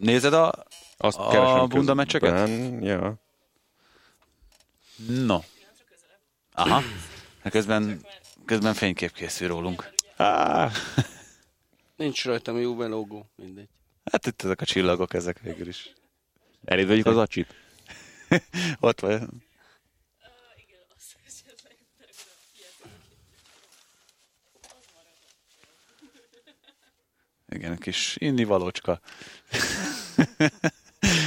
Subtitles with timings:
[0.00, 0.52] Nézed a,
[0.96, 2.30] Azt a bunda meccseket?
[2.30, 2.82] közben.
[2.82, 3.14] Ja.
[5.06, 5.38] No.
[6.52, 6.82] Aha.
[7.42, 8.06] Hát Közben,
[8.44, 9.90] közben fénykép készül rólunk.
[10.16, 10.72] Ah,
[11.96, 13.68] Nincs rajtam Juve logó, mindegy.
[14.12, 15.92] Hát itt ezek a csillagok, ezek végül is.
[16.64, 17.54] eléd vegyük az acsit.
[18.80, 19.20] Ott vagy.
[27.48, 29.00] Igen, egy kis inni valócska.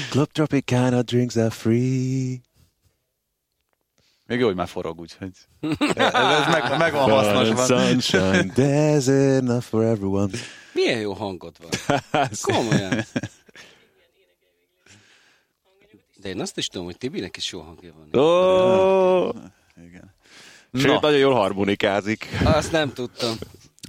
[0.10, 2.38] Club Tropicana drinks are free.
[4.26, 5.32] Még jó, hogy már forog, úgyhogy
[5.96, 7.66] ez, meg, meg van hasznosban.
[7.66, 10.38] Sunshine, there's enough for everyone.
[10.74, 12.30] Milyen jó hangod van.
[12.42, 13.06] Komolyan.
[16.18, 18.24] De én azt is tudom, hogy Tibinek is jó hangja van.
[18.24, 19.28] Ó,
[19.86, 20.14] Igen.
[20.74, 22.28] sőt, Na, nagyon jól harmonikázik.
[22.44, 23.36] Azt nem tudtam.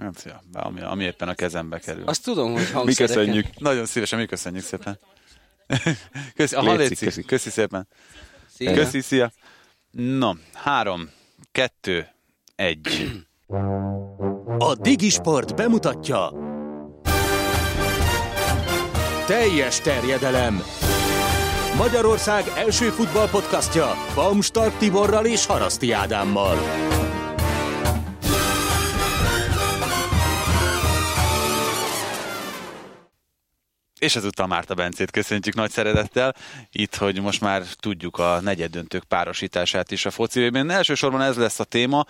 [0.00, 2.04] Hát, ja, ami, ami éppen a kezembe kerül.
[2.04, 3.16] Azt tudom, hogy Mi hangszereken...
[3.16, 3.46] köszönjük.
[3.58, 4.98] Nagyon szívesen, mi köszönjük szépen.
[6.36, 7.22] Köszi, aha, Léci, Léci, köszi.
[7.22, 7.88] köszi szépen.
[8.54, 8.72] Szia.
[8.72, 9.32] Köszi, szia.
[9.90, 11.10] No, három,
[11.52, 12.08] kettő,
[12.54, 13.10] egy.
[14.58, 16.32] A Digisport bemutatja
[19.26, 20.62] Teljes terjedelem
[21.76, 26.56] Magyarország első futballpodcastja Baumstark Tiborral és Haraszti Ádámmal.
[34.02, 36.34] És ezúttal Márta Bencét köszöntjük nagy szeretettel.
[36.72, 41.60] Itt, hogy most már tudjuk a negyeddöntők párosítását is a foci vb Elsősorban ez lesz
[41.60, 42.06] a téma,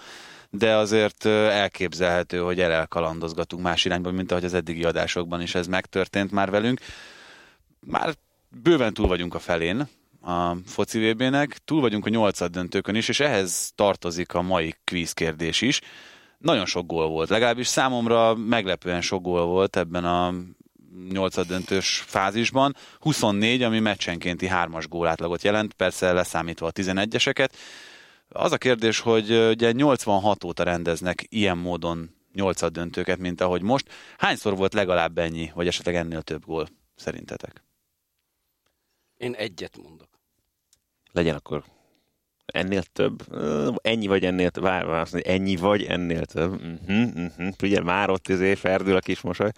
[0.50, 5.66] de azért elképzelhető, hogy el elkalandozgatunk más irányba, mint ahogy az eddigi adásokban is ez
[5.66, 6.80] megtörtént már velünk.
[7.80, 8.14] Már
[8.62, 9.88] bőven túl vagyunk a felén
[10.22, 15.12] a foci VB-nek, túl vagyunk a nyolcad döntőkön is, és ehhez tartozik a mai kvíz
[15.12, 15.80] kérdés is.
[16.38, 20.34] Nagyon sok gól volt, legalábbis számomra meglepően sok gól volt ebben a
[21.10, 22.76] nyolcadöntős fázisban.
[22.98, 27.48] 24, ami meccsenkénti hármas gólátlagot jelent, persze leszámítva a 11-eseket.
[28.28, 33.88] Az a kérdés, hogy ugye 86 óta rendeznek ilyen módon nyolcadöntőket, mint ahogy most.
[34.18, 37.64] Hányszor volt legalább ennyi, vagy esetleg ennél több gól szerintetek?
[39.16, 40.08] Én egyet mondok.
[41.12, 41.64] Legyen akkor
[42.52, 43.22] ennél több,
[43.82, 46.52] ennyi vagy ennél több, vár, azt mondja, ennyi vagy ennél több.
[46.52, 47.52] Uh-huh, uh-huh.
[47.62, 49.50] Ugye már ott izé ferdül a kis mosoly.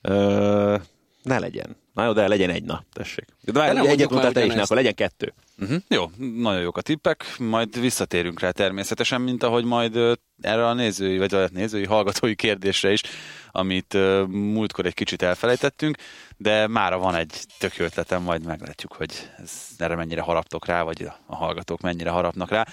[0.00, 0.76] Ö,
[1.22, 1.76] ne legyen.
[1.92, 3.26] Na jó, de legyen egy nap, tessék.
[3.40, 5.34] De várj, nem egyet mondtál te is, ne, akkor legyen kettő.
[5.58, 5.78] Uh-huh.
[5.88, 10.74] Jó, nagyon jók a tippek, majd visszatérünk rá természetesen, mint ahogy majd ö, erre a
[10.74, 13.02] nézői, vagy a nézői, hallgatói kérdésre is,
[13.50, 15.96] amit ö, múltkor egy kicsit elfelejtettünk,
[16.36, 21.10] de mára van egy tök ötletem, majd meglátjuk, hogy ez, erre mennyire haraptok rá, vagy
[21.26, 22.66] a hallgatók mennyire harapnak rá.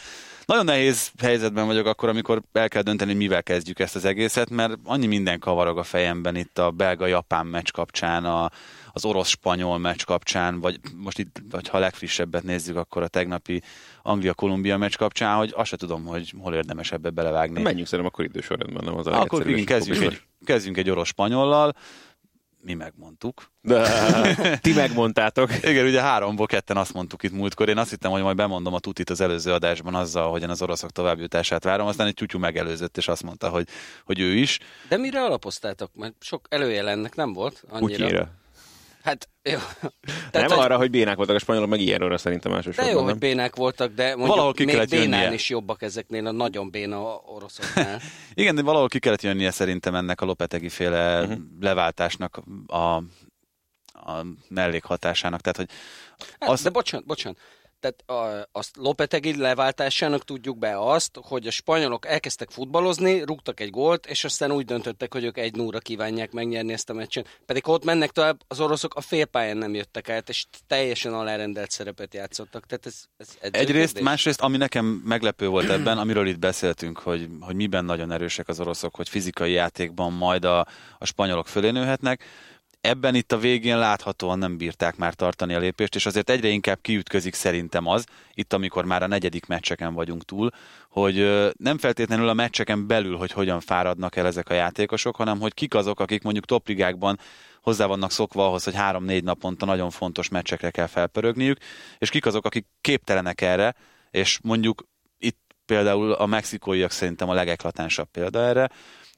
[0.49, 4.73] Nagyon nehéz helyzetben vagyok akkor, amikor el kell dönteni, mivel kezdjük ezt az egészet, mert
[4.83, 8.49] annyi minden kavarog a fejemben itt a belga-japán meccs kapcsán, a,
[8.91, 13.61] az orosz-spanyol meccs kapcsán, vagy most itt, vagy ha a legfrissebbet nézzük, akkor a tegnapi
[14.01, 17.61] Anglia-Kolumbia meccs kapcsán, hogy azt se tudom, hogy hol érdemes ebbe belevágni.
[17.61, 21.75] Menjünk szerintem akkor idősorrendben, nem az a Akkor igen, kezdjünk egy, kezdjünk egy orosz-spanyollal.
[22.61, 23.51] Mi megmondtuk.
[23.61, 23.85] De,
[24.61, 25.51] ti megmondtátok.
[25.63, 27.69] Igen, ugye háromból ketten azt mondtuk itt múltkor.
[27.69, 30.89] Én azt hittem, hogy majd bemondom a tutit az előző adásban azzal, hogyan az oroszok
[30.91, 31.87] továbbjutását várom.
[31.87, 33.67] Aztán egy tyútyú megelőzött, és azt mondta, hogy,
[34.03, 34.59] hogy ő is.
[34.87, 35.91] De mire alapoztátok?
[35.95, 38.03] Mert sok előjelennek nem volt annyira.
[38.05, 38.38] Kutyira.
[39.03, 39.57] Hát jó.
[40.31, 42.93] Nem hogy- arra, hogy bénák voltak a spanyolok, meg ilyenről szerintem De elsősorban.
[42.93, 43.19] jó, hogy nem?
[43.19, 45.33] bénák voltak, de Valahol mondjuk ki még bénán jönnie.
[45.33, 47.99] is jobbak ezeknél a nagyon béna oroszoknál.
[48.33, 51.37] Igen, de valahol ki kellett jönnie szerintem ennek a Lopetegi féle uh-huh.
[51.59, 52.77] leváltásnak a,
[53.93, 55.41] a mellékhatásának.
[55.41, 55.69] Tehát, hogy
[56.39, 57.37] Hát, Azt- De bocsánat, bocsánat.
[57.79, 63.69] Tehát a, azt Lopetegi leváltásának tudjuk be azt, hogy a spanyolok elkezdtek futballozni, rúgtak egy
[63.69, 67.39] gólt, és aztán úgy döntöttek, hogy ők egy núra kívánják megnyerni ezt a meccset.
[67.45, 72.13] Pedig ott mennek tovább, az oroszok a félpályán nem jöttek át, és teljesen alárendelt szerepet
[72.13, 72.65] játszottak.
[72.65, 77.55] Tehát ez, ez Egyrészt, másrészt, ami nekem meglepő volt ebben, amiről itt beszéltünk, hogy, hogy
[77.55, 80.59] miben nagyon erősek az oroszok, hogy fizikai játékban majd a,
[80.97, 82.23] a spanyolok fölé nőhetnek.
[82.81, 86.81] Ebben itt a végén láthatóan nem bírták már tartani a lépést, és azért egyre inkább
[86.81, 90.49] kiütközik szerintem az, itt amikor már a negyedik meccseken vagyunk túl,
[90.89, 95.53] hogy nem feltétlenül a meccseken belül, hogy hogyan fáradnak el ezek a játékosok, hanem hogy
[95.53, 97.19] kik azok, akik mondjuk topligákban
[97.61, 101.57] hozzá vannak szokva ahhoz, hogy három-négy naponta nagyon fontos meccsekre kell felpörögniük,
[101.97, 103.75] és kik azok, akik képtelenek erre,
[104.11, 104.83] és mondjuk
[105.17, 108.69] itt például a mexikóiak szerintem a legeklatánsabb példa erre,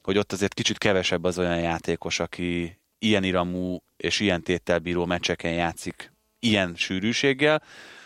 [0.02, 5.04] hogy ott azért kicsit kevesebb az olyan játékos, aki ilyen iramú és ilyen téttel bíró
[5.04, 7.62] meccseken játszik ilyen sűrűséggel,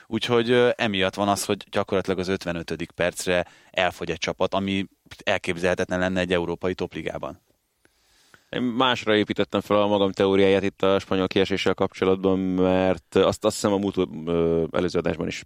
[0.07, 2.93] úgyhogy emiatt van az, hogy gyakorlatilag az 55.
[2.95, 4.87] percre elfogy egy csapat, ami
[5.25, 7.41] elképzelhetetlen lenne egy európai topligában.
[8.51, 13.55] Én másra építettem fel a magam teóriáját itt a spanyol kieséssel kapcsolatban, mert azt, azt
[13.55, 13.97] hiszem a múlt
[14.73, 15.45] előző adásban is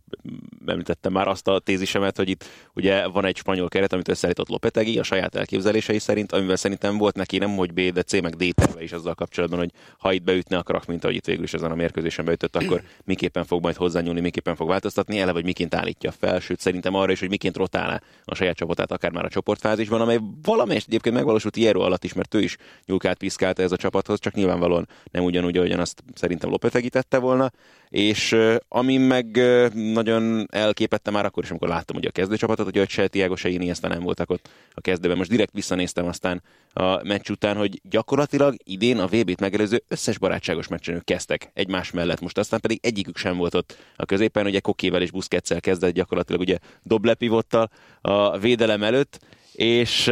[0.66, 2.44] említettem már azt a tézisemet, hogy itt
[2.74, 7.16] ugye van egy spanyol keret, amit összeállított Lopetegi a saját elképzelései szerint, amivel szerintem volt
[7.16, 10.22] neki nem hogy B, de C meg D terve is azzal kapcsolatban, hogy ha itt
[10.22, 13.62] beütne a krak, mint ahogy itt végül is ezen a mérkőzésen beütött, akkor miképpen fog
[13.62, 17.28] majd hozzányúlni, miképpen fog változtatni, ele vagy miként állítja fel, sőt szerintem arra is, hogy
[17.28, 22.04] miként rotálná a saját csapatát, akár már a csoportfázisban, amely valamelyest egyébként megvalósult Iero alatt
[22.04, 22.56] is, mert ő is
[22.90, 27.50] nyúlkált, piszkálta ez a csapathoz, csak nyilvánvalóan nem ugyanúgy, ahogyan azt szerintem Lopetegi tette volna.
[27.88, 28.36] És
[28.68, 29.40] ami meg
[29.72, 33.88] nagyon elképette már akkor is, amikor láttam hogy a kezdőcsapatot, hogy se Tiago, se Iniesta
[33.88, 35.16] nem voltak ott a kezdőben.
[35.16, 36.42] Most direkt visszanéztem aztán
[36.72, 41.90] a meccs után, hogy gyakorlatilag idén a VB-t megelőző összes barátságos meccsen ők kezdtek egymás
[41.90, 42.20] mellett.
[42.20, 46.40] Most aztán pedig egyikük sem volt ott a középen, ugye Kokével és Busquetsel kezdett gyakorlatilag
[46.40, 47.70] ugye doblepivottal
[48.00, 49.18] a védelem előtt,
[49.52, 50.10] és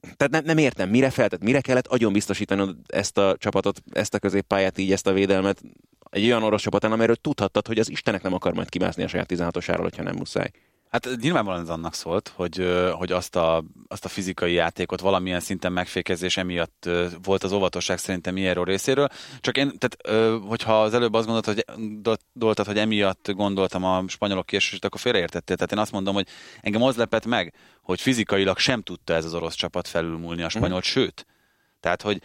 [0.00, 4.18] tehát nem, nem értem, mire feltett, mire kellett agyon biztosítani ezt a csapatot, ezt a
[4.18, 5.62] középpályát, így ezt a védelmet
[6.10, 9.32] egy olyan orosz csapatán, amelyről tudhattad, hogy az Istenek nem akar majd kimászni a saját
[9.34, 10.50] 16-osáról, hogyha nem muszáj.
[10.90, 15.72] Hát nyilvánvalóan ez annak szólt, hogy, hogy azt, a, azt a fizikai játékot valamilyen szinten
[15.72, 16.88] megfékezés emiatt
[17.22, 19.08] volt az óvatosság szerintem ilyenről részéről.
[19.40, 24.46] Csak én, tehát hogyha az előbb azt gondoltad, hogy, doltad, hogy emiatt gondoltam a spanyolok
[24.46, 25.56] késősét, akkor félreértettél.
[25.56, 26.26] Tehát én azt mondom, hogy
[26.60, 30.78] engem az lepett meg, hogy fizikailag sem tudta ez az orosz csapat felülmúlni a spanyol,
[30.78, 30.82] mm.
[30.82, 31.26] sőt.
[31.80, 32.22] Tehát, hogy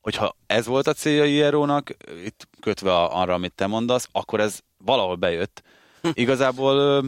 [0.00, 5.16] hogyha ez volt a célja Ierónak, itt kötve arra, amit te mondasz, akkor ez valahol
[5.16, 5.62] bejött,
[6.12, 7.04] Igazából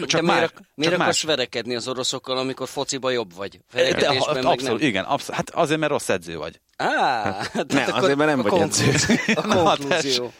[0.00, 1.02] csak De már, miért, csak miért más.
[1.02, 3.60] akarsz verekedni az oroszokkal, amikor fociba jobb vagy?
[3.72, 4.88] De, meg abszolút, nem.
[4.88, 5.36] igen, abszolút.
[5.36, 6.60] Hát azért, mert rossz edző vagy.
[6.76, 7.22] Á,
[7.52, 8.92] hát ne, azért, mert nem vagy edző.
[9.34, 10.32] A konklúzió.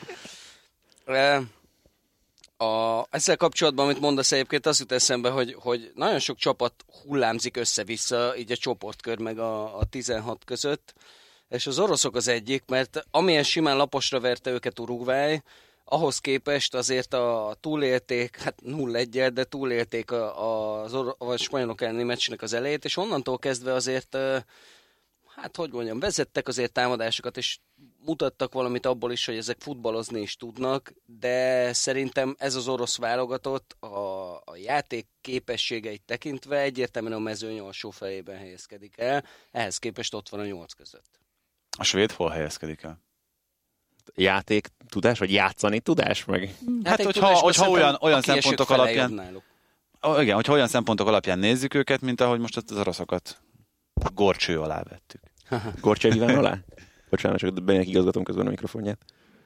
[2.56, 7.56] A, ezzel kapcsolatban, amit mondasz egyébként, az jut eszembe, hogy, hogy nagyon sok csapat hullámzik
[7.56, 10.94] össze-vissza, így a csoportkör meg a, a 16 között,
[11.48, 15.42] és az oroszok az egyik, mert amilyen simán laposra verte őket Uruguay,
[15.92, 21.36] ahhoz képest azért a túlélték, hát 0 1 de túlélték a, a, az or- a
[21.36, 24.16] spanyolok elleni meccsnek az elejét, és onnantól kezdve azért,
[25.26, 27.58] hát hogy mondjam, vezettek azért támadásokat, és
[28.04, 33.76] mutattak valamit abból is, hogy ezek futballozni is tudnak, de szerintem ez az orosz válogatott
[33.80, 40.28] a, a játék képességeit tekintve egyértelműen a mezőny alsó fejében helyezkedik el, ehhez képest ott
[40.28, 41.20] van a nyolc között.
[41.78, 43.00] A svéd hol helyezkedik el?
[44.14, 46.24] Játék tudás, vagy játszani tudás?
[46.24, 46.54] Meg...
[46.84, 49.40] Hát, hogyha, hogyha olyan, olyan szempontok alapján...
[50.18, 53.40] Igen, hogyha olyan szempontok alapján nézzük őket, mint ahogy most az oroszokat
[54.14, 55.20] gorcső alá vettük.
[55.80, 56.58] Gorcső alá?
[57.10, 58.98] Bocsánat, csak bejönnek igazgatom közben a mikrofonját.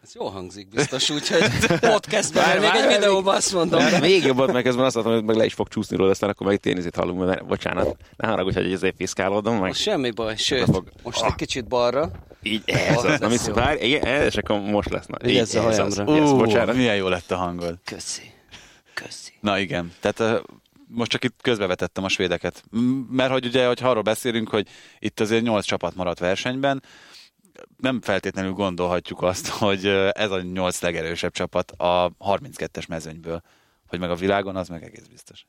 [0.07, 1.43] Ez jól hangzik biztos, úgyhogy
[1.91, 3.85] podcastben, még egy videóban azt mondom.
[4.01, 6.47] Még jobban, meg közben azt mondom, hogy meg le is fog csúszni róla, aztán akkor
[6.47, 9.55] meg tényleg hallunk, mert bocsánat, ne haragudj, hogy ezért piszkálódom.
[9.55, 9.63] Meg...
[9.63, 10.89] Most semmi baj, sőt, fog...
[11.03, 12.11] most egy kicsit balra.
[12.43, 15.07] Így, ez az, na mit várj, igen, és akkor most lesz.
[15.07, 16.15] Na, így, ez a hajamra.
[16.17, 16.77] Yes, bocsánat.
[16.77, 17.79] Milyen jó lett a hangod.
[17.85, 18.33] Köszi.
[18.95, 19.33] Köszi.
[19.41, 20.43] Na igen, tehát
[20.89, 22.63] most csak itt közbevetettem a svédeket.
[23.11, 24.69] Mert hogy ugye, hogy arról beszélünk, hogy
[24.99, 26.83] itt azért nyolc csapat maradt versenyben,
[27.77, 33.43] nem feltétlenül gondolhatjuk azt, hogy ez a nyolc legerősebb csapat a 32-es mezőnyből,
[33.87, 35.47] hogy meg a világon, az meg egész biztos.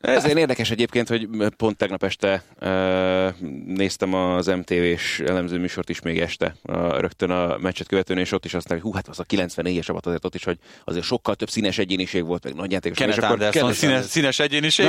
[0.00, 6.20] Ezért érdekes egyébként, hogy pont tegnap este uh, néztem az MTV-s elemző műsort is még
[6.20, 9.18] este, uh, rögtön a meccset követően, és ott is azt mondták, hogy hú, hát az
[9.18, 12.70] a 94-es csapat azért ott is, hogy azért sokkal több színes egyéniség volt, meg nagy
[12.70, 12.98] játékos.
[12.98, 14.86] Kenneth Anderson színes, színes egyéniség.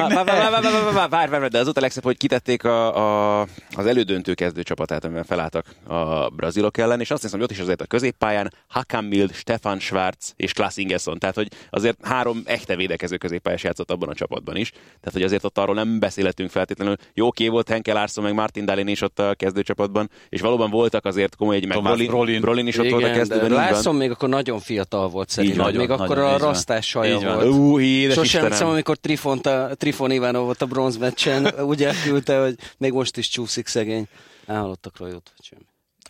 [1.09, 2.95] Várj, várj, de az a legszebb, hogy kitették a,
[3.41, 7.55] a, az elődöntő kezdő csapatát, amivel felálltak a brazilok ellen, és azt hiszem, hogy ott
[7.55, 12.41] is azért a középpályán Hakan Mild, Stefan Schwarz és Klaas Ingesson, tehát hogy azért három
[12.45, 14.71] echte védekező középpályás játszott abban a csapatban is.
[14.99, 16.95] Tehát, hogy azért ott arról nem beszélhetünk feltétlenül.
[17.13, 21.05] Jó ké volt Henkel Larson, meg Martin Dalin is ott a kezdőcsapatban, és valóban voltak
[21.05, 23.51] azért komoly egy, meg Rolin, Rolin, Rolin is ott Igen, volt a kezdőben.
[23.51, 27.45] Larson még akkor nagyon fiatal volt szerintem, még nagyon, akkor nagyon, a rasztás saja volt.
[27.45, 27.79] Ú,
[28.11, 33.29] Sosem hiszem, amikor Trifon, Trifon Ivánov volt a bronzmeccsen, úgy elküldte, hogy még most is
[33.29, 34.07] csúszik szegény.
[34.45, 35.61] Elhallottak rajta, semmi.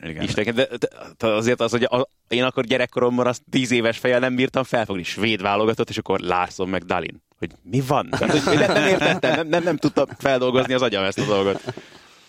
[0.03, 0.23] Igen.
[0.23, 0.87] Isten, de, de,
[1.17, 5.03] de, azért az, hogy a, én akkor gyerekkoromban azt tíz éves fejjel nem bírtam felfogni,
[5.03, 8.09] svéd válogatott, és akkor Larson meg Dalin hogy mi van?
[8.09, 11.63] Tehát, hogy nem, nem értettem, nem, nem, nem tudtam feldolgozni az agyam ezt a dolgot.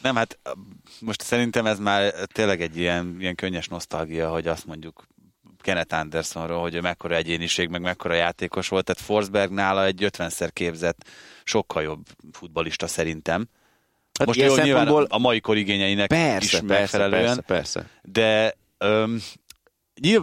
[0.03, 0.39] Nem, hát
[1.01, 5.07] most szerintem ez már tényleg egy ilyen, ilyen könnyes nosztalgia, hogy azt mondjuk
[5.61, 8.85] Kenneth Andersonról, hogy ő mekkora egyéniség, meg mekkora játékos volt.
[8.85, 11.05] Tehát Forsberg nála egy 50-szer képzett,
[11.45, 13.49] sokkal jobb futbalista szerintem.
[14.19, 17.25] Hát Most jó, nyilván a mai kor igényeinek persze, is persze, megfelelően.
[17.25, 17.89] Persze, persze.
[18.03, 19.21] De öm,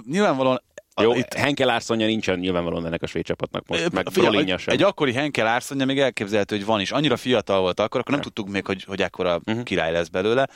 [0.06, 0.62] nyilvánvalóan
[1.02, 4.84] jó, itt Henkel Árszonja nincsen nyilvánvalóan ennek a svéd csapatnak most, meg Figyelj, egy, egy
[4.84, 6.92] akkori Henkel Árszonja még elképzelhető, hogy van is.
[6.92, 9.64] Annyira fiatal volt akkor, akkor nem tudtuk még, hogy, hogy ekkora uh-huh.
[9.64, 10.48] király lesz belőle.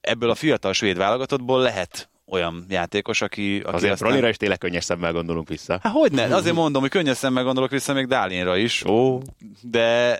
[0.00, 3.60] ebből a fiatal svéd válogatottból lehet olyan játékos, aki...
[3.64, 4.08] aki Azért aztán...
[4.08, 5.78] Ronira is tényleg könnyes szemmel gondolunk vissza.
[5.82, 6.34] Hát hogy ne?
[6.34, 9.20] Azért mondom, hogy könnyes szemmel gondolok vissza még Dálinra is, Ó,
[9.60, 10.18] de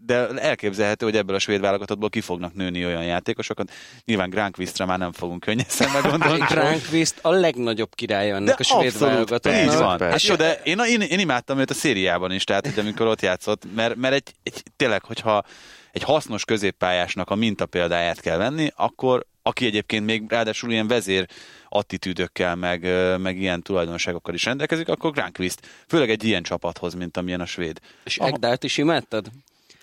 [0.00, 3.72] de elképzelhető, hogy ebből a svéd válogatottból ki fognak nőni olyan játékosokat.
[4.04, 6.44] Nyilván Grankvistra már nem fogunk könnyes szemmel gondolni.
[6.48, 9.62] Grankvist a legnagyobb királya ennek De a svéd abszolút, válogatottnak.
[9.62, 10.00] így van.
[10.00, 13.20] Hát jó, de én, én, én, imádtam őt a szériában is, tehát hogy amikor ott
[13.20, 15.44] játszott, mert, mert egy, egy, tényleg, hogyha
[15.92, 21.26] egy hasznos középpályásnak a mintapéldáját kell venni, akkor aki egyébként még ráadásul ilyen vezér
[21.68, 22.86] attitűdökkel, meg,
[23.18, 27.78] meg ilyen tulajdonságokkal is rendelkezik, akkor Granqvist, főleg egy ilyen csapathoz, mint amilyen a svéd.
[28.04, 29.26] És Egdált is imádtad?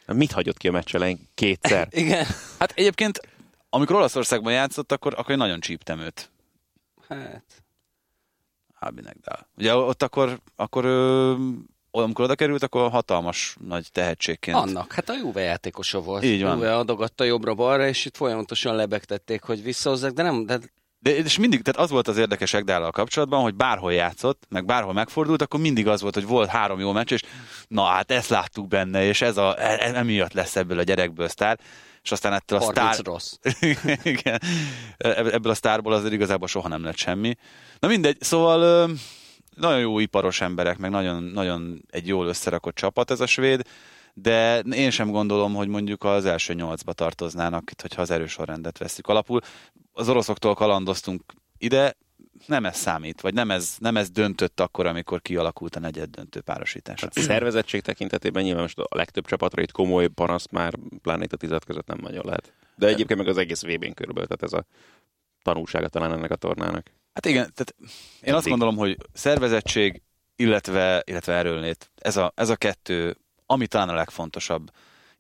[0.06, 1.30] Mit hagyott ki a meccs elején?
[1.34, 1.88] Kétszer.
[2.04, 2.26] Igen.
[2.60, 3.20] Hát egyébként,
[3.70, 6.32] amikor Olaszországban játszott, akkor, akkor én nagyon csíptem őt.
[7.08, 7.64] Hát,
[8.80, 9.48] Albinek Dál.
[9.58, 11.36] Ugye ott akkor, akkor ö,
[11.92, 14.58] amikor oda került, akkor hatalmas nagy tehetségként.
[14.58, 16.24] annak, hát a Juve játékosa volt.
[16.24, 16.56] Így van.
[16.56, 20.60] Juve adogatta jobbra-balra, és itt folyamatosan lebegtették, hogy visszahozzák, de nem, de
[21.04, 24.94] De és mindig, tehát az volt az érdekes Egdállal kapcsolatban, hogy bárhol játszott, meg bárhol
[24.94, 27.22] megfordult, akkor mindig az volt, hogy volt három jó meccs, és
[27.68, 31.28] na hát ezt láttuk benne, és ez a, e- e- emiatt lesz ebből a gyerekből
[31.28, 31.60] sztár,
[32.04, 33.06] és aztán ettől a 30 sztár...
[33.06, 33.34] rossz.
[34.04, 34.42] Igen.
[34.98, 37.36] Ebből a sztárból azért igazából soha nem lett semmi.
[37.80, 38.90] Na mindegy, szóval
[39.56, 43.62] nagyon jó iparos emberek, meg nagyon, nagyon egy jól összerakott csapat ez a svéd,
[44.14, 49.08] de én sem gondolom, hogy mondjuk az első nyolcba tartoznának, hogyha az erős sorrendet veszük
[49.08, 49.42] alapul.
[49.94, 51.24] Az oroszoktól kalandoztunk
[51.58, 51.96] ide,
[52.46, 56.42] nem ez számít, vagy nem ez, nem ez döntött akkor, amikor kialakult a negyed döntő
[56.42, 57.02] párosítás.
[57.02, 61.38] Hát szervezettség tekintetében nyilván most a legtöbb csapatra itt komoly panaszt már pláne itt a
[61.38, 62.54] tized között nem nagyon lehet.
[62.76, 64.66] De egyébként meg az egész VB-n körülbelül, tehát ez a
[65.42, 66.92] tanulsága talán ennek a tornának.
[67.14, 67.76] Hát igen, tehát
[68.22, 70.02] én azt gondolom, hogy szervezettség,
[70.36, 74.72] illetve, illetve erőlét, ez a, ez a kettő, ami talán a legfontosabb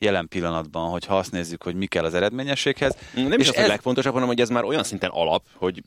[0.03, 2.98] jelen pillanatban, hogyha azt nézzük, hogy mi kell az eredményességhez.
[3.15, 5.83] Nem És is az, hogy ez- legfontosabb, hanem hogy ez már olyan szinten alap, hogy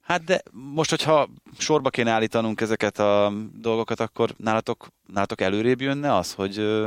[0.00, 6.16] Hát de most, hogyha sorba kéne állítanunk ezeket a dolgokat, akkor nálatok, nálatok előrébb jönne
[6.16, 6.82] az, hogy,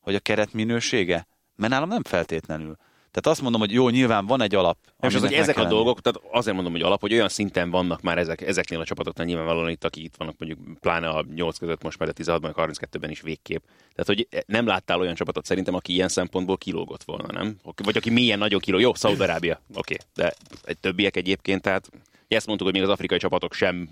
[0.00, 1.26] hogy a keret minősége?
[1.56, 2.76] Mert nálam nem feltétlenül.
[3.14, 4.78] Tehát azt mondom, hogy jó, nyilván van egy alap.
[5.00, 8.02] És az, hogy ezek a dolgok, tehát azért mondom, hogy alap, hogy olyan szinten vannak
[8.02, 11.82] már ezek, ezeknél a csapatoknál nyilvánvalóan itt, akik itt vannak mondjuk pláne a 8 között,
[11.82, 13.64] most már a 16-ban, a 32-ben is végképp.
[13.94, 17.56] Tehát, hogy nem láttál olyan csapatot szerintem, aki ilyen szempontból kilógott volna, nem?
[17.84, 18.78] Vagy aki milyen nagyon kiló.
[18.78, 21.90] Jó, Szaudarábia, oké, de egy többiek egyébként, tehát
[22.28, 23.88] ezt mondtuk, hogy még az afrikai csapatok sem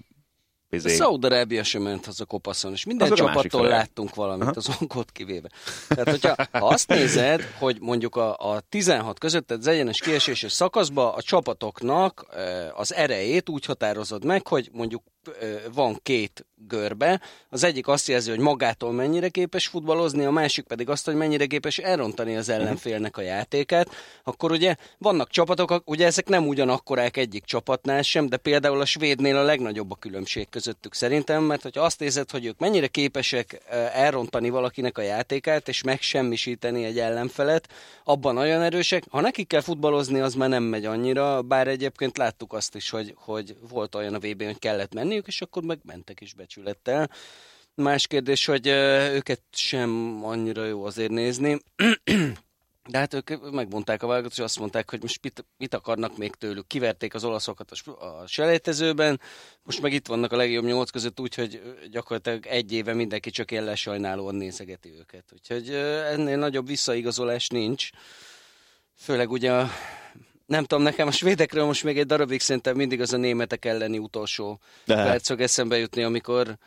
[0.73, 5.49] izé, Szaudarábia sem ment haza kopaszon, és minden Azok csapattól láttunk valamit, az onkot kivéve.
[5.89, 10.53] Tehát, hogyha ha azt nézed, hogy mondjuk a, a 16 között, tehát az egyenes kieséses
[10.53, 15.03] szakaszban a csapatoknak ö, az erejét úgy határozod meg, hogy mondjuk
[15.75, 20.89] van két görbe, az egyik azt jelzi, hogy magától mennyire képes futballozni, a másik pedig
[20.89, 23.89] azt, hogy mennyire képes elrontani az ellenfélnek a játékát,
[24.25, 29.37] akkor ugye vannak csapatok, ugye ezek nem ugyanakkorák egyik csapatnál sem, de például a svédnél
[29.37, 33.61] a legnagyobb a különbség közöttük szerintem, mert hogyha azt nézed, hogy ők mennyire képesek
[33.93, 37.69] elrontani valakinek a játékát, és megsemmisíteni egy ellenfelet,
[38.05, 39.05] abban nagyon erősek.
[39.11, 43.15] Ha nekik kell futballozni, az már nem megy annyira, bár egyébként láttuk azt is, hogy,
[43.17, 47.11] hogy volt olyan a vb hogy kellett menniük, és akkor meg mentek is becsülettel.
[47.75, 51.59] Más kérdés, hogy őket sem annyira jó azért nézni.
[52.89, 56.35] De hát ők megmondták a válogatot, és azt mondták, hogy most mit, mit akarnak még
[56.35, 56.67] tőlük.
[56.67, 59.21] Kiverték az olaszokat a, a selejtezőben,
[59.63, 63.65] most meg itt vannak a legjobb nyolc között, úgyhogy gyakorlatilag egy éve mindenki csak ilyen
[63.65, 65.25] lesajnálóan nézegeti őket.
[65.33, 65.71] Úgyhogy
[66.11, 67.91] ennél nagyobb visszaigazolás nincs.
[68.97, 69.65] Főleg ugye
[70.53, 73.99] nem tudom, nekem a svédekről most még egy darabig szerintem mindig az a németek elleni
[73.99, 74.95] utolsó De.
[74.95, 76.59] perc fog eszembe jutni, amikor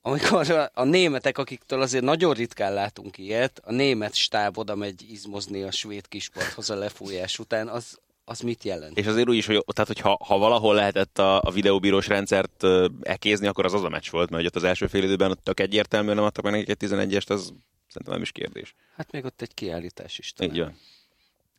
[0.00, 5.10] amikor a, a németek, akiktől azért nagyon ritkán látunk ilyet, a német stáb oda megy
[5.10, 8.98] izmozni a svéd kisparthoz a lefújás után, az, az mit jelent?
[8.98, 12.62] És azért úgy is, hogy, tehát, hogy ha, ha valahol lehetett a, a videóbírós rendszert
[12.62, 15.44] ö, ekézni, akkor az az a meccs volt, mert ott az első fél időben ott
[15.44, 17.52] tök egyértelműen nem adtak meg nekik egy 11-est, az
[17.86, 18.74] szerintem nem is kérdés.
[18.96, 20.54] Hát még ott egy kiállítás is talán.
[20.54, 20.76] Így van.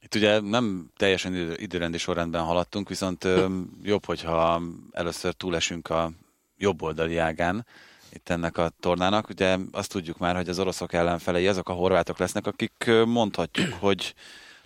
[0.08, 3.48] Itt ugye nem teljesen idő, időrendi sorrendben haladtunk, viszont ö,
[3.84, 4.62] jobb, hogyha
[4.92, 6.12] először túlesünk a
[6.58, 7.66] jobb oldali ágán
[8.10, 9.30] itt ennek a tornának.
[9.30, 14.14] Ugye azt tudjuk már, hogy az oroszok ellenfelei azok a horvátok lesznek, akik mondhatjuk, hogy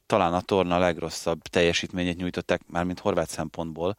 [0.05, 3.97] talán a torna legrosszabb teljesítményét nyújtották, már mint horvát szempontból,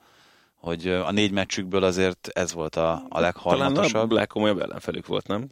[0.55, 4.11] hogy a négy meccsükből azért ez volt a, a Talán legharmatosabb.
[4.11, 5.49] a legkomolyabb ellenfelük volt, nem?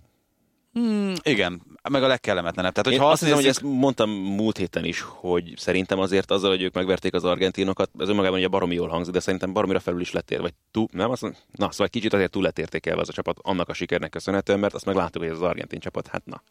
[0.72, 2.72] Hmm, igen, meg a legkellemetlenebb.
[2.72, 6.30] Tehát, Én hogyha azt azt hiszem, hogy ezt mondtam múlt héten is, hogy szerintem azért
[6.30, 9.80] azzal, hogy ők megverték az argentinokat, ez önmagában ugye baromi jól hangzik, de szerintem baromira
[9.80, 11.10] felül is lettér, vagy túl, nem?
[11.10, 11.22] Azt,
[11.52, 14.74] na, szóval kicsit azért túl lett értékelve az a csapat annak a sikernek köszönhetően, mert
[14.74, 16.42] azt meg láttuk, hogy ez az argentin csapat, hát na.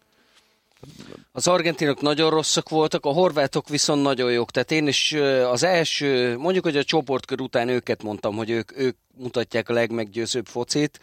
[1.32, 4.52] Az argentinok nagyon rosszak voltak, a horvátok viszont nagyon jók.
[4.52, 5.14] Tehát én is
[5.52, 10.46] az első, mondjuk, hogy a csoportkör után őket mondtam, hogy ők, ők mutatják a legmeggyőzőbb
[10.46, 11.00] focit,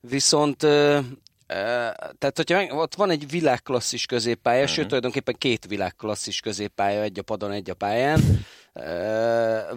[0.00, 0.66] viszont
[2.18, 4.74] tehát, hogyha ott van egy világklasszis középpálya, uh-huh.
[4.74, 8.20] sőt, tulajdonképpen két világklasszis középpálya, egy a padon, egy a pályán.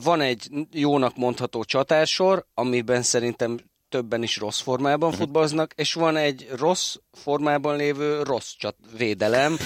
[0.04, 3.58] Van egy jónak mondható csatársor, amiben szerintem
[3.90, 5.24] többen is rossz formában uh-huh.
[5.24, 9.58] futballoznak, és van egy rossz formában lévő rossz csat védelem,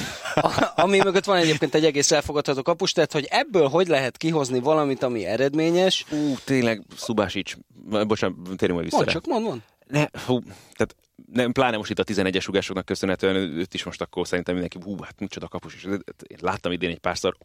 [0.76, 5.04] ami mögött van egyébként egy egész elfogadható kapus, tehát hogy ebből hogy lehet kihozni valamit,
[5.04, 6.06] ami eredményes.
[6.12, 7.56] Ú, tényleg, Szubásics,
[8.08, 8.98] bocsánat, térjünk majd vissza.
[8.98, 9.62] Mondd csak, mond, mond.
[9.88, 10.40] Ne, hú,
[10.74, 10.96] tehát
[11.32, 15.02] nem, pláne most itt a 11-es ugásoknak köszönhetően őt is most akkor szerintem mindenki, hú,
[15.02, 15.84] hát micsoda kapus is.
[15.84, 17.38] Én láttam idén egy párszor,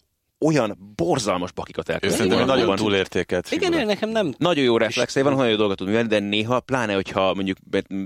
[0.44, 2.18] olyan borzalmas bakikat elkezdett.
[2.18, 4.34] Szerintem nagyon túlértékelt Igen, ő nekem nem...
[4.38, 7.56] Nagyon jó reflexé van, nagyon jó dolgot tud művelni, de néha, pláne, hogyha mondjuk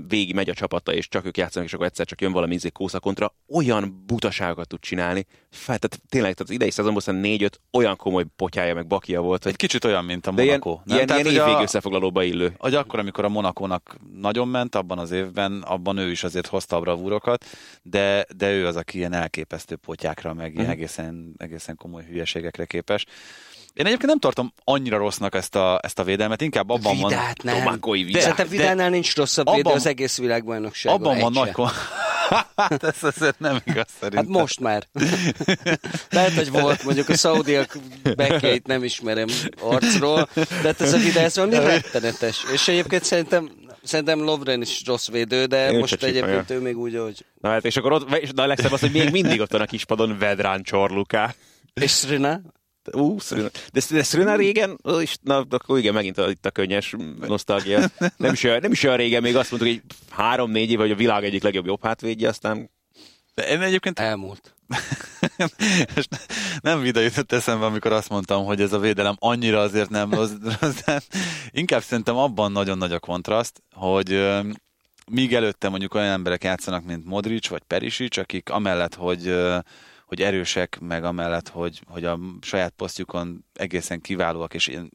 [0.07, 2.69] végig megy a csapata, és csak ők játszanak, és akkor egyszer csak jön valami izé
[2.69, 5.25] kósza kontra, olyan butaságokat tud csinálni.
[5.49, 9.43] Fel, tehát tényleg, tehát az idei szezonban szerintem négy-öt olyan komoly potyája, meg bakia volt.
[9.43, 9.51] Hogy...
[9.51, 10.79] Egy kicsit olyan, mint a Monaco.
[10.85, 11.17] De ilyen, nem?
[11.17, 12.53] ilyen, ilyen évvég összefoglalóba illő.
[12.57, 16.75] Hogy akkor, amikor a Monakónak nagyon ment abban az évben, abban ő is azért hozta
[16.75, 17.45] a bravúrokat,
[17.81, 20.69] de, de ő az, aki ilyen elképesztő potyákra, meg ilyen mm.
[20.69, 23.05] egészen, egészen komoly hülyeségekre képes.
[23.73, 27.53] Én egyébként nem tartom annyira rossznak ezt a, ezt a védelmet, inkább abban Vidát van...
[27.55, 27.79] nem.
[27.91, 28.21] Vidát.
[28.21, 30.99] Szerintem Vidánál nincs rosszabb abban, védő az egész világbajnokságon.
[30.99, 31.51] Abban van nagy...
[32.55, 34.33] hát ez azért nem igaz szerintem.
[34.33, 34.87] Hát most már.
[36.09, 37.77] Lehet, hogy volt, mondjuk a szaudiak
[38.15, 39.27] bekkeit nem ismerem
[39.61, 42.45] arcról, de hát ez a videó, ez valami rettenetes.
[42.53, 43.51] És egyébként szerintem
[43.83, 47.25] Szerintem Lovren is rossz védő, de Én most egyébként ő még úgy, hogy...
[47.41, 49.65] Na hát, és akkor ott, és a legszebb az, hogy még mindig ott van a
[49.65, 51.33] kispadon Vedrán Csorluká.
[51.73, 52.41] És Srina?
[52.91, 53.47] Ú, Srina.
[53.73, 56.95] De, de Srina régen, is, na, akkor igen, megint a, itt a könnyes
[57.27, 57.79] nosztalgia.
[58.17, 60.95] Nem is, olyan, nem is olyan régen, még azt mondtuk, hogy három-négy év, hogy a
[60.95, 62.69] világ egyik legjobb jobb hátvédje, aztán
[63.39, 63.99] de én egyébként...
[63.99, 64.55] Elmúlt.
[66.61, 70.31] nem videó jutott eszembe, amikor azt mondtam, hogy ez a védelem annyira azért nem rossz,
[70.85, 71.01] de
[71.51, 74.29] inkább szerintem abban nagyon nagy a kontraszt, hogy
[75.11, 79.35] míg előtte mondjuk olyan emberek játszanak, mint Modric vagy Perisic, akik amellett, hogy
[80.09, 84.91] hogy erősek, meg amellett, hogy, hogy a saját posztjukon egészen kiválóak, és ilyen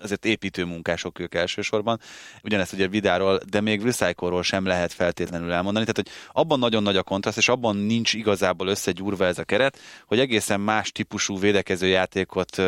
[0.00, 2.00] azért építő munkások ők elsősorban.
[2.42, 5.84] Ugyanezt ugye Vidáról, de még Recycle-ról sem lehet feltétlenül elmondani.
[5.84, 9.78] Tehát, hogy abban nagyon nagy a kontraszt, és abban nincs igazából összegyúrva ez a keret,
[10.06, 12.62] hogy egészen más típusú védekező játékot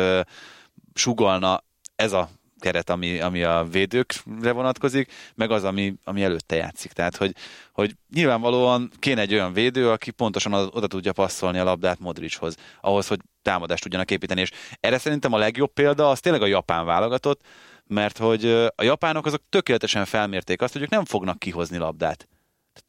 [0.93, 1.63] sugalna
[1.95, 2.29] ez a
[2.61, 6.91] keret, ami, ami a védőkre vonatkozik, meg az, ami, ami előtte játszik.
[6.91, 7.35] Tehát, hogy,
[7.71, 13.07] hogy nyilvánvalóan kéne egy olyan védő, aki pontosan oda tudja passzolni a labdát Modrichoz, ahhoz,
[13.07, 14.41] hogy támadást tudjanak építeni.
[14.41, 17.41] És erre szerintem a legjobb példa az tényleg a japán válogatott,
[17.87, 18.45] mert hogy
[18.75, 22.27] a japánok azok tökéletesen felmérték azt, hogy ők nem fognak kihozni labdát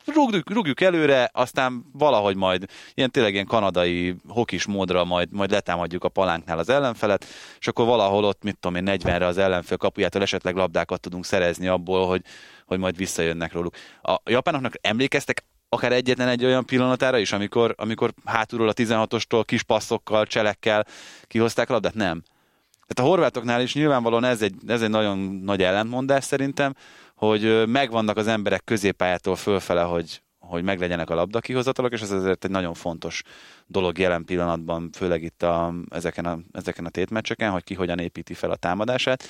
[0.06, 2.64] rúgjuk, rúgjuk előre, aztán valahogy majd
[2.94, 7.24] ilyen tényleg ilyen kanadai hokis módra majd, majd letámadjuk a palánknál az ellenfelet,
[7.58, 11.66] és akkor valahol ott, mit tudom én, 40-re az ellenfél kapujától esetleg labdákat tudunk szerezni
[11.66, 12.22] abból, hogy,
[12.66, 13.74] hogy majd visszajönnek róluk.
[14.02, 19.62] A japánoknak emlékeztek akár egyetlen egy olyan pillanatára is, amikor, amikor hátulról a 16-ostól kis
[19.62, 20.86] passzokkal, cselekkel
[21.26, 21.94] kihozták a labdát?
[21.94, 22.22] Nem.
[22.86, 26.74] Tehát a horvátoknál is nyilvánvalóan ez egy, ez egy nagyon nagy ellentmondás szerintem,
[27.26, 32.50] hogy megvannak az emberek középpályától fölfele, hogy, hogy meglegyenek a labdakihozatalok, és ez azért egy
[32.50, 33.22] nagyon fontos
[33.66, 38.34] dolog jelen pillanatban, főleg itt a, ezeken, a, ezeken a tétmeccseken, hogy ki hogyan építi
[38.34, 39.24] fel a támadását.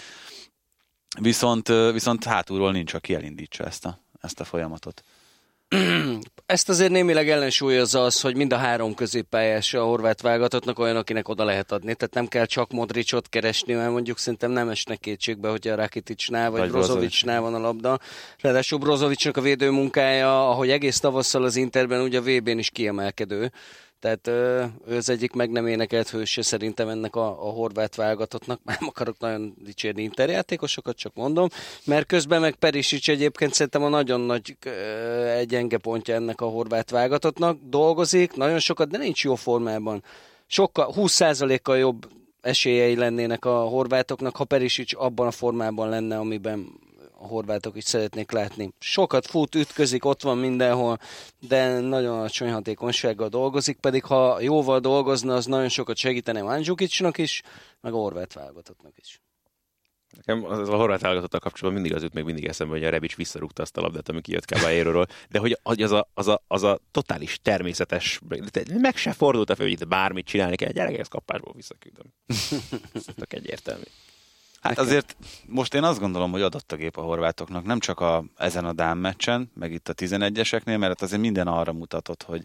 [1.21, 5.03] Viszont, viszont hátulról nincs, aki elindítsa ezt a, ezt a folyamatot.
[6.47, 11.29] Ezt azért némileg ellensúlyozza az, hogy mind a három középpályás a horvát válogatottnak olyan, akinek
[11.29, 11.95] oda lehet adni.
[11.95, 16.51] Tehát nem kell csak Modricot keresni, mert mondjuk szerintem nem esnek kétségbe, hogy a Rakiticsnál
[16.51, 17.99] vagy, vagy Brozovicsnál van a labda.
[18.41, 23.53] Ráadásul Brozovicsnak a védő munkája, ahogy egész tavasszal az Interben, ugye a VB-n is kiemelkedő.
[24.03, 24.27] Tehát
[24.87, 28.61] ő az egyik meg nem énekelt hőse szerintem ennek a, a horvát válogatottnak.
[28.79, 31.49] Nem akarok nagyon dicsérni interjátékosokat, csak mondom.
[31.85, 34.57] Mert közben meg Perisic egyébként szerintem a nagyon nagy
[35.37, 37.59] egy pontja ennek a horvát válogatottnak.
[37.65, 40.03] Dolgozik, nagyon sokat, de nincs jó formában.
[40.47, 42.09] Sokkal, 20%-kal jobb
[42.41, 46.81] esélyei lennének a horvátoknak, ha Perisic abban a formában lenne, amiben
[47.23, 48.73] a horvátok is szeretnék látni.
[48.79, 50.99] Sokat fut, ütközik, ott van mindenhol,
[51.49, 57.43] de nagyon alacsony hatékonysággal dolgozik, pedig ha jóval dolgozna, az nagyon sokat segítene Mandzukicsnak is,
[57.81, 59.21] meg a horvát válogatottnak is.
[60.17, 63.15] Nekem az a horvát válogatottal kapcsolatban mindig az jut még mindig eszembe, hogy a Rebic
[63.15, 66.79] visszarúgta azt a labdát, ami kijött Caballero-ról, de hogy az a, az, a, az a
[66.91, 68.21] totális természetes,
[68.81, 72.07] meg se fordult a fel, hogy itt bármit csinálni kell, gyerek, ezt kapásból visszaküldöm.
[72.95, 73.83] Ez egyértelmű.
[74.63, 74.85] Hát Nekem.
[74.85, 78.65] azért most én azt gondolom, hogy adott a gép a horvátoknak, nem csak a, ezen
[78.65, 82.45] a Dán meccsen, meg itt a 11-eseknél, mert azért minden arra mutatott, hogy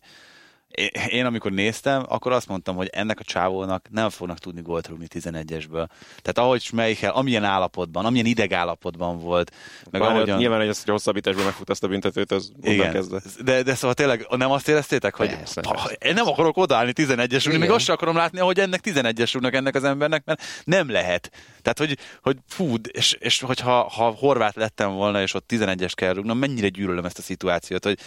[1.08, 5.08] Én, amikor néztem, akkor azt mondtam, hogy ennek a csávónak nem fognak tudni gólt rúgni
[5.14, 5.88] 11-esből.
[6.22, 9.52] Tehát ahogy Schmeichel, amilyen állapotban, amilyen ideg állapotban volt.
[9.92, 10.38] Meg Bár ahogyan...
[10.38, 12.92] Nyilván, hogy hogy hosszabbításban megfut azt a büntetőt, az Igen.
[12.92, 13.22] kezdve.
[13.44, 15.92] De, de szóval tényleg nem azt éreztétek, hogy Persze, persze.
[15.92, 19.54] én nem akarok odaállni 11-es rúgni, még azt sem akarom látni, hogy ennek 11-es rúgnak
[19.54, 21.32] ennek az embernek, mert nem lehet.
[21.62, 26.14] Tehát, hogy, hogy fú, és, és hogyha ha horvát lettem volna, és ott 11-es kell
[26.14, 28.00] rúgnom, mennyire gyűlölöm ezt a szituációt, hogy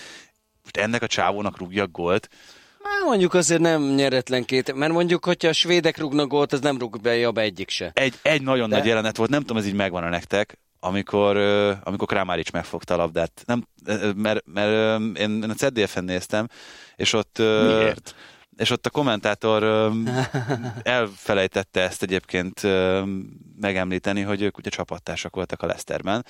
[0.73, 2.29] most ennek a csávónak rúgjak gólt.
[2.83, 6.79] Hát mondjuk azért nem nyeretlen két, mert mondjuk, hogyha a svédek rúgnak gólt, az nem
[6.79, 7.91] rúg be jobb egyik se.
[7.95, 11.37] Egy, egy nagyon De- nagy jelenet volt, nem tudom, ez így megvan a nektek, amikor,
[11.37, 13.43] ö, amikor Kramaric megfogta a labdát.
[13.47, 16.47] Nem, ö, mert, mert ö, én, én a CDF-en néztem,
[16.97, 17.39] és ott...
[17.39, 18.15] ö, Miért?
[18.57, 19.91] És ott a kommentátor ö,
[20.83, 23.03] elfelejtette ezt egyébként ö,
[23.61, 26.25] megemlíteni, hogy ők ugye csapattársak voltak a Leicesterben.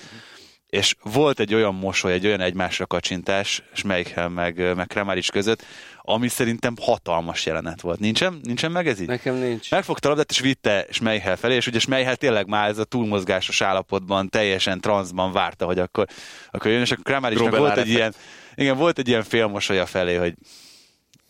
[0.70, 5.64] És volt egy olyan mosoly, egy olyan egymásra kacsintás Schmeichel meg, ö, meg Kramaric között,
[6.02, 7.98] ami szerintem hatalmas jelenet volt.
[7.98, 9.06] Nincsen, nincsen meg ez így?
[9.06, 9.70] Nekem nincs.
[9.70, 13.60] Megfogta a labdát, és vitte Schmeichel felé, és ugye Schmeichel tényleg már ez a túlmozgásos
[13.60, 16.06] állapotban, teljesen transzban várta, hogy akkor,
[16.50, 18.14] akkor jön, és akkor Robben volt egy ilyen,
[18.54, 20.34] igen, volt egy ilyen félmosolya felé, hogy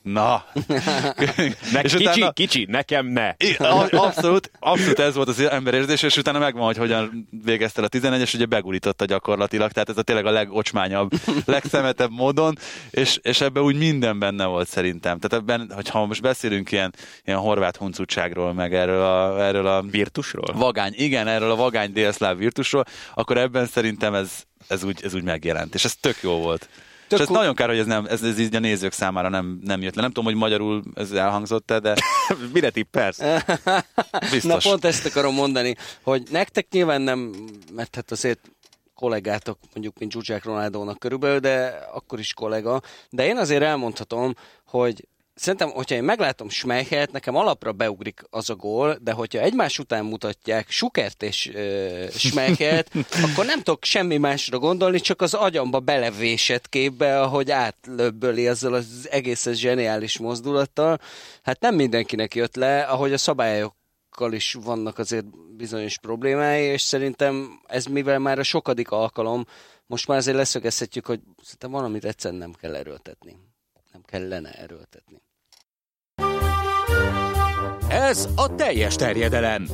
[0.03, 0.45] na.
[1.73, 3.35] Ne, és kicsi, utána, kicsi, nekem ne.
[3.91, 8.47] Abszolút, abszolút ez volt az emberérzés, és utána megvan, hogy hogyan végezte a 11-es, ugye
[8.47, 11.11] begurította gyakorlatilag, tehát ez a tényleg a legocsmányabb,
[11.45, 12.59] legszemetebb módon,
[12.91, 15.19] és, és ebben úgy minden benne volt szerintem.
[15.19, 20.55] Tehát ebben, hogyha most beszélünk ilyen, ilyen horvát huncutságról, meg erről a, erről a Virtusról?
[20.55, 22.85] vagány, igen, erről a vagány délszláv virtusról,
[23.15, 24.31] akkor ebben szerintem ez,
[24.69, 26.69] ez, úgy, ez úgy megjelent, és ez tök jó volt.
[27.13, 29.83] És ez nagyon kár, hogy ez, nem, ez, ez így a nézők számára nem, nem
[29.83, 30.01] jött le.
[30.01, 31.95] Nem tudom, hogy magyarul ez elhangzott-e, de
[32.53, 33.19] Mire tippelsz?
[34.31, 34.65] biztos.
[34.65, 37.35] Na pont ezt akarom mondani, hogy nektek nyilván nem,
[37.73, 38.51] mert hát azért
[38.95, 42.81] kollégátok, mondjuk, mint Zsuzsák Ronaldónak körülbelül, de akkor is kollega.
[43.11, 44.35] De én azért elmondhatom,
[44.67, 49.79] hogy Szerintem, hogyha én meglátom Schmeichelt, nekem alapra beugrik az a gól, de hogyha egymás
[49.79, 52.91] után mutatják Sukert és uh, Schmeichelt,
[53.31, 59.09] akkor nem tudok semmi másra gondolni, csak az agyamba belevésett képbe, ahogy átlöbböli azzal az
[59.11, 60.99] egészen zseniális mozdulattal.
[61.43, 63.79] Hát nem mindenkinek jött le, ahogy a szabályok
[64.31, 65.25] is vannak azért
[65.57, 69.47] bizonyos problémái, és szerintem ez mivel már a sokadik alkalom,
[69.87, 73.50] most már azért leszögezhetjük, hogy szerintem valamit egyszerűen nem kell erőltetni.
[73.93, 75.23] Nem kellene erőltetni.
[77.89, 79.67] Ez a teljes terjedelem.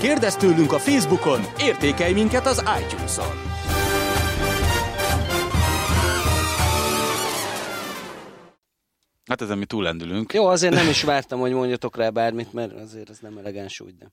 [0.00, 3.50] Kérdezz tőlünk a Facebookon, értékelj minket az iTunes-on.
[9.24, 10.32] Hát ezen mi túllendülünk.
[10.32, 13.96] Jó, azért nem is vártam, hogy mondjatok rá bármit, mert azért ez nem elegáns úgy,
[13.96, 14.12] de...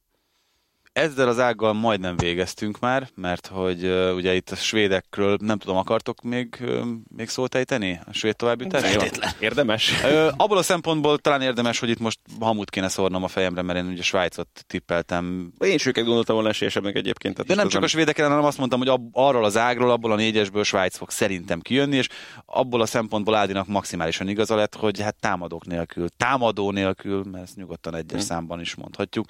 [0.99, 5.77] Ezzel az ággal majdnem végeztünk már, mert hogy uh, ugye itt a svédekről nem tudom,
[5.77, 6.85] akartok még, uh,
[7.15, 7.99] még szót ejteni?
[8.05, 9.03] A svéd továbbjutásról?
[9.39, 10.03] Érdemes?
[10.03, 13.79] Ö, abból a szempontból talán érdemes, hogy itt most hamut kéne szórnom a fejemre, mert
[13.79, 15.51] én ugye Svájcot tippeltem.
[15.59, 17.35] Én is őket gondoltam volna esélyesebbnek egyébként.
[17.35, 19.91] tehát De nem csak a az svédekre, hanem azt mondtam, hogy ab, arról az ágról,
[19.91, 22.07] abból a négyesből Svájc fog szerintem kijönni, és
[22.45, 27.55] abból a szempontból Ádinak maximálisan igaza lett, hogy hát támadók nélkül, támadó nélkül, mert ezt
[27.55, 29.25] nyugodtan egyes számban is mondhatjuk,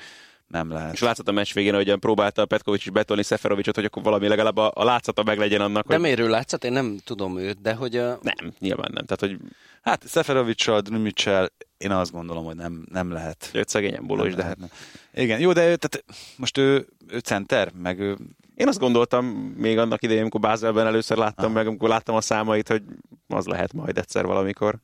[0.50, 0.94] nem lehet.
[0.94, 4.58] És látszott a meccs végén, hogy próbálta Petkovics is betolni Szeferovicsot, hogy akkor valami legalább
[4.58, 6.04] a, a látszata meg legyen annak, De hogy...
[6.04, 6.64] miért ő látszat?
[6.64, 8.20] Én nem tudom őt, de hogy a...
[8.22, 9.06] Nem, nyilván nem.
[9.06, 13.50] Tehát, hogy Hát Szeferovicsal, Drumicsel én azt gondolom, hogy nem, nem lehet.
[13.54, 14.58] őt szegényen boló is, de hát...
[14.58, 14.74] lehet.
[15.14, 16.04] Igen, jó, de ő, tehát
[16.36, 18.18] most ő, ő center, meg ő
[18.56, 19.26] Én azt gondoltam
[19.58, 21.54] még annak idején, amikor Bázelben először láttam Ah.
[21.54, 22.84] meg, amikor láttam a számait, hogy
[23.28, 24.76] az lehet majd egyszer valamikor.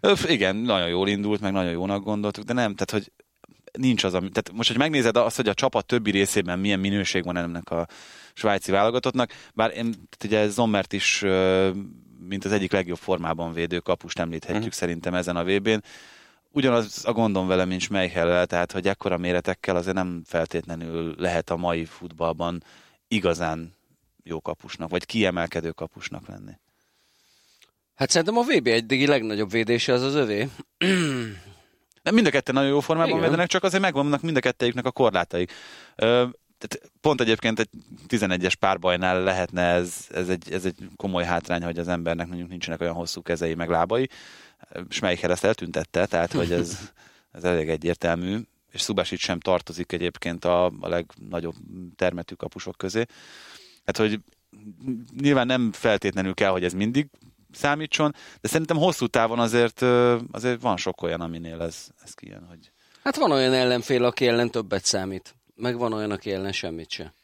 [0.00, 3.12] Ö, igen, nagyon jól indult, meg nagyon jónak gondoltuk, de nem, tehát hogy
[3.78, 7.24] nincs az, ami, tehát most, hogy megnézed azt, hogy a csapat többi részében milyen minőség
[7.24, 7.86] van ennek a
[8.32, 11.20] svájci válogatottnak, bár én, tehát ugye Zommert is,
[12.28, 14.72] mint az egyik legjobb formában védő kapust említhetjük Mhm.
[14.72, 15.82] szerintem ezen a VB-n.
[16.54, 21.56] Ugyanaz a gondom vele, mint Schmeichel, tehát hogy ekkora méretekkel azért nem feltétlenül lehet a
[21.56, 22.62] mai futballban
[23.08, 23.74] igazán
[24.22, 26.52] jó kapusnak, vagy kiemelkedő kapusnak lenni.
[27.94, 30.48] Hát szerintem a VB eddigi legnagyobb védése az az övé.
[32.02, 33.22] Nem, mind a ketten nagyon jó formában Igen.
[33.22, 35.52] védenek, csak azért megvannak mind a kettejüknek a korlátaik.
[35.96, 36.26] Ö,
[36.58, 37.68] tehát pont egyébként egy
[38.08, 42.80] 11-es párbajnál lehetne ez, ez, egy, ez egy komoly hátrány, hogy az embernek mondjuk nincsenek
[42.80, 44.08] olyan hosszú kezei meg lábai.
[44.88, 46.90] Schmeichel ezt eltüntette, tehát hogy ez,
[47.32, 48.38] ez elég egyértelmű,
[48.72, 51.54] és Szubásit sem tartozik egyébként a, a legnagyobb
[51.96, 53.04] termetű kapusok közé.
[53.84, 54.20] Hát, hogy
[55.20, 57.06] nyilván nem feltétlenül kell, hogy ez mindig
[57.52, 59.82] számítson, de szerintem hosszú távon azért,
[60.30, 62.72] azért van sok olyan, aminél ez, ez kijön, hogy
[63.04, 65.34] Hát van olyan ellenfél, aki ellen többet számít.
[65.54, 67.14] Meg van olyan, aki ellen semmit se.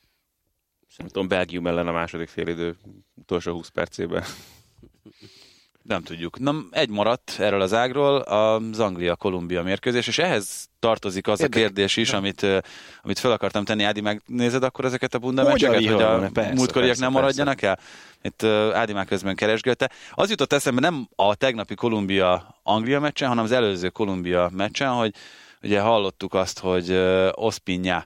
[0.97, 2.77] Nem tudom, Belgium ellen a második félidő
[3.15, 4.25] utolsó 20 percében.
[5.89, 6.39] Nem tudjuk.
[6.39, 11.97] Na, egy maradt erről az ágról, az Anglia-Kolumbia mérkőzés, és ehhez tartozik az a kérdés
[11.97, 12.47] is, amit,
[13.03, 13.83] amit fel akartam tenni.
[13.83, 17.79] Ádi, megnézed akkor ezeket a bunda meccseket, hogy a persze, múltkoriak persze, nem maradjanak el?
[18.23, 19.91] Itt Ádi már közben keresgélte.
[20.11, 25.15] Az jutott eszembe nem a tegnapi Kolumbia-Anglia meccsen, hanem az előző Kolumbia meccsen, hogy
[25.63, 26.93] ugye hallottuk azt, hogy
[27.33, 28.05] Ospinja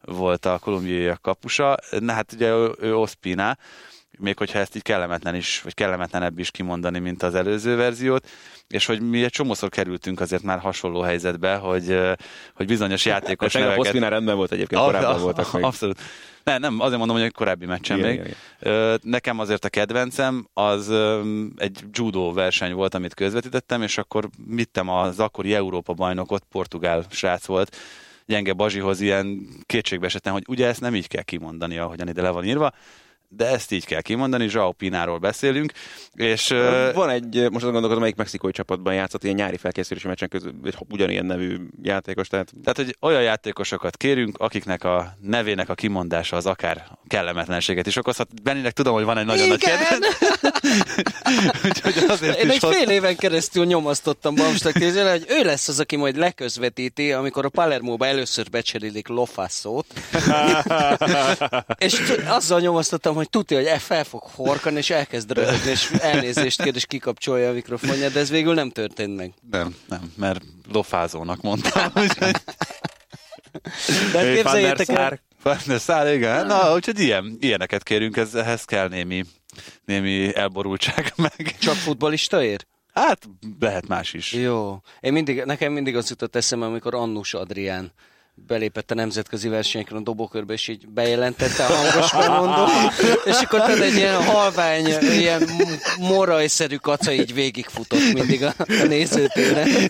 [0.00, 3.56] volt a kolumbiaiak kapusa, na hát ugye ő, ő Ospina,
[4.18, 8.28] még hogyha ezt így kellemetlen is, vagy kellemetlenebb is kimondani, mint az előző verziót,
[8.68, 11.98] és hogy mi egy csomószor kerültünk azért már hasonló helyzetbe, hogy,
[12.54, 13.86] hogy bizonyos játékos Tegnap neveket...
[13.86, 15.62] Oszpinál rendben volt egyébként, Ah, korábban ah, voltak még.
[15.62, 16.00] Abszolút.
[16.44, 18.34] Nem, nem, azért mondom, hogy egy korábbi meccsen Igen, még.
[18.60, 20.92] igen, Nekem azért a kedvencem az
[21.56, 27.46] egy judo verseny volt, amit közvetítettem, és akkor vittem az akkori Európa bajnokot, portugál srác
[27.46, 27.76] volt,
[28.26, 32.30] gyenge Bazsihoz ilyen kétségbe esetem, hogy ugye ezt nem így kell kimondani, ahogyan ide le
[32.30, 32.72] van írva,
[33.36, 35.72] de ezt így kell kimondani, Zsao Pináról beszélünk,
[36.14, 36.48] és
[36.94, 40.76] Van egy, most azon gondolkodom, melyik mexikói csapatban játszott, ilyen nyári felkészülési meccsen közül, egy
[40.90, 46.46] ugyanilyen nevű játékos, tehát Tehát, hogy olyan játékosokat kérünk, akiknek a nevének a kimondása az
[46.46, 48.42] akár kellemetlenséget is okozhat.
[48.42, 49.78] Benninek tudom, hogy van egy nagyon nagy Igen.
[49.78, 50.16] kedvenc.
[51.64, 52.76] Úgyhogy azért Én is egy hoz...
[52.76, 57.48] fél éven keresztül nyomasztottam Bamstak kézzel, hogy ő lesz az, aki majd leközvetíti, amikor a
[57.48, 59.86] Palermóba először becserélik Lofasszót.
[61.78, 66.62] és azzal nyomasztottam, hogy tudja, hogy e fel fog horkani, és elkezd röhögni, és elnézést
[66.62, 69.32] kér, és kikapcsolja a mikrofonját, de ez végül nem történt meg.
[69.50, 71.90] Nem, nem, mert lofázónak mondtam.
[72.02, 72.36] Úgyhogy...
[74.12, 75.20] De képzeljétek el,
[75.78, 76.46] szár, igen.
[76.46, 79.24] Na, úgyhogy ilyen, ilyeneket kérünk, ez, ehhez kell némi,
[79.84, 81.56] némi elborultság meg.
[81.58, 82.66] csak futbolista ér?
[82.92, 83.28] Hát,
[83.60, 84.32] lehet más is.
[84.32, 84.80] Jó.
[85.00, 87.92] Én mindig, nekem mindig az jutott eszembe, amikor Annus Adrián
[88.34, 92.66] belépett a nemzetközi versenyekre a dobókörbe, és így bejelentette a hangos bemondó,
[93.30, 95.48] és akkor tudod, egy ilyen halvány, ilyen
[95.98, 99.68] morajszerű kaca így végigfutott mindig a, a nézőtéren.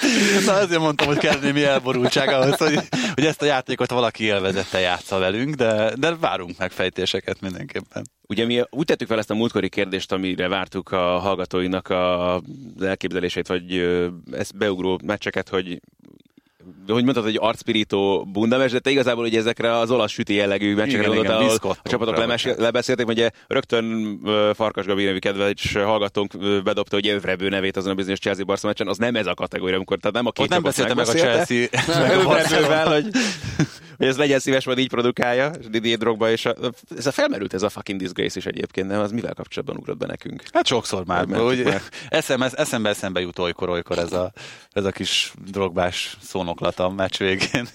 [0.46, 2.78] Na azért mondtam, hogy kell némi elborultság ahhoz, hogy,
[3.14, 8.06] hogy ezt a játékot valaki élvezette játsza velünk, de, de várunk megfejtéseket mindenképpen.
[8.28, 12.42] Ugye mi úgy tettük fel ezt a múltkori kérdést, amire vártuk a hallgatóinak a
[12.80, 13.88] elképzelését, vagy
[14.32, 15.80] ezt beugró meccseket, hogy
[16.92, 21.06] hogy mondtad, hogy arcpirító bundames, de te igazából ugye ezekre az olasz süti jellegű meccsekre
[21.06, 24.18] gondoltál, ahol a csapatok lemes, lebeszélték, ugye rögtön
[24.54, 28.88] Farkas Gabi nevű kedves hallgatónk bedobta, hogy Övrebő nevét azon a bizonyos Chelsea Barca meccsen,
[28.88, 31.12] az nem ez a kategória, amikor tehát nem a két Ott nem beszéltem meg a
[31.12, 33.06] Chelsea, meg a hogy,
[33.98, 36.54] hogy ez legyen szíves, majd így produkálja, és Didier Drogba, és a,
[36.96, 39.00] ez a felmerült ez a fucking disgrace is egyébként, nem?
[39.00, 40.42] Az mivel kapcsolatban ugrott be nekünk?
[40.52, 41.26] Hát sokszor már.
[41.26, 41.82] Mentük Úgy, meg.
[42.08, 44.32] eszembe, eszembe, eszembe jut olykor, olykor ez a,
[44.72, 47.68] ez a kis drogbás szónoklat a meccs végén.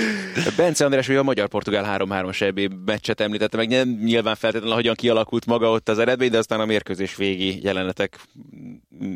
[0.56, 5.46] Bence András, hogy a magyar-portugál 3-3-as EB meccset említette, meg nem nyilván feltétlenül, hogyan kialakult
[5.46, 8.20] maga ott az eredmény, de aztán a mérkőzés végi jelenetek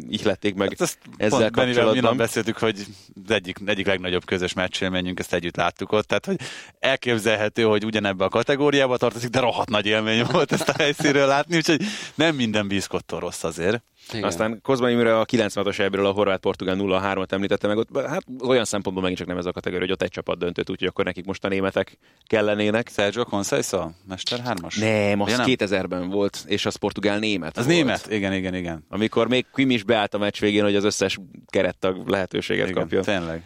[0.08, 2.16] ihlették meg Hát ezt ezzel pont Bennivel minap kapcsolatban.
[2.16, 2.86] beszéltük, hogy
[3.24, 6.40] az egyik, egyik legnagyobb közös meccsélményünk, ezt együtt láttuk ott, tehát hogy
[6.78, 11.56] elképzelhető, hogy ugyanebbe a kategóriába tartozik, de rohadt nagy élmény volt ezt a helyszínről látni,
[11.56, 11.82] úgyhogy
[12.14, 13.82] nem minden bízkottól rossz azért.
[14.12, 14.24] Igen.
[14.24, 19.02] Aztán Kozma Imre a 96-os ebből a horvát-portugál 0-3-at említette meg, ott, hát olyan szempontból
[19.02, 21.44] megint csak nem ez a kategória, hogy ott egy csapat döntött, úgyhogy akkor nekik most
[21.44, 22.88] a németek kellenének.
[22.94, 24.78] Sergio Conceição, Mester 3-as?
[24.80, 25.46] Nem, az nem?
[25.46, 27.76] 2000-ben volt, és az portugál német Az volt.
[27.76, 28.06] német?
[28.10, 28.84] Igen, igen, igen.
[28.88, 33.02] Amikor még Kim is beállt a meccs végén, hogy az összes kerettag lehetőséget igen kapjon.
[33.02, 33.42] tényleg.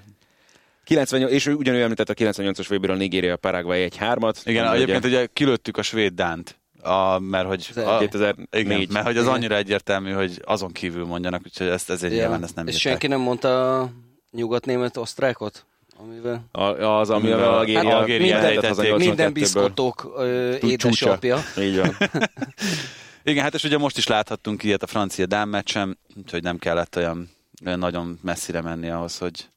[0.84, 4.40] 98, és ő ugyanúgy említett a 98-as vb a Nigéria Paraguay egy hármat.
[4.44, 7.70] Igen, egyébként ugye kilőttük a svéd dánt, a, mert hogy...
[7.76, 8.46] A, 2004.
[8.52, 12.18] igen, mert hogy az annyira egyértelmű, hogy azon kívül mondjanak, úgyhogy ezt ezért ja.
[12.18, 12.90] nyilván ezt nem És írták.
[12.90, 13.90] senki nem mondta a
[14.30, 15.66] nyugat-német osztrákot?
[15.96, 16.44] Amivel...
[16.52, 18.96] A, az, ami Amivel a Algéria, hát Algéria minden, ejtették.
[18.96, 19.34] Minden 82-ből.
[19.34, 21.38] biszkotók ö, Tud- édesapja.
[21.58, 21.96] Így van.
[23.24, 26.96] Igen, hát és ugye most is láthattunk ilyet a francia dán meccsen, úgyhogy nem kellett
[26.96, 27.30] olyan,
[27.66, 29.48] olyan nagyon messzire menni ahhoz, hogy...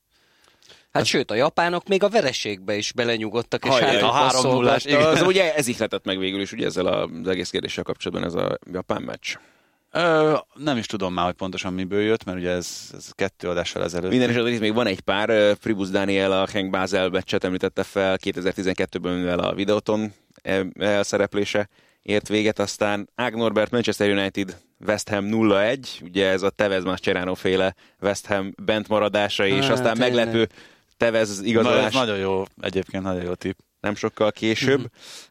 [0.97, 4.86] Hát sőt, a japánok még a vereségbe is belenyugodtak, és Hajrá, hát a három nullás.
[4.86, 8.57] Az ugye ez ihletett meg végül is ugye ezzel az egész kérdéssel kapcsolatban ez a
[8.71, 9.36] japán meccs.
[9.91, 13.83] Ö, nem is tudom már, hogy pontosan miből jött, mert ugye ez, ez kettő adással
[13.83, 14.10] ezelőtt.
[14.12, 15.55] Minden esetre itt még van egy pár.
[15.60, 21.69] Fribus Daniel a Henk Basel meccset említette fel 2012-ben, mivel a videóton e- elszereplése
[22.01, 27.33] ért véget, aztán Ág Norbert Manchester United West Ham 0-1, ugye ez a Tevez Mascherano
[27.33, 30.13] féle West Ham bent maradása, és Hát, aztán tényleg.
[30.25, 30.47] meglepő
[30.97, 33.57] Tevez Na, igazolás ez nagyon jó, egyébként nagyon jó tipp.
[33.79, 34.79] nem sokkal később.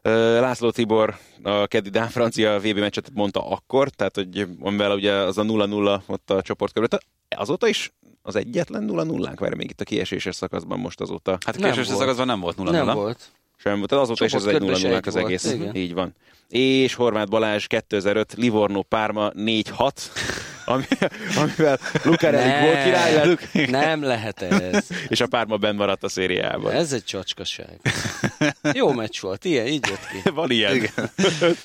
[0.03, 0.13] Mhm.
[0.15, 5.39] László Tibor a keddi Dán francia VB meccset mondta akkor, tehát hogy amivel ugye az
[5.39, 7.01] a 0-0 ott a csoportkörben.
[7.37, 11.39] Azóta is az egyetlen 0 0 várj még itt a kieséses szakaszban most azóta.
[11.47, 11.57] Hát
[11.89, 12.01] volt.
[12.01, 13.31] szakaszban nem volt 0 Nem 0 volt.
[13.57, 15.53] Sem, tehát azóta is ez egy Csoportkörben 0 se 0 az egész.
[15.53, 15.75] igen.
[15.75, 16.15] Így van.
[16.49, 19.93] És Horváth Balázs 2005, Livorno Párma 4-6,
[20.67, 20.85] ami,
[21.37, 22.65] amivel Lucarelli Nem.
[22.65, 24.87] gól király lett, Nem lehet ez.
[25.09, 26.73] és a Párma benn maradt a szériában.
[26.73, 27.81] Ez egy csacskaság.
[28.73, 30.31] Jó meccs volt, ilyen, így jött ki.
[30.31, 30.75] Van ilyen.
[30.75, 31.11] Igen.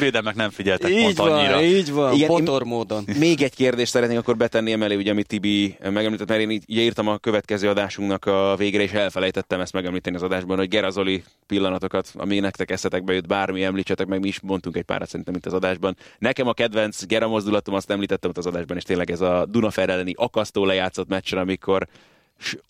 [0.00, 1.62] Védelmek nem figyeltek Így pont van, annyira.
[1.62, 3.04] így van, Igen, potor módon.
[3.18, 6.80] Még egy kérdést szeretnék akkor betenni emelé, ugye, amit Tibi megemlített, mert én így ugye
[6.80, 12.10] írtam a következő adásunknak a végére, és elfelejtettem ezt megemlíteni az adásban, hogy Gerazoli pillanatokat,
[12.14, 15.52] ami nektek eszetekbe jut, bármi említsetek meg, mi is mondtunk egy párat szerintem itt az
[15.52, 15.96] adásban.
[16.18, 19.88] Nekem a kedvenc Gera mozdulatom, azt említettem ott az adásban, és tényleg ez a Dunafer
[19.88, 21.86] elleni akasztó lejátszott meccsen, amikor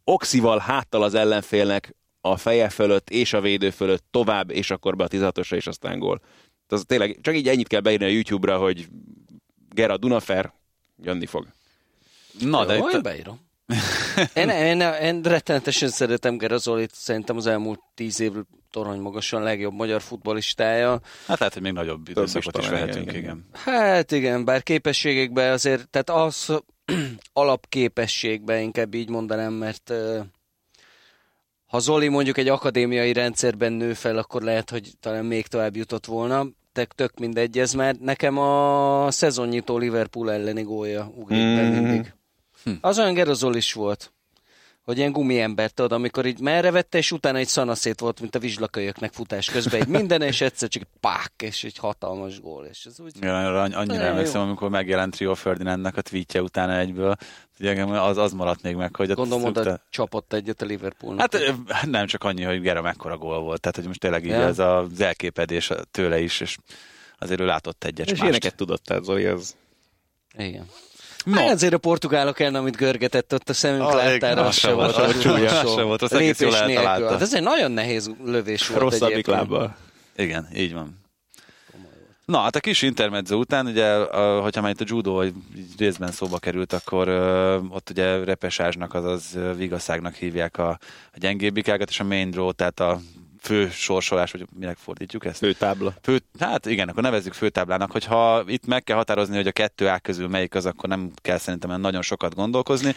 [0.05, 5.05] oxival háttal az ellenfélnek a feje fölött és a védő fölött tovább, és akkor be
[5.05, 6.21] a 16-osra, és aztán gól.
[6.69, 8.89] Az tényleg, csak így ennyit kell beírni a YouTube-ra, hogy
[9.69, 10.53] Gera Dunafer,
[11.03, 11.47] jönni fog.
[12.41, 13.41] Na, de Jó, én itt, beírom.
[14.35, 18.33] Én, én, én rettenetesen szeretem Gerazolit, szerintem az elmúlt tíz év
[18.71, 21.01] torony magasan legjobb magyar futballistája.
[21.27, 23.47] hát lehet, hogy még nagyobb időszakot is vehetünk, igen, igen.
[23.53, 26.63] Hát igen, bár képességekben azért, tehát az
[27.33, 30.21] alapképességben inkább így mondanám, mert ö,
[31.75, 36.07] ha Zoli mondjuk egy akadémiai rendszerben nő fel, akkor lehet, hogy talán még tovább jutott
[36.07, 36.47] volna.
[36.73, 41.73] Tök, tök mindegy, ez már nekem a szezonnyitó Liverpool elleni gólja ugrik Mhm.
[41.73, 42.15] mindig.
[42.81, 44.13] Az olyan Gerozol is volt,
[44.85, 48.39] hogy ilyen gumiember, tudod, amikor így merre vette, és utána egy szanaszét volt, mint a
[48.39, 53.01] vizslakölyöknek futás közben, egy minden, és egyszer csak pák, és egy hatalmas gól, és ez
[53.01, 53.13] úgy...
[53.21, 54.47] Arra anny- annyira Nagyon emlékszem, jó.
[54.47, 57.17] amikor megjelent Rio Ferdinandnak a tweetje utána egyből.
[57.61, 61.35] Ugye az, az maradt még meg, hogy Gondolom, oda szükte- csapott egyet a Liverpoolnak.
[61.69, 63.61] Hát nem csak annyi, hogy Gera mekkora gól volt.
[63.61, 64.41] Tehát, hogy most tényleg így Ja.
[64.47, 66.57] ez az elképedés tőle is, és
[67.19, 68.23] azért ő látott egyet És mást.
[68.23, 69.57] ilyeneket tudott, tehát Zoli, az
[70.39, 70.67] Igen.
[71.25, 71.37] No.
[71.37, 74.55] Hát azért a portugálok ellen, amit görgetett ott a szemünk Ah, igen, láttára, az az
[74.55, 77.11] se volt, az az csúnya, az se volt, azt egész jól eltalálta.
[77.11, 79.77] Hát ez egy nagyon nehéz lövés volt rosszabbik lábbal.
[80.17, 81.03] Igen, így van.
[82.25, 85.23] Na, hát a kis intermezzo után, ugye, a- hogyha már itt a judo
[85.79, 90.69] részben szóba került, akkor ö, ott ugye repesázsnak, azaz vigaszágnak hívják a,
[91.13, 93.01] a gyengébbikákat, és a main draw, tehát a
[93.45, 95.39] fő sorsolás, vagy minek fordítjuk ezt?
[95.39, 95.95] Főtábla.
[96.03, 99.99] Fő, hát igen, akkor nevezzük főtáblának, hogyha itt meg kell határozni, hogy a kettő A
[99.99, 102.95] közül melyik az, akkor nem kell szerintem nagyon sokat gondolkozni.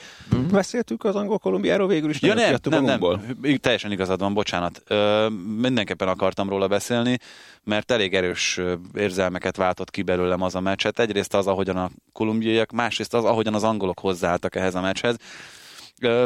[0.51, 4.81] Beszéltük az angol Kolumbiáról végül is, Ja, nem, nem, nem, teljesen igazad van, bocsánat.
[4.87, 7.19] Ö, mindenképpen akartam róla beszélni,
[7.63, 8.59] mert elég erős
[8.93, 10.83] érzelmeket váltott ki belőlem az a meccs.
[10.83, 15.15] Hát egyrészt az, ahogyan a kolumbiaiak, másrészt az, ahogyan az angolok hozzáálltak ehhez a meccshez.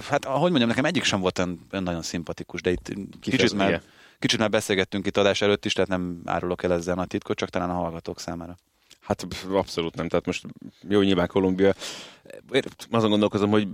[0.09, 3.81] Hát, ahogy mondjam, nekem egyik sem volt olyan, nagyon szimpatikus, de itt kicsit már.
[4.21, 7.49] Kicsit már beszélgettünk itt adás előtt is, tehát nem árulok el ezzel nagy titkot, csak
[7.49, 8.55] talán a hallgatók számára.
[9.01, 10.07] Hát abszolút nem.
[10.07, 10.45] Tehát most
[10.89, 11.73] jó, nyilván Kolumbia.
[12.51, 13.67] Én azon gondolkozom, hogy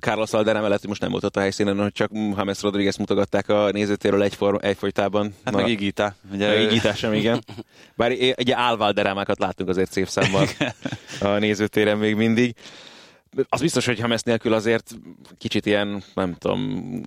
[0.00, 4.22] Carlos Aldera mellett most nem ott a helyszínen, hogy csak James Rodriguez mutogatták a nézőtéről
[4.22, 5.34] egyform, egyfolytában.
[5.44, 6.14] Hát Na, meg Igita.
[6.32, 7.44] Ugye, meg ítás sem, igen.
[7.96, 10.46] Bár ugye álvalderámákat látunk azért szép számmal
[11.20, 12.54] a nézőtéren még mindig.
[13.48, 14.94] Az biztos, hogy James nélkül azért
[15.38, 17.00] kicsit ilyen, nem tudom,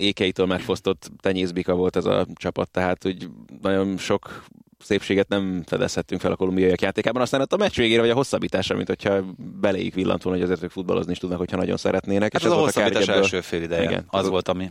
[0.00, 3.28] ékeitől megfosztott tenyészbika volt ez a csapat, tehát úgy
[3.62, 4.44] nagyon sok
[4.78, 8.76] szépséget nem fedezhettünk fel a kolumbiaiak játékában, aztán ott a meccs végére, vagy a hosszabbításra,
[8.76, 9.24] mint hogyha
[9.60, 12.32] beléjük villant volna, hogy azért ők futballozni is tudnak, hogyha nagyon szeretnének.
[12.32, 13.82] Hát és az a kár, hogy hosszabbítás ebből- első fél ideje.
[13.82, 14.70] Igen, az az- volt, ami...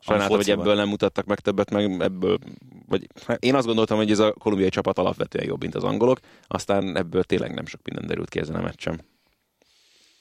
[0.00, 2.38] Sajnáltam, hogy ebből nem mutattak meg többet, meg ebből,
[2.88, 6.18] vagy hát én azt gondoltam, hogy ez a kolumbiai csapat alapvetően jobb, mint az angolok,
[6.46, 9.00] aztán ebből tényleg nem sok minden derült ki ezen a meccsen.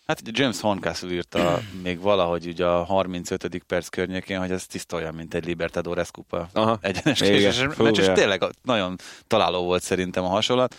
[0.07, 3.63] Hát ugye James Horncastle írta még valahogy ugye a 35.
[3.67, 6.77] perc környékén, hogy ez tiszta olyan, mint egy Libertadores kupa Aha.
[6.81, 8.95] egyenes késéses meccs, és tényleg nagyon
[9.27, 10.75] találó volt szerintem a hasonlat.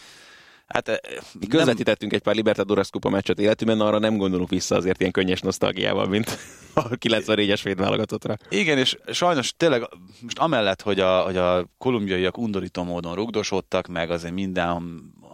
[0.67, 0.97] Hát eh,
[1.41, 5.41] Mi közvetítettünk egy pár Libertadores kupa meccset életünkben, arra nem gondolunk vissza azért ilyen könnyes
[5.41, 6.39] nosztalgiával, mint
[6.75, 8.37] a 94-es véd válogatottra.
[8.49, 9.89] Igen, és sajnos tényleg
[10.21, 14.67] most amellett, hogy a, hogy a kolumbiaiak undorító módon rugdosodtak, meg azért minden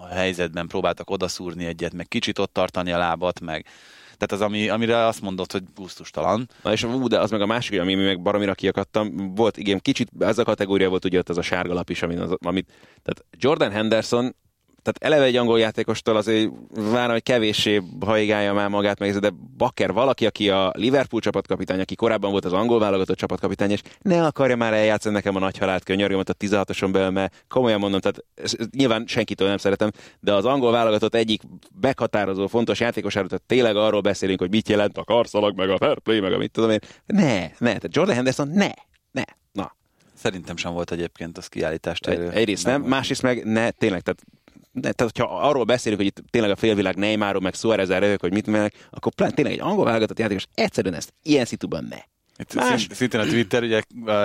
[0.06, 3.66] helyzetben próbáltak odaszúrni egyet, meg kicsit ott tartani a lábat, meg
[4.16, 6.48] tehát az, ami, amire azt mondott, hogy gusztustalan.
[6.62, 10.10] Na és ú, de az meg a másik, ami még baromira kiakadtam, volt igen, kicsit
[10.18, 13.24] ez a kategória volt ugye ott az a sárga lap is, amin az, amit, tehát
[13.38, 14.34] Jordan Henderson
[14.85, 19.92] tehát eleve egy angol játékostól azért várom, hogy kevéssé haigálja már magát, meg de Bakker
[19.92, 24.57] valaki, aki a Liverpool csapatkapitány, aki korábban volt az angol válogatott csapatkapitány, és ne akarja
[24.57, 28.68] már eljátszani nekem a nagy halált könyörgömet a 16-oson belül, mert komolyan mondom, tehát ezt,
[28.70, 31.43] nyilván senkitől nem szeretem, de az angol válogatott egyik
[31.80, 35.99] meghatározó fontos játékosáról, tehát tényleg arról beszélünk, hogy mit jelent a karszalag, meg a fair
[35.99, 36.78] play, meg a mit tudom én.
[37.07, 38.70] Ne, ne, tehát Jordan Henderson, ne,
[39.11, 39.22] ne,
[39.53, 39.74] na.
[40.14, 42.07] Szerintem sem volt egyébként az kiállítást.
[42.07, 44.22] Egy, egyrészt nem, másrészt meg ne, tényleg, tehát
[44.81, 48.47] tehát, hogyha arról beszélünk, hogy itt tényleg a félvilág Neymarról, meg Suarez rövök, hogy mit
[48.47, 51.99] mennek, akkor plán, tényleg egy angol válogatott játékos egyszerűen ezt ilyen szituban ne.
[52.39, 52.81] Itt Más.
[52.81, 53.83] szint- Szintén a Twitter, ugye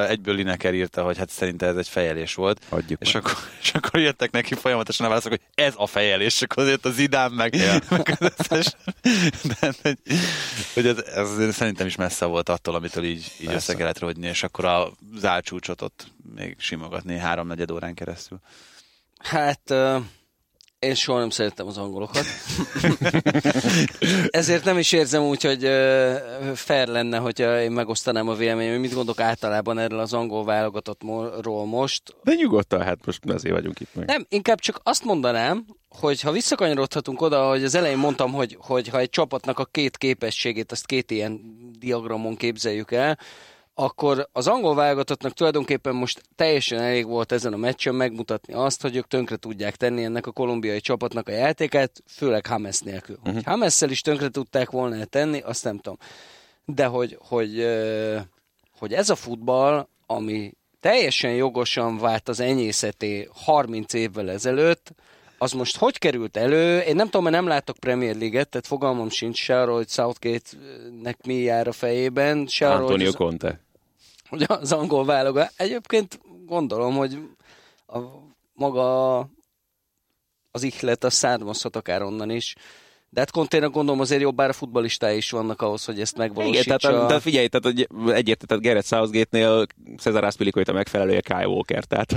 [0.07, 2.61] egyből Lineker írta, hogy hát szerinte ez egy fejelés volt.
[2.69, 3.25] Hagyjuk És meg.
[3.25, 6.91] akkor, és akkor jöttek neki folyamatosan a válaszok, hogy ez a fejelés, csak azért a
[6.91, 7.73] Zidán meg, Ja.
[7.89, 8.75] meg az összes.
[9.59, 9.97] De, hogy,
[10.73, 14.43] hogy ez, ez szerintem is messze volt attól, amitől így, így össze kellett rodni, és
[14.43, 18.39] akkor a zálcsúcsot ott még simogatni háromnegyed órán keresztül.
[19.17, 19.95] Hát uh,
[20.79, 22.25] én soha nem szerettem az angolokat.
[24.27, 25.61] Ezért nem is érzem úgy, hogy
[26.55, 31.65] fair lenne, hogyha én megosztanám a véleményem, hogy mit gondolok általában erről az angol válogatottról
[31.65, 32.15] most.
[32.23, 34.05] De nyugodtan, hát most ezért vagyunk itt meg.
[34.05, 38.87] Nem, inkább csak azt mondanám, hogy ha visszakanyarodhatunk oda, hogy az elején mondtam, hogy, hogy
[38.87, 41.41] ha egy csapatnak a két képességét, azt két ilyen
[41.79, 43.17] diagramon képzeljük el,
[43.81, 48.95] akkor az angol válogatottnak tulajdonképpen most teljesen elég volt ezen a meccsen megmutatni azt, hogy
[48.95, 53.15] ők tönkre tudják tenni ennek a kolumbiai csapatnak a játékát, főleg Hames nélkül.
[53.15, 53.33] Uh-huh.
[53.33, 55.97] Hogy Hamessel is tönkre tudták volna tenni, azt nem tudom.
[56.65, 57.65] De hogy, hogy,
[58.77, 64.91] hogy ez a futball, ami teljesen jogosan vált az enyészeté 30 évvel ezelőtt,
[65.37, 66.79] az most hogy került elő?
[66.79, 71.25] Én nem tudom, mert nem látok Premier League-et, tehát fogalmam sincs se arról, hogy Southgate-nek
[71.25, 73.67] mi jár a fejében, se arról, Antonio az, Conte.
[74.29, 75.53] Hogy az angol válogat.
[75.55, 77.19] Egyébként gondolom, hogy
[77.87, 77.99] a,
[78.53, 79.17] maga
[80.51, 82.55] az ihlet, az származhat akár onnan is.
[83.11, 86.27] De hát Conténak gondolom azért jobb, bár a futbalistái is vannak ahhoz, hogy ezt Igen,
[86.27, 86.75] megvalósítsa.
[86.77, 89.65] tehát, de figyelj, tehát hogy egyértelmű, tehát Gareth Southgate-nél
[89.97, 92.15] Cesar Aspilicueta megfelelője Kyle Walker, tehát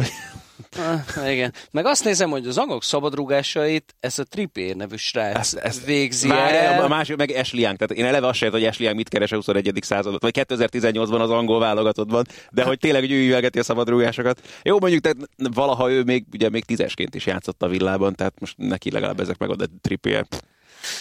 [0.78, 1.52] Ah, igen.
[1.70, 6.28] Meg azt nézem, hogy az angolok szabadrugásait ez a Trippier nevű srác Ezt- ezt- végzi
[6.28, 6.84] Várjál, el.
[6.84, 7.76] a másik meg Ashley Young.
[7.76, 9.78] Tehát én eleve azt sem hogy Ashley Young mit keres a 21.
[9.80, 14.40] században, vagy 2018-ban az angol válogatottban, de hogy tényleg hogy ő művelgeti a szabadrúgásokat.
[14.62, 18.54] Jó, mondjuk, tehát valaha ő még, ugye még tízesként is játszott a villában, tehát most
[18.56, 20.26] neki legalább ezek meg de Trippier.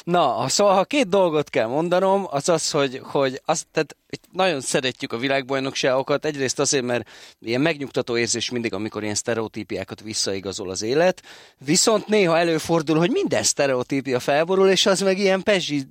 [0.03, 3.95] Na, szóval ha két dolgot kell mondanom, az az, hogy, hogy azt, tehát
[4.31, 7.09] nagyon szeretjük a világbajnokságokat, egyrészt azért, mert
[7.39, 11.21] ilyen megnyugtató érzés mindig, amikor ilyen sztereotípiákat visszaigazol az élet,
[11.65, 15.87] viszont néha előfordul, hogy minden sztereotípia felborul, és az meg ilyen pezsi,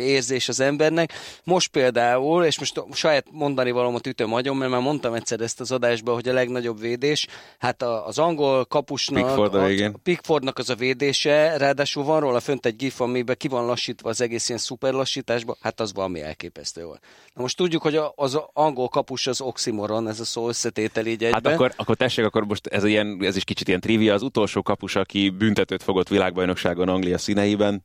[0.00, 1.12] érzés az embernek.
[1.44, 5.72] Most például, és most saját mondani valamat ütöm agyon, mert már mondtam egyszer ezt az
[5.72, 7.26] adásban, hogy a legnagyobb védés,
[7.58, 12.66] hát az angol kapusnak, Pickford a a Pickfordnak az a védése, ráadásul van róla fönt
[12.66, 16.84] egy gif, amiben ki van lassítva az egész ilyen szuper lassításba, hát az valami elképesztő
[16.84, 17.00] volt.
[17.34, 21.44] Na most tudjuk, hogy az angol kapus az oximoron, ez a szó összetétel így egyben.
[21.44, 24.14] Hát akkor, akkor tessék, akkor most ez, ilyen, ez is kicsit ilyen trivia.
[24.14, 27.84] Az utolsó kapus, aki büntetőt fogott világbajnokságon Anglia színeiben,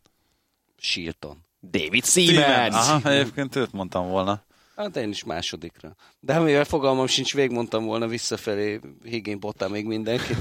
[0.77, 1.45] Shilton.
[1.71, 2.45] David Siemens.
[2.45, 2.75] Siemens.
[2.75, 4.43] Aha, egyébként őt mondtam volna.
[4.75, 5.95] Hát én is másodikra.
[6.19, 10.33] De mivel fogalmam sincs, végigmondtam volna visszafelé, higén botta még mindenki.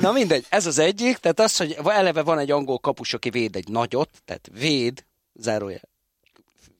[0.00, 3.56] Na mindegy, ez az egyik, tehát az, hogy eleve van egy angol kapus, aki véd
[3.56, 5.88] egy nagyot, tehát véd, zárójel,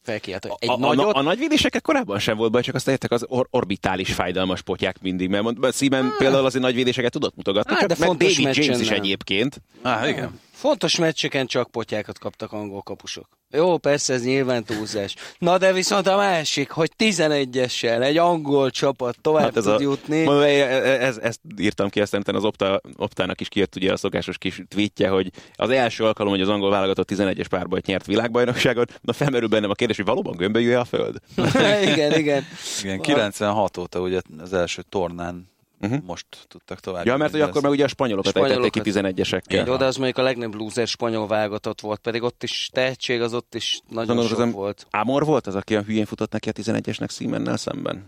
[0.03, 2.89] felkiált, hogy egy a, nagyot, a, a, nagy védésekkel korábban sem volt baj, csak azt
[2.89, 7.37] értek az or- orbitális fájdalmas potyák mindig, mert mond, Szímen például azért nagy védéseket tudott
[7.37, 9.63] mutogatni, Á, csak de meg fontos David James is egyébként.
[9.83, 10.41] Ah, igen.
[10.63, 13.29] Fontos meccseken csak potyákat kaptak angol kapusok.
[13.51, 15.15] Jó, persze ez nyilván túlzás.
[15.39, 19.81] Na de viszont a másik, hogy 11-essel egy angol csapat tovább hát ez tud a,
[19.81, 20.25] jutni.
[20.25, 24.39] Mondom, ez, ez, ezt írtam ki, aztán az Opta, Optának is kijött ugye a szokásos
[24.39, 29.13] kis tweetje, hogy az első alkalom, hogy az angol válogatott 11-es párbajt nyert világbajnokságot, na
[29.13, 31.17] felmerül bennem a kérdés, hogy valóban gömbölyű a föld?
[31.93, 32.45] igen, igen.
[32.83, 35.52] Igen, 96 óta ugye az első tornán
[35.83, 36.03] Uh-huh.
[36.07, 37.07] most tudtak tovább.
[37.07, 38.65] Ja, mert hogy akkor meg ugye a spanyolokat, Spanyolokat.
[38.65, 39.67] ejtették ki 11-esekkel.
[39.67, 43.35] Jó, de az mondjuk a legnagyobb loser spanyol válogatott volt, pedig ott is tehetség, az
[43.35, 44.87] ott is nagyon Gondolom, sok az volt.
[44.91, 48.05] Ámor volt az, aki a hülyén futott neki a 11-esnek Siemennel szemben?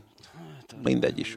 [0.82, 1.36] Mindegy is.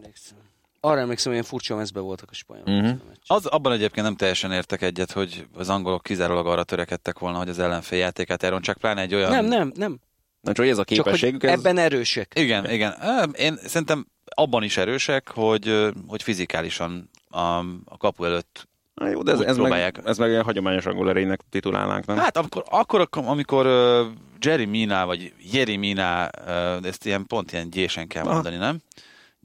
[0.79, 2.67] Arra emlékszem, hogy ilyen furcsa mezbe voltak a spanyolok.
[2.67, 2.91] Mhm.
[3.27, 7.49] Az abban egyébként nem teljesen értek egyet, hogy az angolok kizárólag arra törekedtek volna, hogy
[7.49, 9.31] az ellenfél játékát elrontsák, pláne egy olyan...
[9.31, 9.99] Nem, nem, nem.
[10.41, 11.59] Nem csak hogy ez a Csak hogy képességük, ez...
[11.59, 12.31] ebben erősek.
[12.35, 12.93] Igen, igen.
[13.37, 17.39] Én szerintem abban is erősek, hogy, hogy fizikálisan a,
[17.85, 21.41] a kapu előtt Na jó, de ez, ez, meg, ez meg ilyen hagyományos angol erénynek
[21.49, 22.17] titulálnánk, nem?
[22.17, 24.05] Hát akkor, akkor amikor uh,
[24.39, 28.33] Jerry Mina, vagy Jerry Mina, uh, ezt ilyen pont ilyen gyésen kell Aha.
[28.33, 28.81] mondani, nem?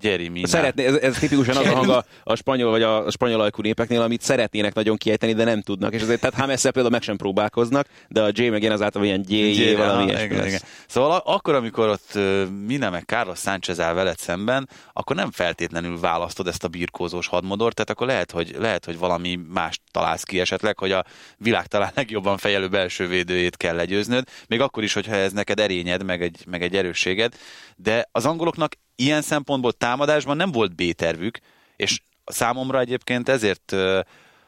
[0.02, 0.46] Mina.
[0.46, 3.62] Szeretné, ez, ez tipikusan az a hang a, a spanyol vagy a, a spanyol ajkú
[3.62, 5.94] népeknél, amit szeretnének nagyon kiejteni, de nem tudnak.
[5.94, 9.24] És azért tehát Hamesszel például meg sem próbálkoznak, de a J meg ilyen az általában
[9.24, 10.58] ilyen J, valami ilyesmi.
[10.86, 16.00] Szóval akkor, amikor ott uh, Mina meg Carlos Sánchez áll veled szemben, akkor nem feltétlenül
[16.00, 20.40] választod ezt a birkózós hadmodort, tehát akkor lehet, hogy, lehet, hogy valami mást találsz ki
[20.40, 21.04] esetleg, hogy a
[21.36, 26.04] világ talán legjobban fejelő belső védőjét kell legyőznöd, még akkor is, hogyha ez neked erényed,
[26.04, 27.34] meg egy, meg egy erősséged,
[27.76, 31.38] de az angoloknak ilyen szempontból támadásban nem volt B-tervük,
[31.76, 33.72] és számomra egyébként ezért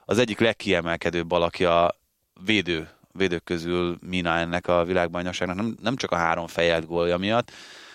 [0.04, 1.98] az egyik legkiemelkedőbb alakja
[2.44, 7.52] védő, védők közül Mina ennek a világbajnokságnak, nem, nem csak a három fejelt gólja miatt,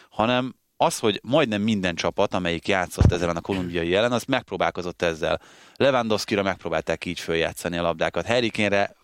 [0.10, 5.42] hanem az, hogy majdnem minden csapat, amelyik játszott ezen a kolumbiai jelen, az megpróbálkozott ezzel.
[5.76, 8.52] Lewandowski-ra megpróbálták így följátszani a labdákat, Harry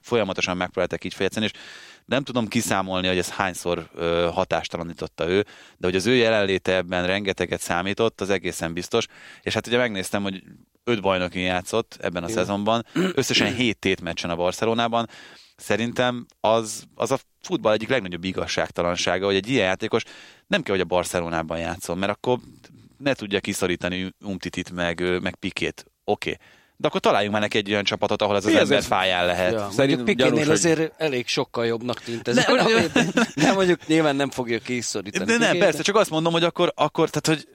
[0.02, 1.52] folyamatosan megpróbálták így följátszani, és
[2.06, 5.46] nem tudom kiszámolni, hogy ez hányszor ö, hatástalanította ő,
[5.78, 9.06] de hogy az ő jelenléte ebben rengeteget számított, az egészen biztos.
[9.42, 10.44] És hát ugye megnéztem, hogy
[10.84, 12.38] öt bajnokin játszott ebben a Igen.
[12.38, 15.10] szezonban, összesen hét tétmeccsen a Barcelonában.
[15.56, 20.04] Szerintem az, az a futball egyik legnagyobb igazságtalansága, hogy egy ilyen játékos
[20.48, 22.40] nem kell, hogy a Barcelonában játszon, mert akkor
[22.98, 25.86] ne tudja kiszorítani Umtitit meg, meg Pikét.
[26.04, 26.30] Oké.
[26.30, 26.48] Okay
[26.78, 29.54] de akkor találjunk már neki egy olyan csapatot, ahol ez az ember fáján lehet.
[29.54, 30.50] Ja, Szerintem Pikénél hogy...
[30.50, 32.36] azért elég sokkal jobbnak tűnt ez.
[32.36, 32.56] Nem,
[32.94, 35.26] nem, nem mondjuk nyilván nem fogja kiszorítani.
[35.26, 37.48] De nem, Pikét, persze, csak azt mondom, hogy akkor, akkor tehát, hogy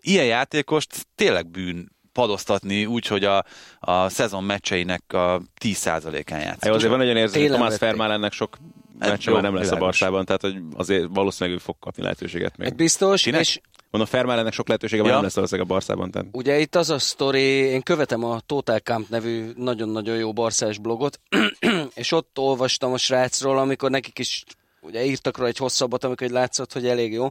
[0.00, 3.44] ilyen játékost tényleg bűn padoztatni úgy, hogy a,
[3.80, 6.64] a szezon meccseinek a 10%-án játszik.
[6.64, 8.56] Jó, azért van egy olyan érzés, hogy Tomás Fermálennek sok
[8.98, 12.74] meccse már nem lesz a Barszában, tehát hogy azért valószínűleg ő fog kapni lehetőséget még.
[12.74, 13.40] Biztos, Kinek?
[13.40, 13.60] és
[13.94, 15.12] Mondom, Fermálennek sok lehetősége ja.
[15.12, 16.10] nem lesz valószínűleg a Barszában.
[16.10, 16.28] Tehát.
[16.32, 21.20] Ugye itt az a sztori, én követem a Total Camp nevű nagyon-nagyon jó barszás blogot,
[21.94, 24.44] és ott olvastam a srácról, amikor nekik is
[24.80, 27.28] ugye írtak rá egy hosszabbat, amikor látszott, hogy elég jó.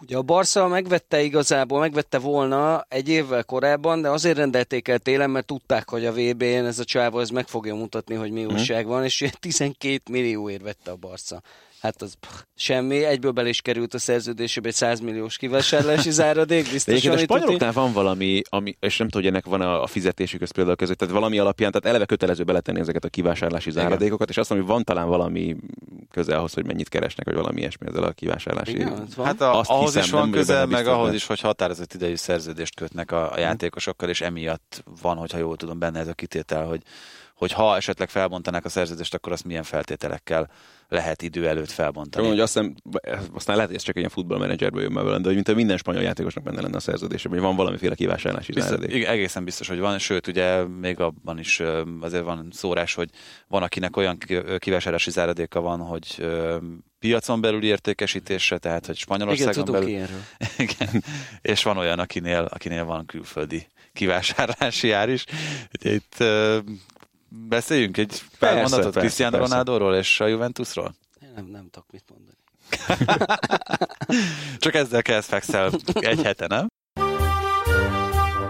[0.00, 5.30] Ugye a Barca megvette igazából, megvette volna egy évvel korábban, de azért rendelték el télen,
[5.30, 8.52] mert tudták, hogy a VB-n ez a csávó ez meg fogja mutatni, hogy mi mhm.
[8.52, 11.42] újság van, és 12 millióért vette a Barca
[11.82, 16.70] hát az pff, semmi, egyből bele is került a szerződésébe egy 100 milliós kivásárlási záradék,
[16.70, 17.06] biztos.
[17.06, 20.76] a spanyoloknál van valami, ami, és nem tudom, hogy ennek van a, a fizetésük például
[20.76, 23.82] között, tehát valami alapján, tehát eleve kötelező beletenni ezeket a kivásárlási Igen.
[23.82, 25.56] záradékokat, és azt mondom, hogy van talán valami
[26.10, 28.74] köze ahhoz, hogy mennyit keresnek, vagy valami ilyesmi ezzel a kivásárlási.
[28.74, 32.14] Igen, hát a, azt ahhoz hiszem, is van köze, meg ahhoz is, hogy határozott idejű
[32.14, 36.64] szerződést kötnek a, a játékosokkal, és emiatt van, hogyha jól tudom, benne ez a kitétel,
[36.64, 36.82] hogy
[37.34, 40.50] hogy ha esetleg felbontanák a szerződést, akkor azt milyen feltételekkel
[40.92, 42.10] lehet idő előtt felbontani.
[42.10, 42.74] Tudom, hogy azt hiszem,
[43.34, 46.02] aztán lehet, hogy ez csak egy ilyen futballmenedzserből jön belőle, de hogy mint minden spanyol
[46.02, 49.06] játékosnak benne lenne a szerződésében, hogy van valamiféle kivásárlási biztos, záradék.
[49.06, 51.62] Egészen biztos, hogy van, sőt, ugye még abban is
[52.00, 53.10] azért van szórás, hogy
[53.48, 54.18] van, akinek olyan
[54.58, 56.26] kivásárlási záradéka van, hogy
[56.98, 60.06] piacon belüli értékesítésre, tehát hogy Spanyolországon Igen, belül.
[60.66, 61.04] Igen.
[61.42, 65.24] És van olyan, akinél, akinél van külföldi kivásárlási ár is.
[65.78, 66.24] Ugye itt
[67.32, 70.94] beszéljünk egy pár persze, mondatot Cristiano Ronaldoról és a Juventusról?
[71.22, 72.36] Én nem, nem tudok mit mondani.
[74.58, 76.66] Csak ezzel kezd fekszel egy hete, nem?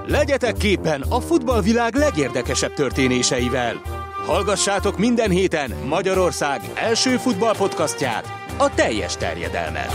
[0.06, 3.80] Legyetek képen a futballvilág legérdekesebb történéseivel.
[4.26, 8.26] Hallgassátok minden héten Magyarország első futballpodcastját,
[8.58, 9.92] a teljes terjedelmet.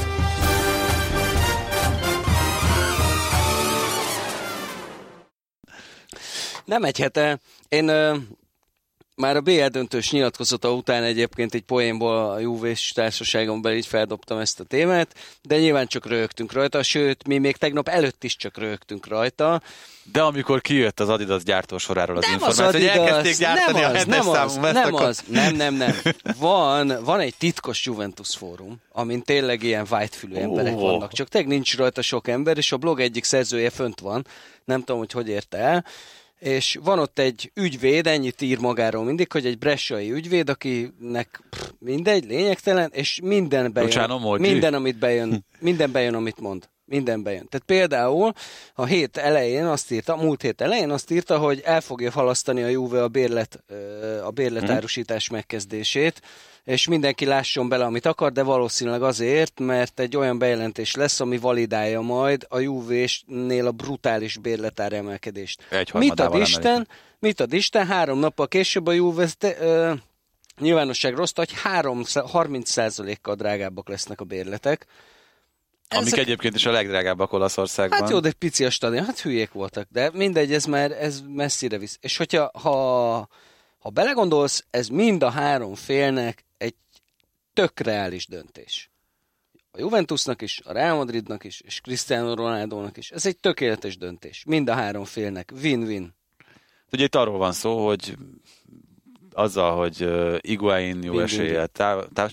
[6.66, 7.40] Nem egy hete.
[7.70, 7.92] Én
[9.18, 14.38] már a BL döntős nyilatkozata után egyébként egy poénból a Juve-s társaságon belül így feldobtam
[14.38, 18.57] ezt a témát, de nyilván csak rögtünk rajta, sőt, mi még tegnap előtt is csak
[18.57, 19.61] rögtünk rajta.
[20.11, 24.28] De amikor kijött az Adidas gyártósoráról az nem információ, az Adidas, hogy elkezdték gyártani nem
[24.30, 25.95] az, a nem az, nem az, nem, nem, nem.
[26.39, 30.82] Van, van egy titkos Juventus fórum, amin tényleg ilyen whitefülű emberek oh.
[30.82, 34.26] vannak, csak tényleg nincs rajta sok ember, és a blog egyik szerzője fönt van,
[34.65, 35.86] nem tudom, hogy hogy érte el,
[36.40, 41.70] és van ott egy ügyvéd, ennyit ír magáról mindig, hogy egy bressai ügyvéd, akinek pff,
[41.80, 46.70] mindegy, lényegtelen, és minden bejön, Luciano minden, amit bejön, minden bejön, amit mond.
[46.90, 47.48] Minden bejön.
[47.50, 48.34] Tehát például
[48.74, 52.64] a hét elején azt írta, a múlt hét elején azt írta, hogy el fogja halasztani
[52.64, 53.64] a Juve a bérlet,
[54.24, 56.22] a bérletárusítás megkezdését,
[56.64, 61.38] és mindenki lásson bele, amit akar, de valószínűleg azért, mert egy olyan bejelentés lesz, ami
[61.38, 65.62] validálja majd a Juve-nél a brutális bérletár emelkedést.
[65.94, 66.88] mit ad Isten?
[67.20, 67.88] Mit ad Isten?
[67.88, 69.94] Három nappal később a Juve ö,
[70.60, 74.86] nyilvánosságra hozta, hogy 3, 30%-kal drágábbak lesznek a bérletek.
[75.90, 76.20] Amik Ezek...
[76.20, 78.00] egyébként is a legdrágábbak Olaszországban.
[78.00, 81.22] Hát jó, de egy pici a stadion, hát hülyék voltak, de mindegy, ez már ez
[81.28, 81.98] messzire visz.
[82.02, 83.28] És hogyha ha,
[83.80, 86.76] ha belegondolsz, ez mind a három félnek egy
[87.54, 88.92] tök reális döntés.
[89.72, 93.12] A Juventusnak is, a Real Madridnak is, és Cristiano Ronaldo-nak is.
[93.12, 94.44] Ez egy tökéletes döntés.
[94.48, 95.52] Mind a három félnek.
[95.62, 96.16] Win-win.
[96.92, 98.18] Ugye itt arról van szó, hogy
[99.32, 102.06] azzal, hogy uh, Iguain jó eséllyel táv...
[102.14, 102.32] táv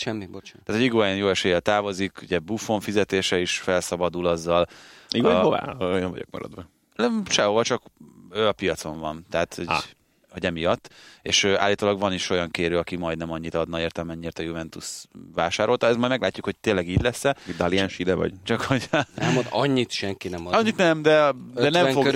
[0.00, 0.64] Semmi, bocsánat.
[0.64, 4.66] Tehát, hogy Iguain jó eséllyel távozik, ugye Buffon fizetése is felszabadul azzal.
[5.10, 5.76] Iguain uh, hová?
[5.78, 6.68] Olyan vagyok maradva.
[6.94, 7.82] Nem, sehova, csak
[8.30, 9.26] ő a piacon van.
[9.30, 9.82] Tehát, hogy ah
[10.30, 10.90] hogy emiatt,
[11.22, 14.86] és állítólag van is olyan kérő, aki majdnem annyit adna értem, mennyit a Juventus
[15.34, 15.86] vásárolta.
[15.86, 17.36] Ez majd meglátjuk, hogy tényleg így lesz-e.
[17.56, 18.32] Dalians ide vagy?
[18.44, 18.88] Csak hogy...
[19.14, 20.54] Nem ad, annyit senki nem ad.
[20.54, 22.10] Annyit nem, de, de nem fog,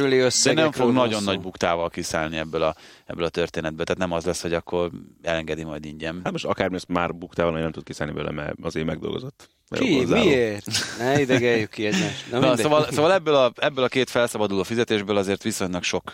[0.45, 2.75] de nem fog nagyon nagy buktával kiszállni ebből a
[3.07, 3.85] ebből a történetből.
[3.85, 4.91] Tehát nem az lesz, hogy akkor
[5.23, 6.21] elengedi majd ingyen.
[6.25, 9.49] Hát most akármi ezt már buktál valami nem tud kiszállni belőle, mert azért megdolgozott.
[9.69, 10.05] Ki?
[10.05, 10.67] Miért?
[10.99, 12.31] Ne idegeljük ki egymást.
[12.31, 16.13] Na, Na, szóval, szóval ebből, a, ebből a két felszabaduló fizetésből azért viszonylag sok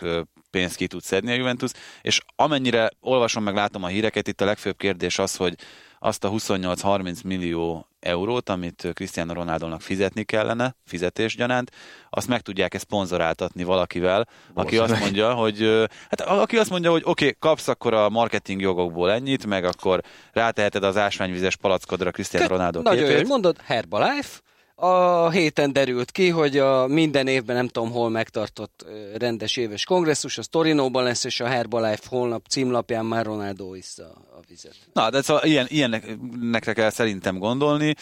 [0.51, 1.71] pénzt ki tud szedni a Juventus,
[2.01, 5.55] és amennyire olvasom meg látom a híreket, itt a legfőbb kérdés az, hogy
[6.03, 11.71] azt a 28-30 millió eurót, amit Cristiano Ronaldónak fizetni kellene, fizetésgyanánt,
[12.09, 17.01] azt meg tudják ezt szponzoráltatni valakivel, aki azt mondja, hogy hát aki azt mondja, hogy
[17.05, 22.47] oké, okay, kapsz akkor a marketing jogokból ennyit, meg akkor ráteheted az ásványvizes palackodra Cristiano
[22.47, 23.21] Ronaldo Nagyon képét.
[23.21, 24.39] jó, mondod, Herbalife,
[24.81, 28.85] a héten derült ki, hogy a minden évben nem tudom hol megtartott
[29.17, 34.39] rendes éves kongresszus, az Torinóban lesz, és a Herbalife holnap címlapján már Ronaldo iszza a
[34.47, 34.75] vizet.
[34.93, 37.95] Na, de szóval ilyen, ilyenekre kell szerintem gondolni.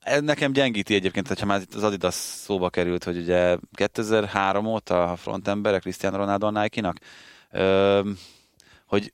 [0.00, 5.04] Ez nekem gyengíti egyébként, hogyha már itt az Adidas szóba került, hogy ugye 2003 óta
[5.04, 6.96] a frontemberek Cristiano Ronaldo a Nike-nak,
[8.86, 9.12] hogy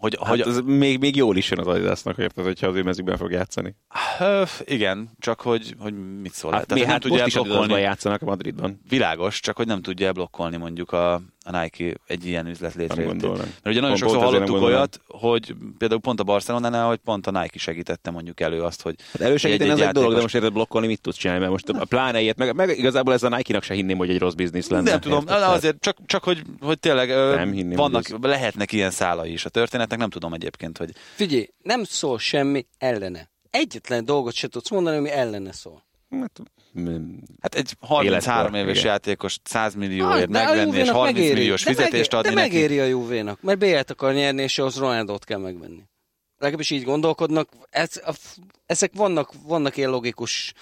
[0.00, 2.82] hogy, hát hogy, ez még, még jól is jön az Adidasnak, érted, hogyha az ő
[2.82, 3.74] mezőben fog játszani.
[4.20, 6.52] Öf, igen, csak hogy, hogy mit szól.
[6.52, 7.80] Hát, mi, hát most is blokkolni.
[7.80, 8.80] játszanak a Madridban.
[8.88, 13.36] Világos, csak hogy nem tudja blokkolni mondjuk a, a Nike egy ilyen üzlet létrejöttét.
[13.36, 17.58] Mert ugye nagyon sokszor hallottuk olyat, hogy például pont a Barcelonánál, hogy pont a Nike
[17.58, 20.86] segítette mondjuk elő azt, hogy hát elősegíteni egy, egy, egy dolog, de most érted blokkolni
[20.86, 23.74] mit tudsz csinálni, mert most a pláne ilyet, meg, meg igazából ez a Nike-nak se
[23.74, 24.90] hinném, hogy egy rossz biznisz lenne.
[24.90, 28.90] Nem tudom, érted, azért csak, csak hogy, hogy tényleg nem hinném, vannak, hogy lehetnek ilyen
[28.90, 30.90] szálai is a történetnek, nem tudom egyébként, hogy...
[31.14, 33.30] Figyelj, nem szól semmi ellene.
[33.50, 35.84] Egyetlen dolgot se tudsz mondani, ami ellene szól.
[36.10, 36.40] Hát,
[37.40, 38.90] Hát egy 33 éves igen.
[38.90, 42.50] játékos 100 millióért ah, megvenni, és 30 megéri, milliós fizetést adni de neki.
[42.50, 45.82] megéri a Juvénak, mert B-t akar nyerni, és az Ronaldot kell megvenni.
[46.38, 47.48] Legalábbis így gondolkodnak.
[47.70, 48.14] Ez, a,
[48.66, 50.52] ezek vannak, vannak ilyen logikus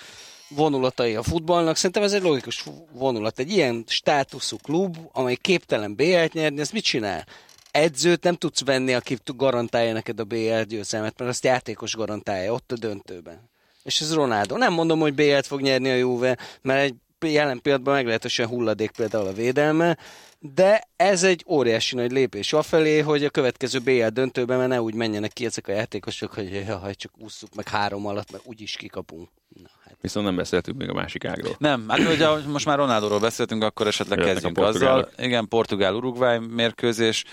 [0.48, 1.76] vonulatai a futballnak.
[1.76, 3.38] Szerintem ez egy logikus vonulat.
[3.38, 7.26] Egy ilyen státuszú klub, amely képtelen BL-t nyerni, ez mit csinál?
[7.70, 12.72] Edzőt nem tudsz venni, aki garantálja neked a BL győzelmet, mert azt játékos garantálja ott
[12.72, 13.50] a döntőben
[13.88, 14.56] és ez Ronaldo.
[14.56, 16.94] Nem mondom, hogy BL-t fog nyerni a Juve, mert egy
[17.32, 19.98] jelen pillanatban meglehetősen hulladék például a védelme,
[20.38, 24.94] de ez egy óriási nagy lépés afelé, hogy a következő BL döntőben már ne úgy
[24.94, 29.28] menjenek ki ezek a játékosok, hogy jaj, csak ússzuk meg három alatt, mert úgyis kikapunk.
[29.48, 29.96] Na, hát.
[30.00, 31.56] Viszont nem beszéltünk még a másik ágról.
[31.58, 35.10] Nem, hát ugye most már Ronaldóról beszéltünk, akkor esetleg Jöttek kezdjünk azzal.
[35.16, 37.24] Igen, Portugál-Uruguay mérkőzés,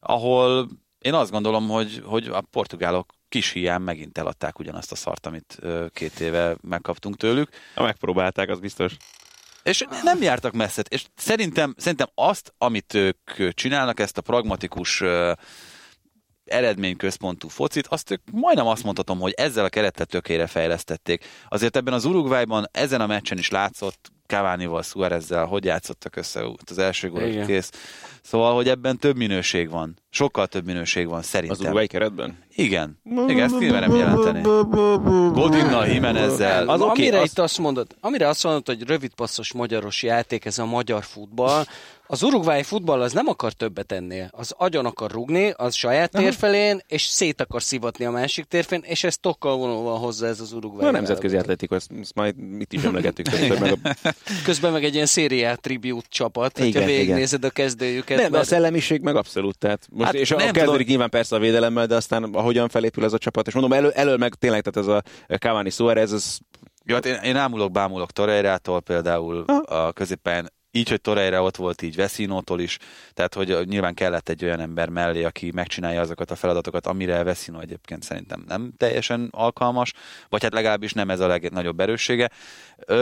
[0.00, 5.26] ahol én azt gondolom, hogy, hogy a portugálok kis hiány megint eladták ugyanazt a szart,
[5.26, 5.58] amit
[5.92, 7.50] két éve megkaptunk tőlük.
[7.74, 8.96] Ha megpróbálták, az biztos.
[9.62, 10.82] És nem jártak messze.
[10.88, 15.02] És szerintem, szerintem azt, amit ők csinálnak, ezt a pragmatikus
[16.44, 21.24] eredményközpontú focit, azt ők majdnem azt mondhatom, hogy ezzel a kerettel tökére fejlesztették.
[21.48, 26.78] Azért ebben az Uruguayban ezen a meccsen is látszott, Cavani-val, Suárezzel, hogy játszottak össze az
[26.78, 27.70] első gól, kész.
[28.22, 29.98] Szóval, hogy ebben több minőség van.
[30.10, 31.58] Sokkal több minőség van, szerintem.
[31.58, 32.38] Az Uruguay keretben?
[32.54, 33.00] Igen.
[33.26, 34.40] Igen, ezt kimerem jelenteni.
[35.32, 36.68] Godinnal, Jimenezzel.
[36.68, 37.30] Az, okay, amire az...
[37.30, 41.64] itt azt mondod, amire azt mondod, hogy rövid passzos magyaros játék, ez a magyar futball,
[42.10, 44.28] az urugvái futball az nem akar többet ennél.
[44.32, 49.04] Az agyon akar rugni, az saját térfelén, és szét akar szivatni a másik térfén, és
[49.04, 50.88] ez tokkal vonulva hozzá ez az urugvái.
[50.88, 53.60] A nemzetközi atletikus, ezt, ezt majd mit is emlegettük többször.
[53.60, 53.94] Meg a...
[54.44, 58.18] Közben meg egy ilyen szériát tribute csapat, igen, hogyha végignézed a kezdőjüket.
[58.18, 58.44] Nem, mert...
[58.44, 59.58] a szellemiség meg abszolút.
[59.58, 60.86] Tehát most, hát és a kezdődik tudom.
[60.86, 64.16] nyilván persze a védelemmel, de aztán ahogyan felépül ez a csapat, és mondom, elő, elől
[64.16, 66.38] meg tényleg, tehát ez a Cavani Suarez, ez
[66.84, 71.82] jó, hát én, én ámulok, bámulok Torreirától például a középen így, hogy Torreira ott volt,
[71.82, 72.78] így Veszinótól is,
[73.12, 77.60] tehát hogy nyilván kellett egy olyan ember mellé, aki megcsinálja azokat a feladatokat, amire Veszinó
[77.60, 79.92] egyébként szerintem nem teljesen alkalmas,
[80.28, 82.30] vagy hát legalábbis nem ez a legnagyobb erőssége.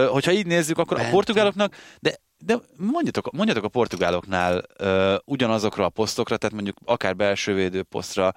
[0.08, 1.08] Hogyha így nézzük, akkor Bent.
[1.08, 7.16] a portugáloknak, de de mondjatok, mondjatok a portugáloknál uh, ugyanazokra a posztokra, tehát mondjuk akár
[7.16, 8.34] belső védő posztra,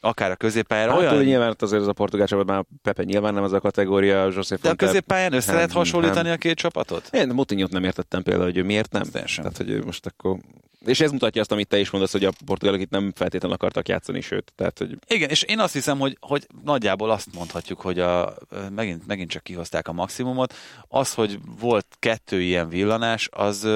[0.00, 0.92] akár a középpályára.
[0.92, 1.24] Hát, olyan...
[1.24, 4.70] nyilván azért az a portugál csapat, már Pepe nyilván nem az a kategória, José De
[4.70, 6.32] a középpályán össze nem, lehet hasonlítani nem.
[6.32, 7.08] a két csapatot?
[7.12, 9.02] Én Mutinyot nem értettem például, hogy ő miért nem.
[9.10, 10.38] Tehát, hogy most akkor
[10.86, 13.88] és ez mutatja azt, amit te is mondasz, hogy a portugálok itt nem feltétlenül akartak
[13.88, 14.52] játszani, sőt.
[14.56, 14.98] Tehát, hogy...
[15.06, 18.34] Igen, és én azt hiszem, hogy, hogy nagyjából azt mondhatjuk, hogy a,
[18.74, 20.54] megint, megint csak kihozták a maximumot.
[20.88, 23.68] Az, hogy volt kettő ilyen villanás, az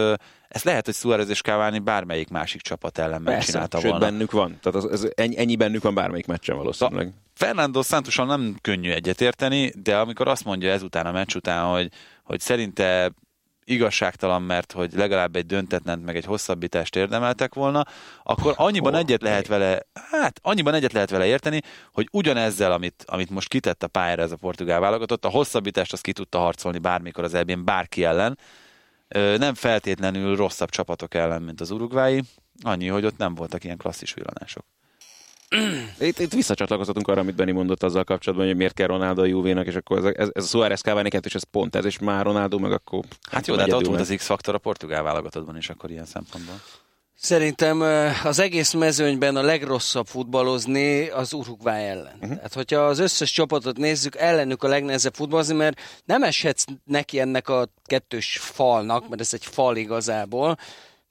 [0.49, 4.07] ez lehet, hogy Suarez és Cavani bármelyik másik csapat ellen megcsinálta sőt, volna.
[4.07, 4.59] bennük van.
[4.63, 7.13] Tehát az, ez, ennyi, ennyi bennük van bármelyik meccsen valószínűleg.
[7.35, 11.91] Fernando Santosan nem könnyű egyetérteni, de amikor azt mondja ezután a meccs után, hogy,
[12.23, 13.13] hogy szerinte
[13.65, 17.85] igazságtalan, mert hogy legalább egy döntetlent, meg egy hosszabbítást érdemeltek volna,
[18.23, 21.61] akkor annyiban egyet lehet vele, hát annyiban egyet lehet vele érteni,
[21.93, 26.03] hogy ugyanezzel, amit, amit most kitett a pályára ez a portugál válogatott, a hosszabbítást azt
[26.03, 28.39] ki tudta harcolni bármikor az elbén bárki ellen,
[29.37, 32.23] nem feltétlenül rosszabb csapatok ellen, mint az urugvái,
[32.63, 34.65] Annyi, hogy ott nem voltak ilyen klasszis villanások.
[36.01, 39.67] Itt, itt visszacsatlakozhatunk arra, amit Benni mondott azzal kapcsolatban, hogy miért kell Ronaldo a Juvénak,
[39.67, 42.59] és akkor ez, ez, ez a Suárez Cavani és ez pont ez, és már Ronaldo
[42.59, 43.05] meg akkor...
[43.31, 46.55] Hát jó, de hát ott volt az X-faktor a portugál válogatottban is akkor ilyen szempontból.
[47.25, 47.81] Szerintem
[48.25, 52.15] az egész mezőnyben a legrosszabb futballozni az Uruguay ellen.
[52.15, 52.35] Uh-huh.
[52.35, 57.49] Tehát, hogyha az összes csapatot nézzük, ellenük a legnehezebb futballozni, mert nem eshetsz neki ennek
[57.49, 60.57] a kettős falnak, mert ez egy fal igazából,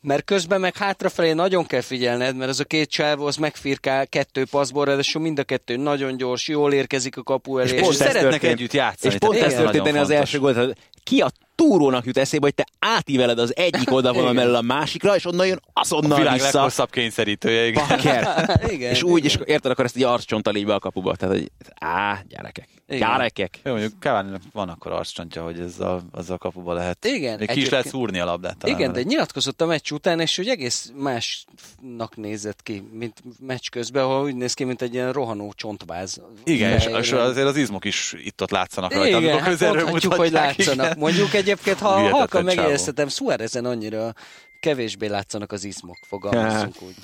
[0.04, 4.45] mert közben meg hátrafelé nagyon kell figyelned, mert az a két csávó az megfirkál kettő
[4.51, 7.76] passzból, ráadásul mind a kettő nagyon gyors, jól érkezik a kapu elé.
[7.76, 9.14] És, és szeretnek történt, együtt játszani.
[9.14, 10.78] És pont ez történt az első gólt.
[11.04, 15.26] Ki a túrónak jut eszébe, hogy te átíveled az egyik oldalvonal mellől a másikra, és
[15.26, 16.51] onnan jön azonnal a világ vissza.
[16.54, 17.86] leghosszabb kényszerítője, igen.
[18.76, 18.91] igen.
[18.91, 21.16] És úgy, és érted, akkor ezt egy arccsonttal így be a kapuba.
[21.16, 22.68] Tehát, hogy á, gyerekek.
[22.88, 23.09] Igen.
[23.09, 23.59] Gyerekek.
[23.63, 27.05] Jó, mondjuk cavani van akkor arccsontja, hogy ez a, az a kapuba lehet.
[27.05, 27.39] Igen.
[27.39, 28.57] Még ki is lehet szúrni a labdát.
[28.57, 33.69] Talán igen, de nyilatkozott a meccs után, és hogy egész másnak nézett ki, mint meccs
[33.69, 36.21] közben, ahol úgy néz ki, mint egy ilyen rohanó csontváz.
[36.43, 40.86] Igen, és, és azért az izmok is itt-ott látszanak rajta, igen, hát mondhatjuk, hogy látszanak.
[40.86, 40.97] Igen.
[40.97, 44.13] Mondjuk egyébként, ha halkan megéreztetem, Suárezen annyira
[44.59, 46.95] kevésbé látszanak az izmok, fogalmazunk úgy.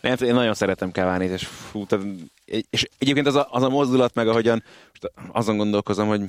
[0.00, 2.04] Nem, én nagyon szeretem Cavánit, és, fú, tehát,
[2.44, 6.22] és egyébként az a, az a mozdulat, meg ahogyan most azon gondolkozom, hogy...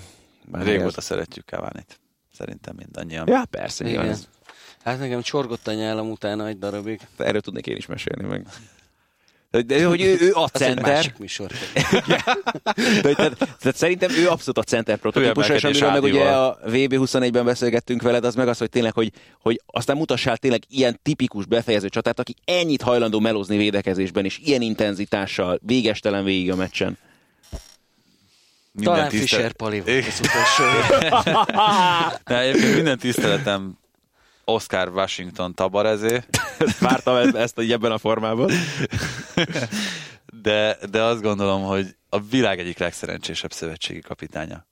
[0.51, 1.03] Régóta ez...
[1.03, 1.99] szeretjük Cavánit.
[2.33, 3.27] Szerintem mindannyian.
[3.27, 4.05] Ja, persze, Igen.
[4.05, 4.27] Ez...
[4.83, 6.99] Hát nekem csorgott a nyálam utána egy darabig.
[7.17, 8.47] Erről tudnék én is mesélni meg.
[9.61, 10.93] De, hogy ő, ő a center.
[10.93, 11.47] másik műsor.
[13.01, 17.45] de, tehát, tehát, szerintem ő abszolút a center prototípus, és amiről meg ugye a VB21-ben
[17.45, 21.89] beszélgettünk veled, az meg az, hogy tényleg, hogy, hogy aztán mutassál tényleg ilyen tipikus befejező
[21.89, 26.97] csatát, aki ennyit hajlandó melózni védekezésben, és ilyen intenzitással végestelen végig a meccsen.
[28.71, 29.29] Minden Talán tisztelet...
[29.29, 30.63] Fischer Pali volt az utolsó.
[32.41, 33.77] Egyébként minden tiszteletem
[34.45, 36.23] Oscar Washington tabarezé.
[36.79, 38.51] Vártam ezt így ebben a formában.
[40.41, 44.67] De, de azt gondolom, hogy a világ egyik legszerencsésebb szövetségi kapitánya.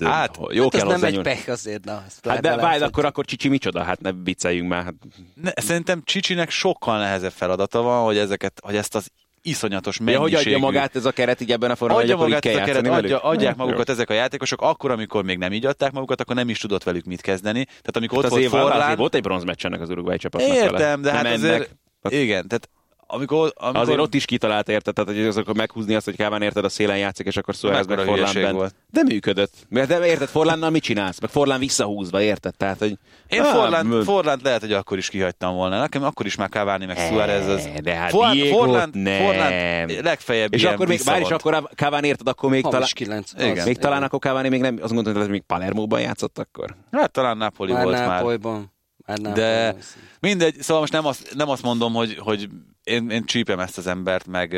[0.00, 2.04] Hát, jó hát kell az nem egy pech azért, na.
[2.22, 3.82] Hát de várj, akkor, akkor Csicsi micsoda?
[3.82, 4.84] Hát ne vicceljünk már.
[4.84, 4.94] Hát.
[5.34, 9.10] Ne, szerintem Csicsinek sokkal nehezebb feladata van, hogy, ezeket, hogy ezt az
[9.46, 10.30] iszonyatos mennyiségű...
[10.30, 12.62] Ja, hogy adja magát ez a keret így ebben a formában, adja magát ez a
[12.62, 16.34] keret, adja, adják magukat ezek a játékosok, akkor, amikor még nem így adták magukat, akkor
[16.36, 17.64] nem is tudott velük mit kezdeni.
[17.64, 18.96] Tehát amikor hát ott volt Forlán...
[18.96, 21.76] Volt egy bronzmeccsenek az Uruguay csapatnak Értem, de hát azért...
[22.08, 22.68] Igen, tehát
[23.06, 23.80] amikor, amikor...
[23.80, 26.68] Azért ott is kitalált érted, tehát hogy az, akkor meghúzni azt, hogy Káván érted a
[26.68, 28.52] szélen játszik, és akkor Suárez meg Forlán bent.
[28.52, 28.74] Volt.
[28.90, 29.52] De működött.
[29.68, 31.20] De érted, Forlánnal mit csinálsz?
[31.20, 32.56] Meg Forlán visszahúzva, érted?
[32.56, 32.98] Tehát, hogy...
[33.28, 35.78] Én ah, Forlán, Forlán lehet, hogy akkor is kihagytam volna.
[35.78, 37.68] Nekem akkor is már Cavani meg Suárez az...
[37.82, 39.22] De hát Forlán, Forlán, nem.
[39.22, 42.88] Forlán legfeljebb És akkor még, várj, és akkor Cavani érted, akkor még talán...
[42.92, 43.32] kilenc.
[43.38, 43.66] Igen.
[43.66, 46.76] Még talán akkor Cavani még nem, azt gondoltam, hogy még Palermo-ban játszott akkor.
[46.92, 48.74] Hát talán Napoli már volt Nápolyban.
[49.06, 49.32] Már.
[49.32, 49.74] De
[50.20, 52.48] mindegy, szóval most nem azt, nem azt mondom, hogy, hogy
[52.84, 54.52] én, én csípem ezt az embert, meg,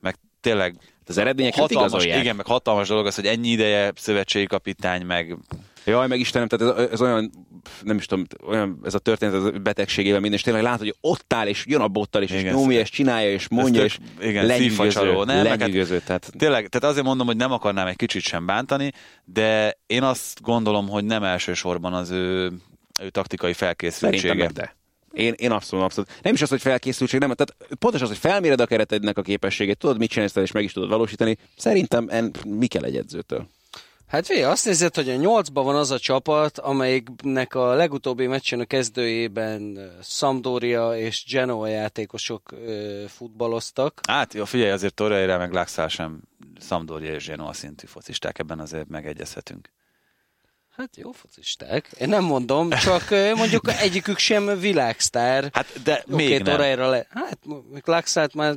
[0.00, 0.76] meg tényleg
[1.06, 5.36] az eredmények hatalmas, igen, meg hatalmas dolog az, hogy ennyi ideje szövetségi kapitány, meg
[5.84, 7.30] Jaj, meg Istenem, tehát ez, ez, olyan,
[7.82, 10.96] nem is tudom, olyan, ez a történet ez a betegségével minden, és tényleg látod, hogy
[11.00, 13.90] ott áll, és jön a bottal, és, igen, és nyomja, és csinálja, és mondja, tök,
[13.90, 15.94] és igen, lenyűgöző, nem, lenyűgöző.
[15.94, 16.32] Hát, tehát...
[16.38, 18.92] Tényleg, tehát azért mondom, hogy nem akarnám egy kicsit sem bántani,
[19.24, 22.52] de én azt gondolom, hogy nem elsősorban az ő,
[23.00, 24.50] ő taktikai felkészültsége.
[24.52, 24.76] de.
[25.12, 26.10] Én, én abszolút, abszolút.
[26.22, 29.78] Nem is az, hogy felkészültség, nem, tehát pontosan az, hogy felméred a keretednek a képességét,
[29.78, 31.36] tudod, mit csinálsz, és meg is tudod valósítani.
[31.56, 33.48] Szerintem en, mi kell egy edzőtől?
[34.06, 38.60] Hát figyelj, azt nézed, hogy a nyolcban van az a csapat, amelyiknek a legutóbbi meccsen
[38.60, 44.00] a kezdőjében Sampdoria és Genoa játékosok ö, futballoztak.
[44.08, 46.20] Hát jó, figyelj, azért Torreira meg Laxál sem
[46.60, 49.68] Sampdoria és Genoa szintű focisták, ebben azért megegyezhetünk.
[50.76, 51.90] Hát jó focisták.
[51.98, 55.48] Én nem mondom, csak mondjuk egyikük sem világsztár.
[55.52, 56.78] Hát de okay, még nem.
[56.78, 57.06] Le...
[57.10, 57.38] Hát
[57.84, 58.54] Laxát már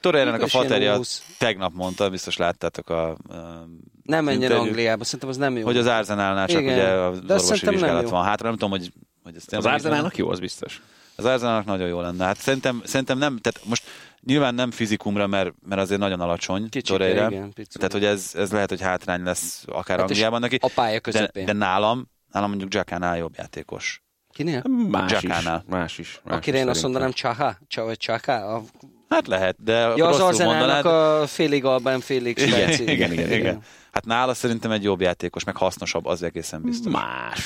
[0.00, 1.00] Torreira-nak a faterja
[1.38, 3.10] tegnap mondta, biztos láttátok a...
[3.10, 3.68] a
[4.02, 5.64] nem menjen Angliába, szerintem az nem jó.
[5.64, 6.72] Hogy az Arsenalnál csak Igen.
[6.72, 8.92] ugye az De orvosi vizsgálat van hátra, nem tudom, hogy...
[9.22, 10.82] hogy ezt az Arsenalnak jó, az biztos.
[11.16, 12.24] Az Arsenalnak nagyon jó lenne.
[12.24, 13.84] Hát szerintem, szerintem nem, tehát most
[14.20, 17.10] nyilván nem fizikumra, mert, mert azért nagyon alacsony Kicsike.
[17.10, 20.58] Igen, tehát, hogy ez, ez lehet, hogy hátrány lesz akár hát Angliában neki.
[20.60, 21.44] A pálya közepén.
[21.44, 24.02] De, de nálam, nálam mondjuk Jackánál jobb játékos.
[24.32, 24.62] Kinél?
[24.90, 25.62] Más Jackánál.
[25.66, 25.72] is.
[25.72, 26.20] Más is.
[26.24, 28.62] Más Akire én azt mondanám Csaha, vagy Csaka, a
[29.08, 33.62] Hát lehet, de ja, az Arzenálnak a félig albán, félig igen, igen, igen, igen, igen.
[33.92, 36.92] Hát nála szerintem egy jobb játékos, meg hasznosabb, az egészen biztos.
[36.92, 37.40] Más.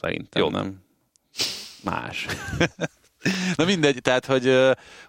[0.00, 0.50] Szerintem Jó.
[0.50, 0.82] nem.
[1.82, 2.26] Más.
[3.54, 4.56] Na mindegy, tehát, hogy,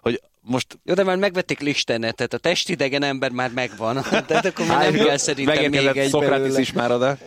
[0.00, 4.02] hogy most Jó, de már megvették Listenet, tehát a testidegen ember már megvan.
[4.26, 7.18] Tehát akkor már nem kell szerintem még egy Szokratis is már oda.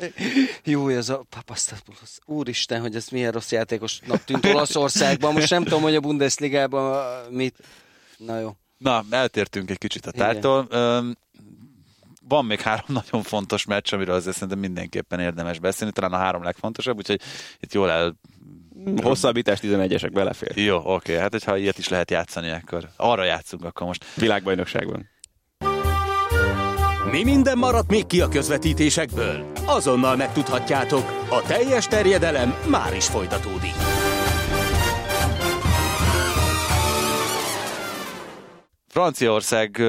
[0.63, 2.19] Jó, ez a papasztapulosz.
[2.25, 5.33] Úristen, hogy ez milyen rossz játékosnak tűnt Olaszországban.
[5.33, 7.55] Most nem tudom, hogy a Bundesligában mit...
[8.17, 8.55] Na jó.
[8.77, 10.67] Na, eltértünk egy kicsit a tártól.
[12.27, 16.43] Van még három nagyon fontos meccs, amiről azért szerintem mindenképpen érdemes beszélni, talán a három
[16.43, 17.21] legfontosabb, úgyhogy
[17.59, 18.15] itt jól el...
[19.01, 20.57] Hosszabbítás 11-esek belefér.
[20.57, 24.05] Jó, oké, hát hogyha ilyet is lehet játszani, akkor arra játszunk akkor most.
[24.15, 25.09] Világbajnokságban.
[27.11, 29.51] Mi minden maradt még ki a közvetítésekből?
[29.65, 33.73] Azonnal megtudhatjátok, a teljes terjedelem már is folytatódik.
[38.87, 39.81] Franciaország,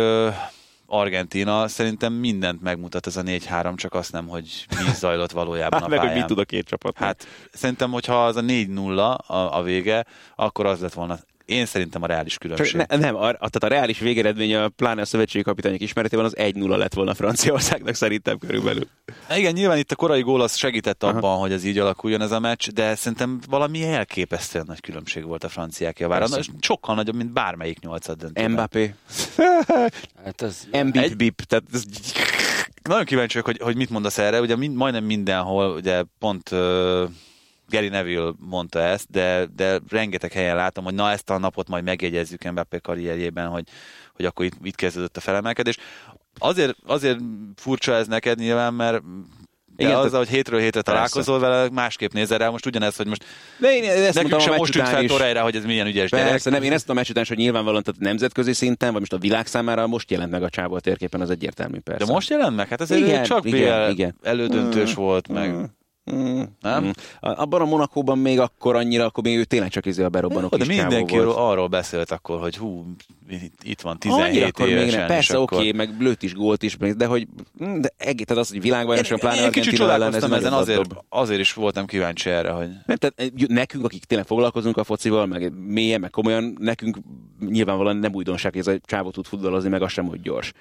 [0.95, 5.89] Argentina szerintem mindent megmutat ez a 4-3, csak azt nem, hogy mi zajlott valójában Hát
[5.89, 6.99] a meg, hogy mit tud a két csapat.
[6.99, 10.05] Hát szerintem, hogyha az a 4-0 a, a vége,
[10.37, 12.71] akkor az lett volna én szerintem a reális különbség.
[12.71, 16.35] Csak ne, nem, a, tehát a reális végeredmény a pláne a szövetségi kapitányok ismeretében az
[16.39, 18.87] 1-0 lett volna Franciaországnak szerintem körülbelül.
[19.37, 21.41] Igen, nyilván itt a korai gól az segített abban, Aha.
[21.41, 25.49] hogy ez így alakuljon ez a meccs, de szerintem valami elképesztően nagy különbség volt a
[25.49, 26.29] franciák javára.
[26.29, 28.51] Na, sokkal nagyobb, mint bármelyik nyolcad döntőben.
[28.51, 28.95] Mbappé.
[30.25, 30.67] Hát ez...
[30.85, 31.83] Mbip, bip, tehát ez...
[32.83, 34.41] Nagyon kíváncsi vagyok, hogy, hogy mit mondasz erre.
[34.41, 37.09] Ugye mind, majdnem mindenhol, ugye pont uh,
[37.73, 41.85] Gary Neville mondta ezt, de, de rengeteg helyen látom, hogy na ezt a napot majd
[41.85, 43.65] megjegyezzük Mbappé karrierjében, hogy,
[44.13, 45.77] hogy akkor itt, itt kezdődött a felemelkedés.
[46.39, 47.19] Azért, azért
[47.57, 49.03] furcsa ez neked nyilván, mert
[49.77, 52.49] de Igen, az, hogy hétről hétre találkozol vele, másképp nézel rá.
[52.49, 53.25] Most ugyanez, hogy most
[53.59, 55.07] De én ezt nekünk sem most után fel.
[55.07, 56.29] Torreira, hogy ez milyen ügyes gyerek.
[56.29, 59.19] Persze, nem, én ezt a meccs után, hogy nyilvánvalóan tehát nemzetközi szinten, vagy most a
[59.19, 62.05] világ számára most jelent meg a csávó a térképen, az egyértelmű persze.
[62.05, 62.69] De most jelent meg?
[62.69, 64.15] Hát ez igen, csak igen, BL igen.
[64.23, 65.51] elődöntős volt, meg...
[65.51, 65.63] Mm.
[66.15, 66.43] Mm.
[66.61, 66.85] Nem?
[66.85, 66.91] Mm.
[67.21, 70.59] Abban a Monakóban még akkor annyira, akkor még ő tényleg csak izé a berobbanó Jó,
[70.59, 71.37] de mindenki volt.
[71.37, 72.85] arról beszélt akkor, hogy hú,
[73.63, 74.99] itt- van Annyira 17 akkor még évesen.
[74.99, 75.09] nem.
[75.09, 75.59] és Persze, akkor...
[75.59, 77.27] oké, okay, meg lőtt is gólt is, de hogy
[77.65, 80.91] mm, de egész, tehát az, hogy világbajnokság, pláne én kicsit Argentina ellen, ez ezen, azért,
[81.09, 85.27] azért is voltam kíváncsi erre, hogy Nem, tehát eh, nekünk, akik tényleg foglalkozunk a focival,
[85.27, 86.97] meg mélyen, meg komolyan, nekünk
[87.49, 90.53] nyilvánvalóan nem újdonság, hogy ez a csávó tud futballozni, meg az sem, hogy gyors.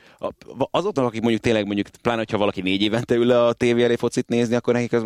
[0.71, 3.95] Azoknak, akik mondjuk tényleg, mondjuk, pláne, hogyha valaki négy évente ül le a tévé elé
[3.95, 5.05] focit nézni, akkor nekik az,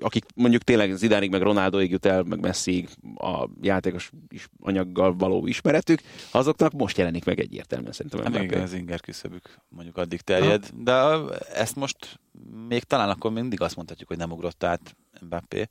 [0.00, 5.46] akik mondjuk tényleg Zidánig, meg Ronaldoig jut el, meg Messiig a játékos is, anyaggal való
[5.46, 6.00] ismeretük,
[6.30, 8.20] azoknak most jelenik meg egyértelműen szerintem.
[8.20, 8.54] hát még Mbappé.
[8.54, 12.20] igen, az inger küszöbük mondjuk addig terjed, de a- ezt most
[12.68, 15.68] még talán akkor mindig azt mondhatjuk, hogy nem ugrott át Mbappé.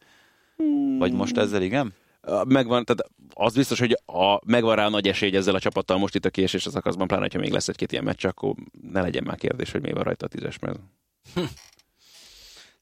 [0.98, 1.94] Vagy most ezzel igen?
[2.48, 5.98] Megvan, tehát az biztos, hogy a, megvan rá a nagy esély hogy ezzel a csapattal
[5.98, 8.54] most itt a kiesés a szakaszban, pláne, ha még lesz egy-két ilyen meccs, akkor
[8.92, 10.80] ne legyen már kérdés, hogy mi van rajta a tízes, mert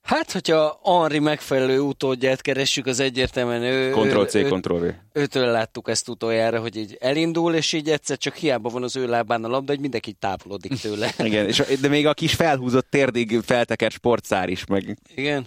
[0.04, 4.86] Hát, hogyha Henri megfelelő utódját keressük, az egyértelműen ő, Ctrl-C, ő, Ctrl-V.
[5.14, 9.08] őtől láttuk ezt utoljára, hogy így elindul, és így egyszer csak hiába van az ő
[9.08, 11.14] lábán a labda, hogy mindenki távolodik tőle.
[11.24, 15.46] Igen, és, de még a kis felhúzott térdig feltekert sportszár is, meg Igen?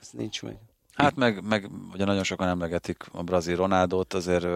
[0.00, 0.56] Ez nincs meg.
[0.94, 4.46] Hát meg, meg ugye nagyon sokan emlegetik a brazil Ronaldot, azért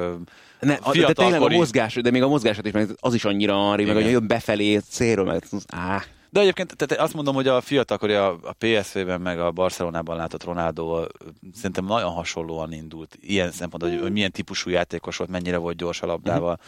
[0.61, 3.69] ne, a, de tényleg a mozgás, de még a mozgását is, meg az is annyira
[3.69, 7.61] Henri, meg hogy jön befelé célról, meg á, De egyébként tehát azt mondom, hogy a
[7.61, 11.07] fiatalkori a, a PSV-ben meg a Barcelonában látott Ronaldo
[11.55, 13.19] szerintem nagyon hasonlóan indult.
[13.21, 16.59] Ilyen szempontból, hogy, hogy milyen típusú játékos volt, mennyire volt gyors a labdával,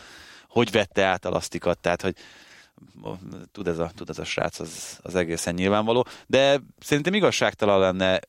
[0.49, 2.15] hogy vette át a lasztikat, tehát hogy
[3.53, 6.07] tud ez a, tud ez a srác, az, az egészen nyilvánvaló.
[6.27, 8.21] De szerintem igazságtalan lenne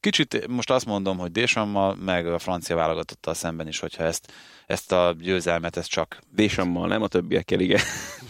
[0.00, 4.32] Kicsit most azt mondom, hogy Désammal, meg a francia válogatottal szemben is, hogyha ezt,
[4.66, 7.80] ezt a győzelmet, ezt csak Désammal, nem a többiekkel, igen.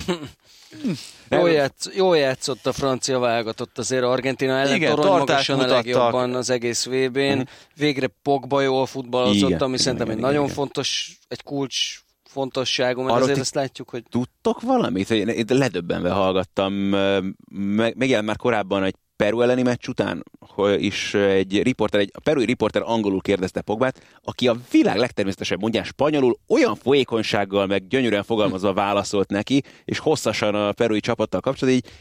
[1.29, 5.85] Jól, játsz, jól játszott a francia válogatott azért Argentina ellen, Igen, torony magasan a mutattak.
[5.85, 7.37] legjobban az egész VB-n.
[7.37, 7.41] Mhm.
[7.75, 10.55] Végre Pogba jól futballozott, Igen, ami igen, szerintem egy igen, nagyon igen.
[10.55, 15.11] fontos, egy kulcs fontosságú, mert Arról azért azt látjuk, hogy Tudtok valamit?
[15.11, 16.73] Én ledöbbenve hallgattam,
[17.55, 20.25] meg, már korábban egy Peru elleni meccs után,
[20.77, 26.39] is egy riporter, egy perui riporter angolul kérdezte Pogbát, aki a világ legtermészetesebb mondján spanyolul
[26.49, 31.93] olyan folyékonysággal, meg gyönyörűen fogalmazva válaszolt neki, és hosszasan a perui csapattal kapcsolatban, így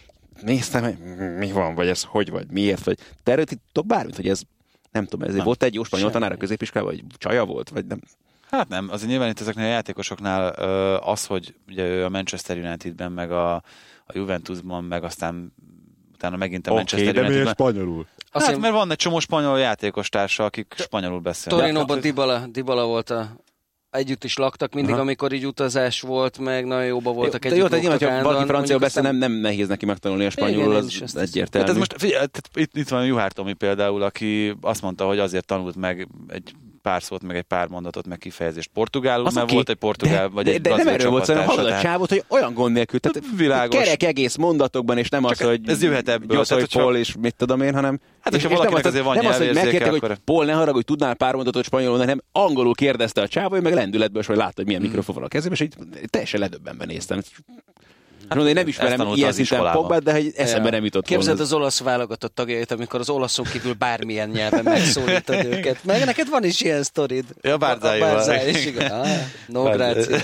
[0.45, 0.97] néztem, hogy
[1.37, 4.41] mi van, vagy ez hogy vagy, miért, vagy te erről tudtok bármit, hogy ez
[4.91, 6.19] nem tudom, ez Nem, volt egy jó spanyol semmi.
[6.19, 7.99] tanár a középiskolában, vagy csaja volt, vagy nem.
[8.49, 10.47] Hát nem, azért nyilván itt ezeknél a játékosoknál
[10.97, 13.53] az, hogy ugye ő a Manchester Unitedben, meg a,
[14.05, 15.53] a Juventusban, meg aztán
[16.21, 17.53] utána megint a Manchester Unitedben.
[17.53, 18.05] spanyolul?
[18.17, 21.63] azt Hát, hiszem, mert van egy csomó spanyol játékostársa, akik spanyolul beszélnek.
[21.63, 23.35] Torinóban Dybala, Dybala volt a
[23.89, 25.01] együtt is laktak mindig, Aha.
[25.01, 27.61] amikor így utazás volt, meg nagyon jóba voltak jó, együtt.
[27.63, 30.85] jó, tehát nyilván, ha valaki francia beszél, nem, nem nehéz neki megtanulni a spanyolul, az
[30.85, 31.49] is egyértelmű.
[31.49, 35.45] Tehát ez most, figyelj, itt, itt van Juhár Tomi például, aki azt mondta, hogy azért
[35.45, 39.55] tanult meg egy pár szót, meg egy pár mondatot, meg kifejezést portugálul, Az mert oké,
[39.55, 42.09] volt egy portugál, de, vagy de, egy de nem erről volt hanem hallod a csávot,
[42.09, 43.83] hogy olyan gond nélkül, tehát Világos.
[43.83, 46.95] kerek egész mondatokban, és nem az, Csak hogy ez jöhet ebből, Gyosz, tehát hogy Paul,
[46.95, 49.53] és mit tudom én, hanem Hát, és, és nem az, azért van nem az, hogy
[49.53, 53.59] megkérték, akkor- hogy Paul, ne haragudj, tudnál pár mondatot spanyolul, hanem angolul kérdezte a csávó,
[53.61, 55.75] meg lendületből, és hogy látta, hogy milyen mikrofon van a kezében, és így
[56.09, 57.21] teljesen ledöbbenben néztem.
[58.31, 59.81] Hát, mondom, én nem ismerem ilyen az szinten iskolában.
[59.81, 61.41] Pogbát, de hogy eszembe nem jutott Képzeld volna.
[61.41, 65.83] az olasz válogatott tagjait, amikor az olaszon kívül bármilyen nyelven megszólítod őket.
[65.83, 67.25] Meg neked van is ilyen sztorid.
[67.41, 68.09] Ja, Bárzáival.
[68.09, 68.91] A Bárzáj is, igen.
[68.91, 69.07] Ah,
[69.47, 70.21] no grazie.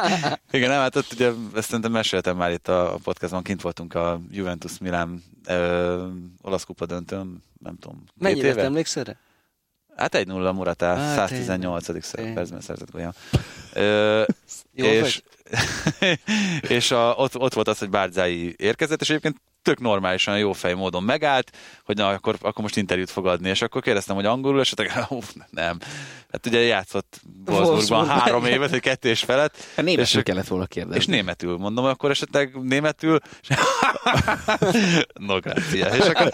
[0.50, 4.20] Igen, nem, hát ott ugye ezt szerintem meséltem már itt a podcastban, kint voltunk a
[4.30, 6.06] Juventus Milán ö,
[6.42, 8.62] olasz kupa döntőn, nem tudom, Mennyire éve?
[8.62, 9.16] emlékszel rá?
[9.96, 11.84] Hát egy nulla Muratá, Á, 118.
[12.12, 12.34] tényleg.
[12.34, 13.12] percben szerzett gólya.
[14.76, 15.22] És
[16.76, 20.74] és a, ott, ott volt az, hogy Bárdzái érkezett, és egyébként tök normálisan, jó fej
[20.74, 21.50] módon megállt,
[21.84, 25.10] hogy na, akkor, akkor most interjút fog adni, és akkor kérdeztem, hogy angolul, és hát
[25.10, 25.78] uf, nem.
[26.32, 30.66] Hát ugye játszott Wolfsburgban három évet, vagy kettő és felett, Hát németül és- kellett volna
[30.66, 30.98] kérdezni.
[31.00, 33.18] és németül, mondom, akkor esetleg németül,
[35.26, 35.88] no grazie.
[35.96, 36.32] És akkor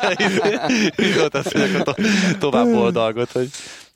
[0.98, 3.48] így volt az, hogy akkor to- tovább oldalgot, hogy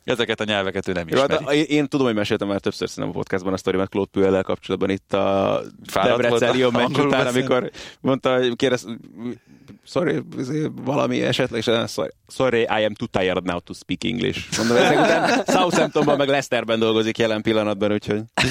[0.07, 1.59] ezeket a nyelveket ő nem Jó, hát ismeri.
[1.73, 5.13] én, tudom, hogy meséltem már többször szerintem a podcastban a sztorimat Claude Puellel kapcsolatban itt
[5.13, 7.27] a a- meccs után, beszél?
[7.29, 8.87] amikor mondta, hogy kérdez,
[9.85, 14.59] sorry, izé, valami esetleg, és sorry, sorry, I am too tired now to speak English.
[14.59, 18.21] Mondom, ezek után Southamptonban meg Leicesterben dolgozik jelen pillanatban, úgyhogy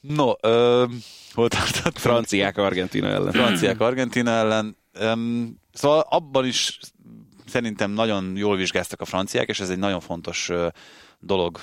[0.00, 0.84] No, ö,
[1.32, 1.92] hol tartottam?
[1.94, 3.32] franciák Argentina ellen.
[3.32, 4.76] franciák Argentina ellen.
[5.00, 6.78] Um, szóval abban is
[7.52, 10.50] szerintem nagyon jól vizsgáztak a franciák, és ez egy nagyon fontos
[11.20, 11.60] dolog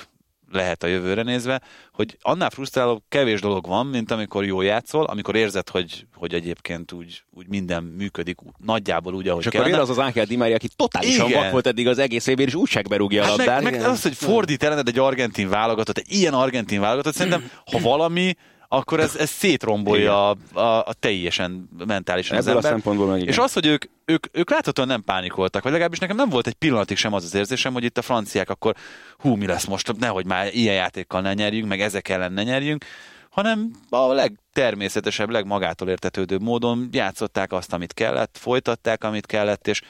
[0.52, 1.60] lehet a jövőre nézve,
[1.92, 6.92] hogy annál frusztráló kevés dolog van, mint amikor jól játszol, amikor érzed, hogy, hogy egyébként
[6.92, 9.80] úgy, úgy minden működik nagyjából úgy, ahogy És akkor kellene.
[9.80, 11.42] jön az az Ángel Di Maria, aki totálisan Igen.
[11.42, 13.62] vak volt eddig az egész évben, és úgyság berúgja a Hát labdát.
[13.62, 17.78] meg, meg az, hogy fordít ellened egy argentin válogatott, egy ilyen argentin válogatott, szerintem, ha
[17.78, 18.34] valami,
[18.72, 22.72] akkor ez, ez szétrombolja a, a, a teljesen mentálisan az Ebből a ember.
[22.72, 23.28] szempontból meg igen.
[23.28, 26.54] És az, hogy ők, ők, ők láthatóan nem pánikoltak, vagy legalábbis nekem nem volt egy
[26.54, 28.74] pillanatig sem az az érzésem, hogy itt a franciák akkor
[29.18, 32.84] hú, mi lesz most, nehogy már ilyen játékkal ne nyerjünk, meg ezek ellen ne nyerjünk,
[33.30, 39.80] hanem a legtermészetesebb, legmagától értetődőbb módon játszották azt, amit kellett, folytatták, amit kellett, és,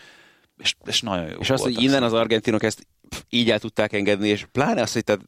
[0.59, 2.87] és, és nagyon jó És azt, hogy innen az argentinok ezt
[3.29, 5.19] így el tudták engedni, és pláne azt, hogy te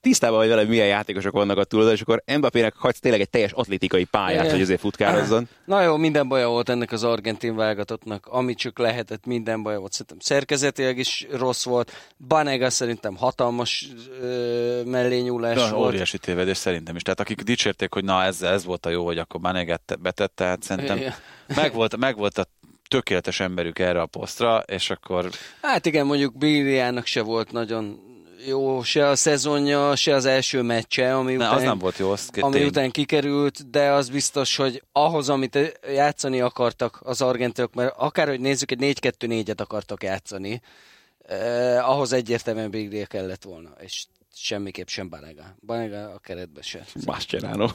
[0.00, 3.30] tisztában vagy vele, hogy milyen játékosok vannak a túloldalon, és akkor Mbappének hagysz tényleg egy
[3.30, 4.50] teljes atlétikai pályát, Igen.
[4.52, 5.48] hogy azért futkározzon.
[5.64, 9.92] Na jó, minden baja volt ennek az argentin válogatottnak, ami csak lehetett, minden baja volt.
[9.92, 11.92] Szerintem szerkezetileg is rossz volt.
[12.28, 13.88] Banega szerintem hatalmas
[14.20, 15.86] ö, mellényúlás Ja, volt.
[15.92, 17.02] óriási tévedés szerintem is.
[17.02, 20.62] Tehát akik dicsérték, hogy na ez, ez volt a jó, hogy akkor Baneget betette, hát
[20.62, 21.14] szerintem Igen.
[21.54, 22.46] meg volt, meg volt a
[22.88, 25.30] tökéletes emberük erre a posztra, és akkor
[25.62, 28.06] Hát igen, mondjuk Billiának se volt nagyon
[28.46, 32.10] jó se a szezonja, se az első meccse, ami, ne, után, az nem volt jó,
[32.10, 32.66] az ami tény.
[32.66, 38.70] után kikerült, de az biztos, hogy ahhoz, amit játszani akartak az argentinok, mert akárhogy nézzük,
[38.70, 40.60] egy 4-2-4-et akartak játszani,
[41.26, 44.04] eh, ahhoz egyértelműen Biglia kellett volna, és
[44.38, 45.42] semmiképp sem Banega.
[45.66, 46.84] Banega a keretbe se.
[47.06, 47.68] Mascherano.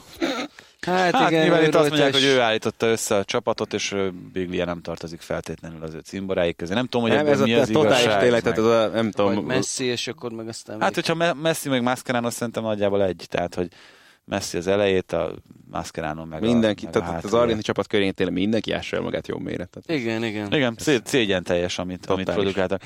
[0.80, 3.94] Hát, Hát igen, ő itt azt mondják, hogy ő állította össze a csapatot, és
[4.32, 6.74] Biglia nem tartozik feltétlenül az ő cimboráik közé.
[6.74, 8.20] Nem tudom, hogy Nem, ez a mi az totális igazság.
[8.20, 10.94] tényleg, meg- tehát az a, nem vagy tudom, Messi, és akkor meg aztán Hát, még-
[10.94, 13.26] hogyha Me- Messi meg Mascherano, szerintem nagyjából egy.
[13.28, 13.68] Tehát, hogy
[14.24, 15.34] Messi az elejét, a
[15.70, 17.38] Mascherano meg mindenki, a, meg a tehát az hátulja.
[17.40, 19.70] argentin csapat körén tényleg mindenki ássa magát jó méret.
[19.70, 20.52] Tehát Igen, igen.
[20.52, 22.82] Igen, szé- szégyen teljes, amit, amit produkáltak.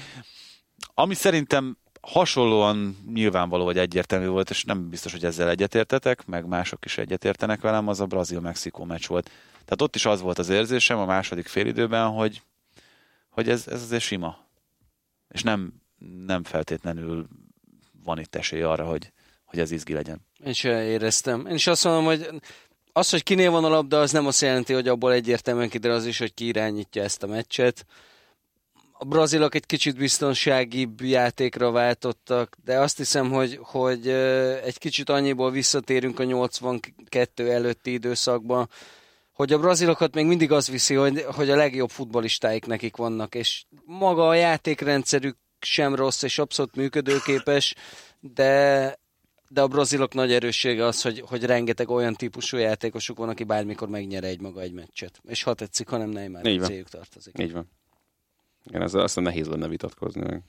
[0.94, 1.76] Ami szerintem
[2.06, 7.60] hasonlóan nyilvánvaló, vagy egyértelmű volt, és nem biztos, hogy ezzel egyetértetek, meg mások is egyetértenek
[7.60, 9.30] velem, az a Brazil-Mexikó meccs volt.
[9.50, 12.42] Tehát ott is az volt az érzésem a második félidőben, hogy,
[13.30, 14.38] hogy ez, ez azért sima.
[15.28, 15.72] És nem,
[16.26, 17.26] nem feltétlenül
[18.04, 19.12] van itt esély arra, hogy,
[19.44, 20.20] hogy ez izgi legyen.
[20.44, 21.46] Én se éreztem.
[21.46, 22.28] Én is azt mondom, hogy
[22.92, 26.06] az, hogy kinél van a labda, az nem azt jelenti, hogy abból egyértelműen kiderül az
[26.06, 27.86] is, hogy ki irányítja ezt a meccset.
[28.98, 34.08] A brazilok egy kicsit biztonságibb játékra váltottak, de azt hiszem, hogy, hogy
[34.64, 38.68] egy kicsit annyiból visszatérünk a 82 előtti időszakba,
[39.32, 43.64] hogy a brazilokat még mindig az viszi, hogy, hogy a legjobb futbalistáik nekik vannak, és
[43.84, 47.74] maga a játékrendszerük sem rossz, és abszolút működőképes,
[48.20, 48.94] de
[49.48, 53.88] de a brazilok nagy erőssége az, hogy, hogy rengeteg olyan típusú játékosuk van, aki bármikor
[53.88, 55.20] megnyer egy maga egy meccset.
[55.24, 57.38] És ha tetszik, hanem Neymar céljuk tartozik.
[57.38, 57.70] így van.
[58.66, 60.42] Igen, ezzel azt hiszem nehéz lenne vitatkozni.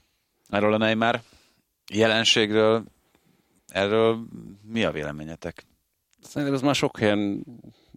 [0.48, 1.20] Erről a Neymar
[1.92, 2.84] jelenségről,
[3.66, 4.26] erről
[4.62, 5.66] mi a véleményetek?
[6.20, 7.44] Szerintem ez már sok helyen,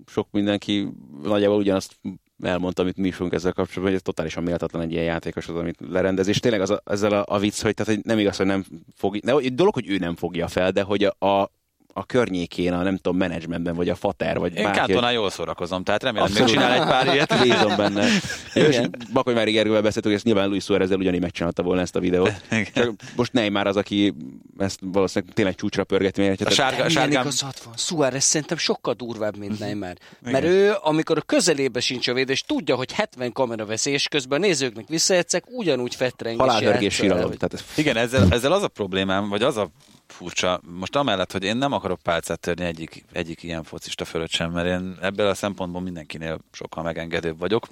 [0.05, 0.87] sok mindenki
[1.23, 1.99] nagyjából ugyanazt
[2.43, 5.55] elmondta, amit mi is fogunk ezzel kapcsolatban, hogy ez totálisan méltatlan egy ilyen játékos az,
[5.55, 6.27] amit lerendez.
[6.27, 8.65] És tényleg az a, ezzel a, a vicc, hogy, tehát, hogy nem igaz, hogy nem
[8.95, 11.51] fogja, egy dolog, hogy ő nem fogja fel, de hogy a, a
[11.93, 14.79] a környékén, a nem tudom, menedzsmentben, vagy a fater, vagy Én bárki.
[14.79, 16.61] Kantonál jól szórakozom, tehát remélem, még Abszolút.
[16.61, 17.39] csinál egy pár ilyet.
[17.43, 18.05] Bízom benne.
[18.53, 18.95] és Igen.
[19.13, 22.33] Bakoly Mári Gergővel beszéltünk, és nyilván Luis Suárez ugyanígy megcsinálta volna ezt a videót.
[22.51, 22.65] Igen.
[22.73, 24.13] Csak most Neymar az, aki
[24.57, 26.21] ezt valószínűleg tényleg csúcsra pörgeti.
[26.21, 27.73] mert- A sárga, sárgám, igazad van.
[27.77, 29.93] Suárez szerintem sokkal durvább, mint Neymar.
[30.21, 34.41] Mert ő, amikor a közelébe sincs a védés, tudja, hogy 70 kamera veszély, és közben
[34.41, 36.35] a nézőknek visszajegyszek, ugyanúgy fetreng.
[36.35, 37.31] és Halálhörgés játszol, síralom.
[37.37, 39.69] Tehát ez Igen, ezzel, ezzel az a problémám, vagy az a
[40.11, 44.51] furcsa, most amellett, hogy én nem akarok pálcát törni egyik, egyik ilyen focista fölött sem,
[44.51, 47.67] mert én ebből a szempontból mindenkinél sokkal megengedőbb vagyok,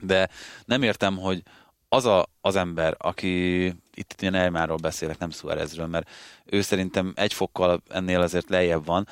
[0.00, 0.28] de
[0.64, 1.42] nem értem, hogy
[1.88, 3.64] az a, az ember, aki
[3.94, 6.10] itt ilyen Neymarról beszélek, nem Suárezről, mert
[6.44, 9.08] ő szerintem egy fokkal ennél azért lejjebb van,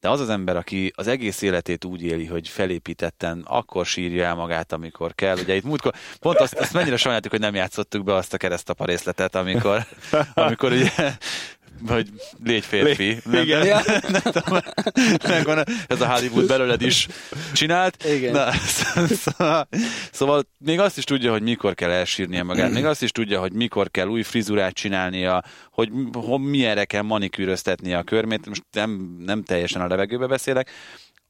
[0.00, 4.34] de az az ember, aki az egész életét úgy éli, hogy felépítetten akkor sírja el
[4.34, 5.38] magát, amikor kell.
[5.38, 8.84] Ugye itt múltkor, pont azt, azt mennyire sajnáltuk, hogy nem játszottuk be azt a keresztapa
[8.84, 9.86] részletet, amikor,
[10.34, 10.90] amikor ugye
[11.86, 12.08] hogy
[12.44, 13.18] légy férfi.
[13.24, 13.66] Nem, Igen.
[13.66, 13.82] nem,
[14.22, 14.60] nem, tudom,
[15.28, 17.06] megvan, ez a Hollywood belőled is
[17.52, 18.04] csinált.
[18.04, 18.32] Igen.
[18.32, 18.50] Na,
[19.24, 19.68] szóval,
[20.12, 23.52] szóval még azt is tudja, hogy mikor kell elsírnia magát, még azt is tudja, hogy
[23.52, 25.90] mikor kell új frizurát csinálnia, hogy
[26.38, 30.70] milyenre kell manikűröztetnie a körmét, most nem, nem teljesen a levegőbe beszélek,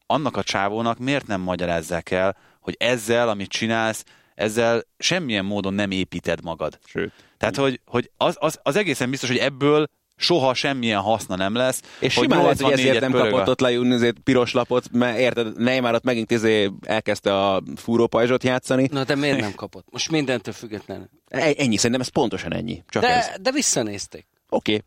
[0.06, 5.90] annak a csávónak miért nem magyarázzák el, hogy ezzel, amit csinálsz, ezzel semmilyen módon nem
[5.90, 6.78] építed magad.
[6.84, 7.12] Sőt.
[7.38, 9.86] Tehát, hogy, hogy az, az, az egészen biztos, hogy ebből
[10.18, 11.82] soha semmilyen haszna nem lesz.
[12.00, 15.58] És simán lehet, hogy 84-et ezért nem pörög kapott ott azért piros lapot, mert érted,
[15.58, 18.88] Neymar ott megint izé elkezdte a fúrópajzsot játszani.
[18.92, 19.86] Na de miért nem kapott?
[19.90, 21.08] Most mindentől függetlenül.
[21.28, 22.82] E- Ennyi, szerintem ez pontosan ennyi.
[22.88, 23.26] Csak ez.
[23.26, 24.26] De, de visszanézték.
[24.48, 24.74] Oké.
[24.74, 24.84] Okay.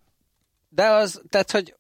[0.69, 1.75] De az, tehát, hogy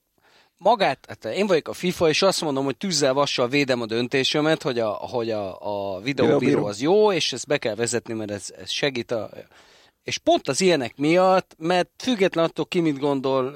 [0.57, 4.61] magát, hát én vagyok a FIFA, és azt mondom, hogy tűzzel vassal védem a döntésemet,
[4.61, 6.65] hogy a, hogy a, a videóbíró Videóbíró.
[6.65, 9.29] az jó, és ezt be kell vezetni, mert ez, ez segít a...
[10.03, 13.51] És pont az ilyenek miatt, mert független attól ki mit gondol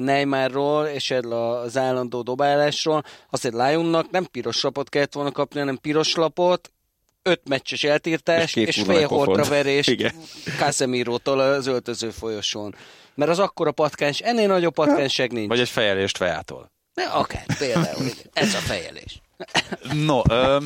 [0.00, 5.76] Neymarról, és erről az állandó dobálásról, azért Lionnak nem piros lapot kellett volna kapni, hanem
[5.76, 6.70] piros lapot,
[7.22, 10.14] öt meccses eltiltás, És és, fél verést Igen.
[10.58, 12.74] Casemiro-tól az öltöző folyosón.
[13.14, 15.48] Mert az akkora patkányság, ennél nagyobb patkányság nincs.
[15.48, 16.70] Vagy egy fejelést fejától.
[16.94, 18.10] Ne, akár, például.
[18.32, 19.20] Ez a fejelés.
[19.92, 20.58] No, ö,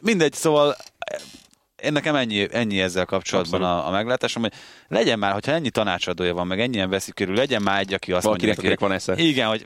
[0.00, 0.76] mindegy, szóval
[1.82, 4.52] én nekem ennyi, ennyi ezzel kapcsolatban a, a meglátásom, hogy
[4.88, 8.24] legyen már, hogyha ennyi tanácsadója van, meg ennyien veszik körül, legyen már egy, aki azt
[8.24, 9.22] Valakinek, mondja, akinek van esze.
[9.22, 9.64] Igen, hogy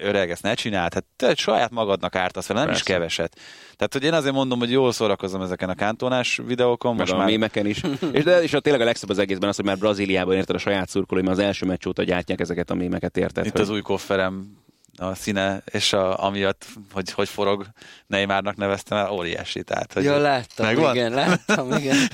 [0.00, 2.82] öreg, ezt ne csináld, hát te saját magadnak ártasz vele, nem Persze.
[2.86, 3.38] is keveset.
[3.76, 7.16] Tehát, hogy én azért mondom, hogy jól szórakozom ezeken a kántonás videókon, Meg most a
[7.16, 7.80] már mémeken is.
[8.12, 10.58] és, de, és a, tényleg a legszebb az egészben az, hogy már Brazíliában érted a
[10.58, 13.46] saját szurkolói, már az első meccs óta gyártják ezeket a mémeket, érted?
[13.46, 13.60] itt hogy...
[13.60, 14.62] az új kofferem
[14.96, 17.66] a színe, és a, amiatt, hogy hogy forog
[18.06, 19.62] Neymarnak neveztem el, óriási.
[19.62, 20.94] Tehát, hogy Ja, láttam, Megvan?
[20.94, 21.96] igen, láttam, igen.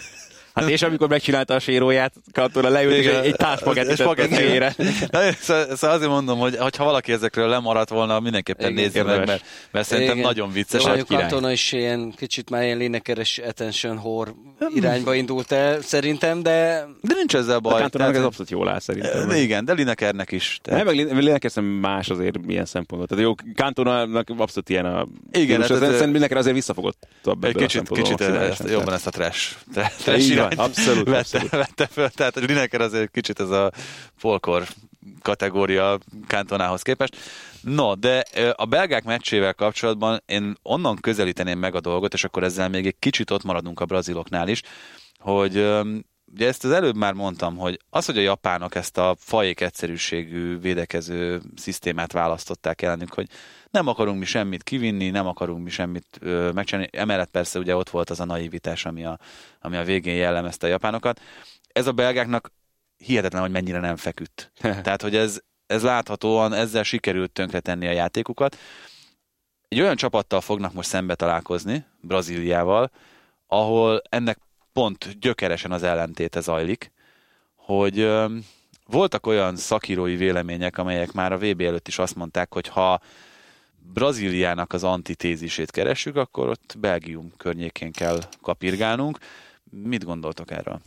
[0.54, 4.74] Hát és amikor megcsinálta a séróját, Kantona leült, és egy, tett a fejére.
[5.40, 8.82] Szóval, szóval azért mondom, hogy ha valaki ezekről lemaradt volna, mindenképpen Igen.
[8.82, 10.26] nézze meg, mert, mert szerintem Igen.
[10.26, 10.84] nagyon vicces.
[10.84, 11.16] Jó.
[11.18, 14.30] Katona is ilyen kicsit már ilyen lénekeres attention whore
[14.74, 17.80] irányba indult el, szerintem, de De nincs ezzel A baj.
[17.80, 19.30] Kantonának ez abszolút jól áll szerintem.
[19.30, 20.60] igen, de Linekernek is.
[20.62, 23.08] Nem, Tehát, meg Lineker más azért ilyen szempontból.
[23.08, 27.08] Tehát jó, Kantonának abszolút ilyen a Igen, hát szerintem Lineker azért visszafogott
[27.40, 29.56] egy kicsit, kicsit ezt, jobban ezt a trash,
[30.02, 31.50] trash irányt abszolút, vette, abszolút.
[31.50, 32.08] vette föl.
[32.08, 33.72] Tehát a Lineker azért kicsit ez a
[34.16, 34.66] folkor
[35.22, 37.16] kategória Kantonához képest.
[37.60, 38.24] No, de
[38.56, 42.96] a belgák meccsével kapcsolatban én onnan közelíteném meg a dolgot, és akkor ezzel még egy
[42.98, 44.62] kicsit ott maradunk a braziloknál is,
[45.18, 45.56] hogy
[46.32, 50.58] ugye ezt az előbb már mondtam, hogy az, hogy a japánok ezt a fajék egyszerűségű
[50.58, 53.28] védekező szisztémát választották ellenük, hogy
[53.70, 56.88] nem akarunk mi semmit kivinni, nem akarunk mi semmit ö, megcsinálni.
[56.92, 59.18] Emellett persze ugye ott volt az a naivitás, ami a,
[59.60, 61.20] ami a végén jellemezte a japánokat.
[61.72, 62.52] Ez a belgáknak
[62.96, 64.52] hihetetlen, hogy mennyire nem feküdt.
[64.84, 68.56] Tehát, hogy ez, ez láthatóan ezzel sikerült tönkretenni a játékukat.
[69.68, 72.90] Egy olyan csapattal fognak most szembe találkozni, Brazíliával,
[73.46, 74.38] ahol ennek
[74.72, 76.92] pont gyökeresen az ellentéte zajlik,
[77.54, 78.36] hogy ö,
[78.86, 83.00] voltak olyan szakírói vélemények, amelyek már a VB előtt is azt mondták, hogy ha
[83.82, 89.18] Brazíliának az antitézisét keressük, akkor ott Belgium környékén kell kapirgálnunk.
[89.70, 90.80] Mit gondoltok erről?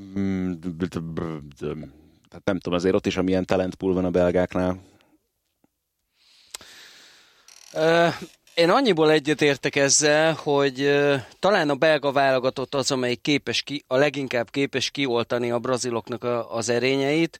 [0.00, 0.52] Mm,
[2.28, 4.80] Tehát nem tudom, azért ott is amilyen talentpool van a belgáknál.
[8.54, 11.00] Én annyiból egyetértek ezzel, hogy
[11.38, 16.68] talán a belga válogatott az, amelyik képes ki, a leginkább képes kioltani a braziloknak az
[16.68, 17.38] erényeit,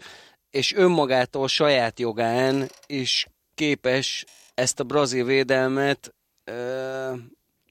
[0.51, 4.25] és önmagától saját jogán is képes
[4.55, 6.15] ezt a brazil védelmet
[6.45, 7.13] ö,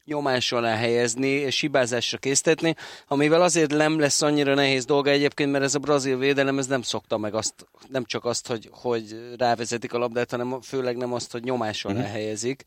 [0.05, 2.75] nyomás alá helyezni és hibázásra késztetni,
[3.07, 6.81] amivel azért nem lesz annyira nehéz dolga egyébként, mert ez a brazil védelem ez nem
[6.81, 11.31] szokta meg azt, nem csak azt, hogy, hogy rávezetik a labdát, hanem főleg nem azt,
[11.31, 12.11] hogy nyomás alá uh-huh.
[12.11, 12.63] helyezik.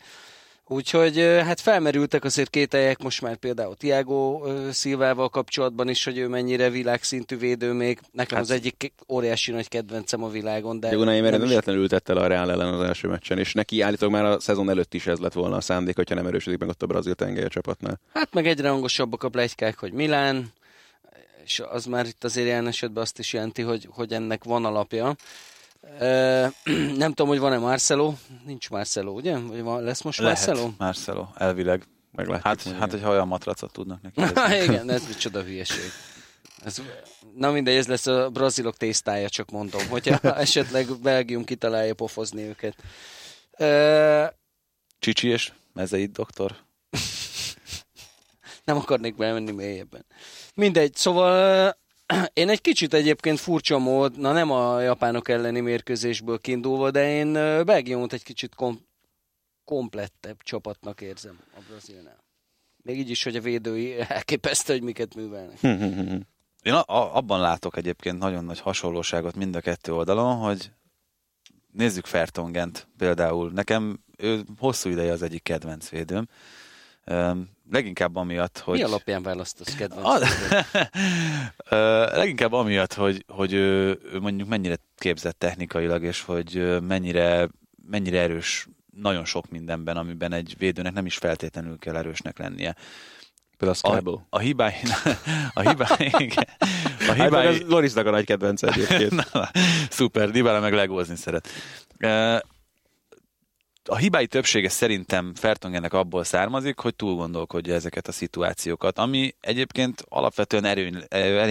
[0.68, 6.28] Úgyhogy hát felmerültek azért két helyek most már például Tiago Szilvával kapcsolatban is, hogy ő
[6.28, 8.00] mennyire világszintű védő még.
[8.12, 10.80] Nekem hát, az egyik óriási nagy kedvencem a világon.
[10.80, 13.80] De Unai nem, nem véletlenül ültette el a Real ellen az első meccsen, és neki
[13.80, 16.68] állítólag már a szezon előtt is ez lett volna a szándék, hogyha nem erősödik meg
[16.68, 18.00] ott a brazil tengely csapatnál.
[18.12, 20.52] Hát meg egyre hangosabbak a plegykák, hogy Milán,
[21.44, 25.16] és az már itt azért jelen esetben azt is jelenti, hogy, hogy ennek van alapja.
[27.02, 28.14] nem tudom, hogy van-e Marcelo.
[28.44, 29.38] Nincs Marcelo, ugye?
[29.38, 30.70] Vagy van, lesz most Lehet Marcelo?
[30.78, 31.86] Marcelo, elvileg.
[32.12, 34.20] Meglátjuk, hát, hát, hogyha olyan matracot tudnak neki.
[34.64, 35.90] igen, ez micsoda hülyeség.
[36.64, 36.82] Ez,
[37.34, 42.76] na mindegy, ez lesz a brazilok tésztája, csak mondom, hogyha esetleg Belgium kitalálja pofozni őket.
[43.58, 44.32] Uh,
[44.98, 46.56] Csicsi és mezeit doktor.
[48.64, 50.04] Nem akarnék bemenni mélyebben.
[50.54, 51.76] Mindegy, szóval
[52.32, 57.32] én egy kicsit egyébként furcsa mód, na nem a japánok elleni mérkőzésből kiindulva, de én
[57.64, 58.86] Belgiumot egy kicsit kom-
[59.64, 62.24] komplettebb csapatnak érzem a Brazilnál.
[62.82, 65.62] Még így is, hogy a védői elképesztő, hogy miket művelnek.
[66.62, 70.70] Én a- a- abban látok egyébként nagyon nagy hasonlóságot mind a kettő oldalon, hogy
[71.72, 73.50] nézzük Fertongent például.
[73.50, 76.28] Nekem ő hosszú ideje az egyik kedvenc védőm
[77.70, 78.78] leginkább amiatt, hogy...
[78.78, 80.22] Mi alapján választasz kedvenc?
[82.16, 87.48] leginkább amiatt, hogy, hogy ő, ő mondjuk mennyire képzett technikailag, és hogy mennyire,
[87.88, 92.74] mennyire erős nagyon sok mindenben, amiben egy védőnek nem is feltétlenül kell erősnek lennie.
[93.58, 94.74] Például a, a, a hibái...
[95.54, 96.12] A hibái...
[97.08, 97.44] A hibái...
[97.46, 99.32] Hát az Lorisnak a nagy kedvenc egyébként.
[99.32, 99.50] Na,
[99.90, 101.48] szuper, Dybala meg legózni szeret
[103.88, 110.04] a hibái többsége szerintem Fertongennek abból származik, hogy túl gondolkodja ezeket a szituációkat, ami egyébként
[110.08, 111.04] alapvetően erőny,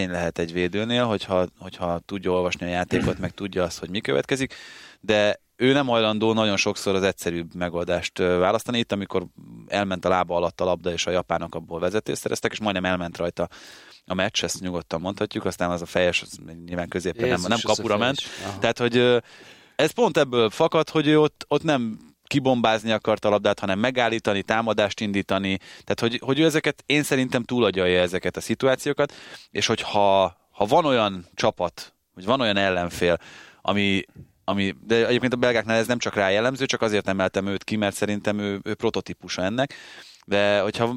[0.10, 4.54] lehet egy védőnél, hogyha, hogyha tudja olvasni a játékot, meg tudja azt, hogy mi következik,
[5.00, 8.78] de ő nem hajlandó nagyon sokszor az egyszerűbb megoldást választani.
[8.78, 9.26] Itt, amikor
[9.68, 13.18] elment a lába alatt a labda, és a japánok abból vezetést szereztek, és majdnem elment
[13.18, 13.50] rajta
[14.06, 17.98] a meccs, ezt nyugodtan mondhatjuk, aztán az a fejes, az nyilván középen nem, nem kapura
[17.98, 18.22] ment.
[18.60, 19.24] Tehát, hogy
[19.76, 24.42] ez pont ebből fakad, hogy ő ott, ott nem kibombázni akart a labdát, hanem megállítani,
[24.42, 25.58] támadást indítani.
[25.58, 29.14] Tehát, hogy, hogy ő ezeket, én szerintem túlagyalja ezeket a szituációkat,
[29.52, 33.18] és hogyha ha van olyan csapat, vagy van olyan ellenfél,
[33.62, 34.04] ami,
[34.44, 37.76] ami, de egyébként a belgáknál ez nem csak rá jellemző, csak azért emeltem őt ki,
[37.76, 39.74] mert szerintem ő, ő prototípusa ennek,
[40.26, 40.96] de hogyha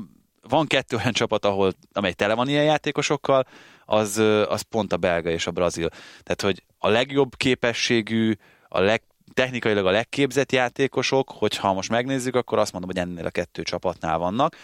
[0.48, 3.46] van kettő olyan csapat, ahol, amely tele van ilyen játékosokkal,
[3.84, 4.18] az,
[4.48, 5.88] az pont a belga és a brazil.
[6.22, 8.34] Tehát, hogy a legjobb képességű,
[8.68, 9.02] a leg,
[9.34, 14.18] technikailag a legképzett játékosok, hogyha most megnézzük, akkor azt mondom, hogy ennél a kettő csapatnál
[14.18, 14.56] vannak,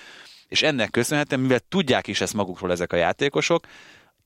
[0.48, 3.66] és ennek köszönhetően, mivel tudják is ezt magukról ezek a játékosok,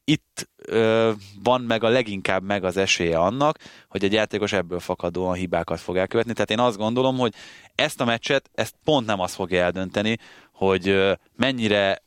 [0.09, 1.13] itt ö,
[1.43, 3.59] van meg a leginkább meg az esélye annak,
[3.89, 6.33] hogy egy játékos ebből fakadóan hibákat fog elkövetni.
[6.33, 7.35] Tehát én azt gondolom, hogy
[7.75, 10.19] ezt a meccset, ezt pont nem az fogja eldönteni,
[10.53, 12.03] hogy ö, mennyire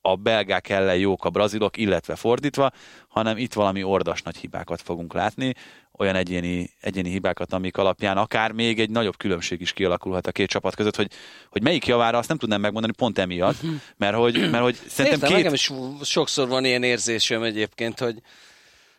[0.00, 2.70] a belgák ellen jók a brazilok, illetve fordítva,
[3.08, 5.54] hanem itt valami ordas nagy hibákat fogunk látni,
[6.00, 10.48] olyan egyéni, egyéni hibákat, amik alapján akár még egy nagyobb különbség is kialakulhat a két
[10.48, 11.10] csapat között, hogy,
[11.48, 13.56] hogy melyik javára azt nem tudnám megmondani pont emiatt,
[13.96, 15.36] mert hogy, mert hogy szerintem Értem, két...
[15.36, 15.70] Nekem is
[16.02, 18.18] sokszor van ilyen érzésem egyébként, hogy,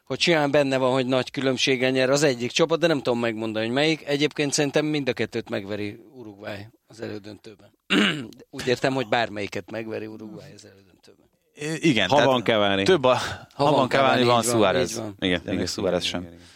[0.03, 3.65] hogy simán benne van, hogy nagy különbségen nyer az egyik csapat, de nem tudom megmondani,
[3.65, 4.07] hogy melyik.
[4.07, 7.72] Egyébként szerintem mind a kettőt megveri Uruguay az elődöntőben.
[8.49, 11.30] Úgy értem, hogy bármelyiket megveri Uruguay az elődöntőben.
[11.82, 12.10] Igen.
[12.10, 12.84] Ha van Cavani.
[12.84, 13.15] Több a,
[13.53, 15.02] ha, ha van Cavani, van, van Suárez.
[15.19, 16.22] Igen, de még Suárez sem.
[16.22, 16.51] Igen, igen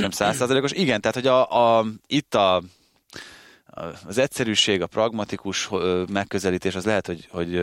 [0.00, 0.72] sem százszázalékos.
[0.72, 2.62] Igen, tehát hogy a, a, itt a,
[4.06, 5.68] az egyszerűség, a pragmatikus
[6.12, 7.62] megközelítés az lehet, hogy, hogy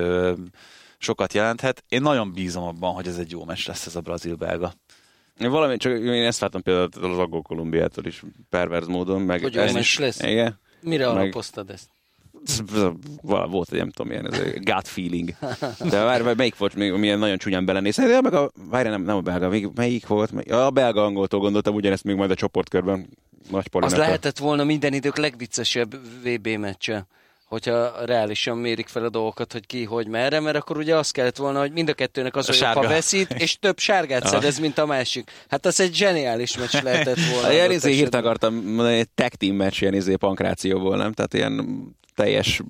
[0.98, 1.84] sokat jelenthet.
[1.90, 4.74] Én nagyon bízom abban, hogy ez egy jó meccs lesz ez a brazil-belga.
[5.40, 9.22] Én valami, csak én ezt láttam például az Agó Kolumbiától is perverz módon.
[9.22, 10.20] Meg hogy jó meccs lesz?
[10.20, 10.60] Igen.
[10.82, 11.90] Mire meg, alapoztad ezt?
[13.52, 15.30] volt egy nem tudom, ilyen ez gut feeling.
[15.90, 17.96] De várj, melyik volt még, milyen nagyon csúnyán belenéz?
[17.96, 20.32] De meg a, várj, nem, nem a belga, még, melyik volt?
[20.50, 23.08] A belga angoltól gondoltam ugyanezt még majd a csoportkörben.
[23.50, 27.08] Nagy Az lehetett volna minden idők legviccesebb VB meccse
[27.46, 31.38] hogyha reálisan mérik fel a dolgokat, hogy ki, hogy merre, mert akkor ugye azt kellett
[31.38, 34.86] volna, hogy mind a kettőnek az, a ha veszít, és több sárgát szedez, mint a
[34.86, 35.32] másik.
[35.50, 37.52] Hát az egy zseniális meccs lehetett volna.
[37.54, 41.14] Ilyen izé hírt akartam egy tag team meccs ilyen izé pankrációból, nem?
[41.14, 41.66] Tehát ilyen
[42.16, 42.62] teljes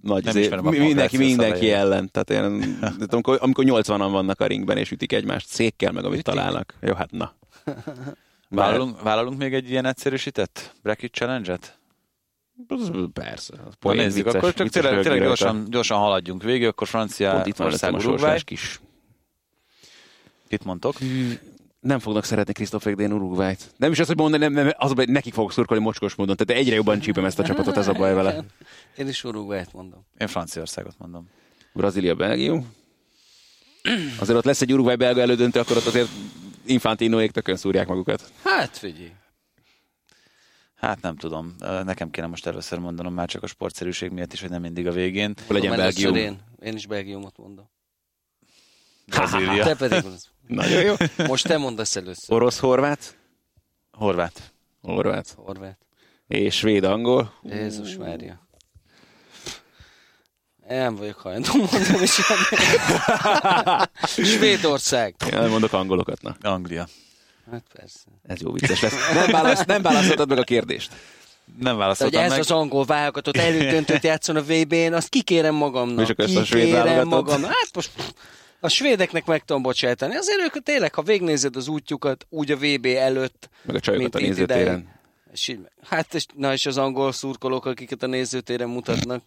[0.00, 2.10] nagy nem izé, mindenki, mindenki ellen.
[2.10, 2.78] Tehát ilyen,
[3.10, 6.34] amikor, amikor 80-an vannak a ringben, és ütik egymást székkel, meg amit Ütik?
[6.34, 6.74] találnak.
[6.80, 7.34] Jó, hát na.
[8.48, 11.78] Vállalunk, vállalunk még egy ilyen egyszerűsített bracket challenge-et?
[13.12, 13.54] Persze.
[13.80, 17.66] Na nézzük, akkor csak tényleg, tényleg gyorsan, gyorsan haladjunk végig, akkor francia Pont itt van
[17.66, 18.38] ország a Uruguay.
[18.44, 18.80] kis.
[20.48, 20.94] Itt mondtok?
[21.84, 23.74] Nem fognak szeretni Christophe Dén Uruguayt.
[23.76, 26.36] Nem is az, hogy mondani, nem, nem, az baj, nekik fogok szurkolni mocskos módon.
[26.36, 28.44] Tehát egyre jobban csípem ezt a csapatot, ez a baj vele.
[28.96, 30.06] Én is Uruguayt mondom.
[30.18, 31.28] Én Franciaországot mondom.
[31.72, 32.74] Brazília, Belgium.
[34.18, 36.08] Azért ott lesz egy Uruguay-belga elődöntő, akkor ott azért
[36.66, 38.32] Infantinoék tökön szúrják magukat.
[38.42, 39.12] Hát figyelj.
[40.74, 41.54] Hát nem tudom.
[41.84, 44.92] Nekem kéne most először mondanom, már csak a sportszerűség miatt is, hogy nem mindig a
[44.92, 45.34] végén.
[45.48, 46.14] Legyen Belgium.
[46.14, 47.70] Én, én is Belgiumot mondom.
[49.06, 49.64] Brazília.
[49.64, 50.04] Te pedig.
[50.46, 50.94] Nagyon jó.
[51.26, 52.36] Most te mondasz először.
[52.36, 53.16] Orosz-horvát.
[53.90, 54.52] Horvát.
[54.82, 55.34] Horvát.
[55.36, 55.78] Horvát.
[56.28, 57.32] És svéd-angol.
[57.42, 58.42] Jézus Mária.
[60.70, 62.60] Én Nem vagyok hajlandó mondani semmit.
[64.28, 65.14] Svédország.
[65.32, 66.36] Én nem mondok angolokat, na.
[66.42, 66.86] Anglia.
[67.50, 68.00] Hát persze.
[68.22, 68.94] Ez jó vicces lesz.
[69.14, 70.90] Nem, válasz, nem válaszoltad meg a kérdést.
[71.44, 72.38] Nem De hogy válaszoltam ez meg.
[72.38, 76.04] az angol válogatott elődöntőt játszon a VB-n, azt kikérem magamnak.
[76.04, 77.08] És akkor ezt a svéd válogatott?
[77.08, 77.42] magam.
[77.42, 78.10] Hát most pff,
[78.64, 80.14] a svédeknek meg tudom bocsátani.
[80.16, 84.18] Azért ők tényleg, ha végnézed az útjukat úgy a VB előtt, Meg a csajokat a
[84.18, 84.62] nézőtéren.
[84.62, 84.84] ideig.
[85.32, 89.22] És így, hát, és, na és az angol szurkolók, akiket a nézőtéren mutatnak.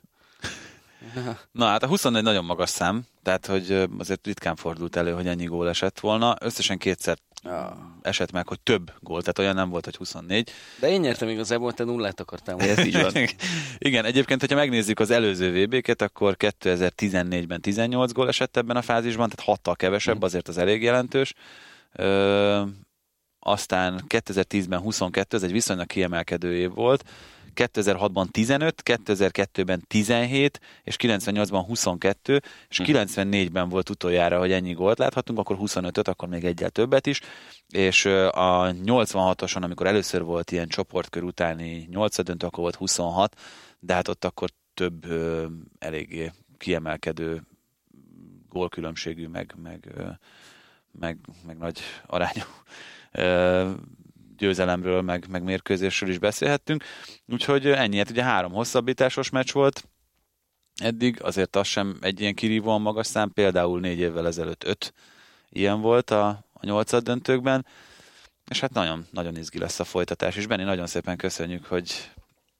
[1.51, 5.45] Na hát a 24 nagyon magas szám, tehát hogy azért ritkán fordult elő, hogy ennyi
[5.45, 6.35] gól esett volna.
[6.39, 7.17] Összesen kétszer
[8.01, 10.51] esett meg, hogy több gól, tehát olyan nem volt, hogy 24.
[10.79, 12.87] De én nyertem igazából, te nullát akartál Ez mondani.
[12.87, 13.13] így van.
[13.77, 19.29] Igen, egyébként, hogyha megnézzük az előző VB-ket, akkor 2014-ben 18 gól esett ebben a fázisban,
[19.29, 21.33] tehát hattal kevesebb, azért az elég jelentős.
[21.91, 22.63] Ö,
[23.39, 27.03] aztán 2010-ben 22, ez egy viszonylag kiemelkedő év volt.
[27.57, 35.39] 2006-ban 15, 2002-ben 17, és 98-ban 22, és 94-ben volt utoljára, hogy ennyi gólt láthatunk,
[35.39, 37.21] akkor 25-öt, akkor még egyel többet is,
[37.69, 43.35] és a 86-oson, amikor először volt ilyen csoportkör utáni 8 döntő, akkor volt 26,
[43.79, 45.45] de hát ott akkor több ö,
[45.79, 47.41] eléggé kiemelkedő
[48.49, 49.93] gólkülönbségű, meg, meg,
[50.91, 52.43] meg, meg nagy arányú
[54.37, 56.83] győzelemről, meg, meg mérkőzésről is beszélhettünk.
[57.27, 59.87] Úgyhogy ennyi, hát ugye három hosszabbításos meccs volt,
[60.75, 64.93] eddig, azért az sem egy ilyen kirívóan magas szám, például négy évvel ezelőtt öt
[65.49, 67.65] ilyen volt a, a nyolcad döntőkben,
[68.49, 72.11] és hát nagyon, nagyon izgi lesz a folytatás, és Benni, nagyon szépen köszönjük, hogy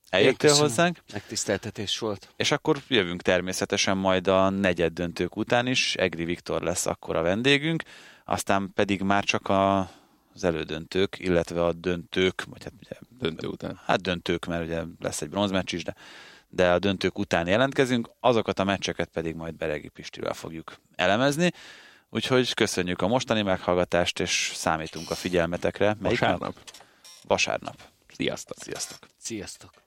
[0.09, 0.67] eljöttél köszönöm.
[0.67, 2.29] hozzánk, Megtiszteltetés volt.
[2.35, 7.21] és akkor jövünk természetesen majd a negyed döntők után is, Egri Viktor lesz akkor a
[7.21, 7.83] vendégünk,
[8.25, 9.89] aztán pedig már csak a,
[10.37, 13.79] az elődöntők, illetve a döntők, vagy hát ugye Döntő után.
[13.85, 15.95] hát döntők, mert ugye lesz egy bronzmeccs is, de,
[16.49, 21.51] de a döntők után jelentkezünk, azokat a meccseket pedig majd Beregi Pistivel fogjuk elemezni.
[22.09, 25.95] Úgyhogy köszönjük a mostani meghallgatást, és számítunk a figyelmetekre.
[25.99, 26.29] Melyik nap?
[26.29, 26.55] Vasárnap.
[27.23, 27.81] Vasárnap.
[28.15, 28.57] Sziasztok.
[28.59, 28.99] Sziasztok!
[29.17, 29.86] Sziasztok!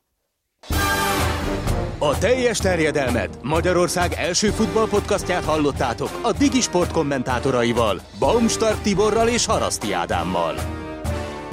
[2.03, 10.55] A teljes terjedelmet Magyarország első futballpodcastját hallottátok a Digisport kommentátoraival, Baumstark Tiborral és Haraszti Ádámmal.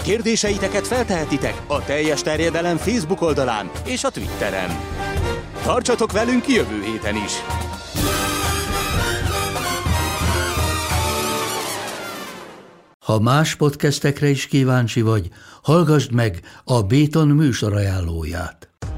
[0.04, 4.70] Kérdéseiteket feltehetitek a teljes terjedelem Facebook oldalán és a Twitteren.
[5.64, 7.34] Tartsatok velünk jövő héten is!
[13.06, 15.30] Ha más podcastekre is kíváncsi vagy,
[15.64, 18.70] hallgassd meg a Béton műsor ajánlóját.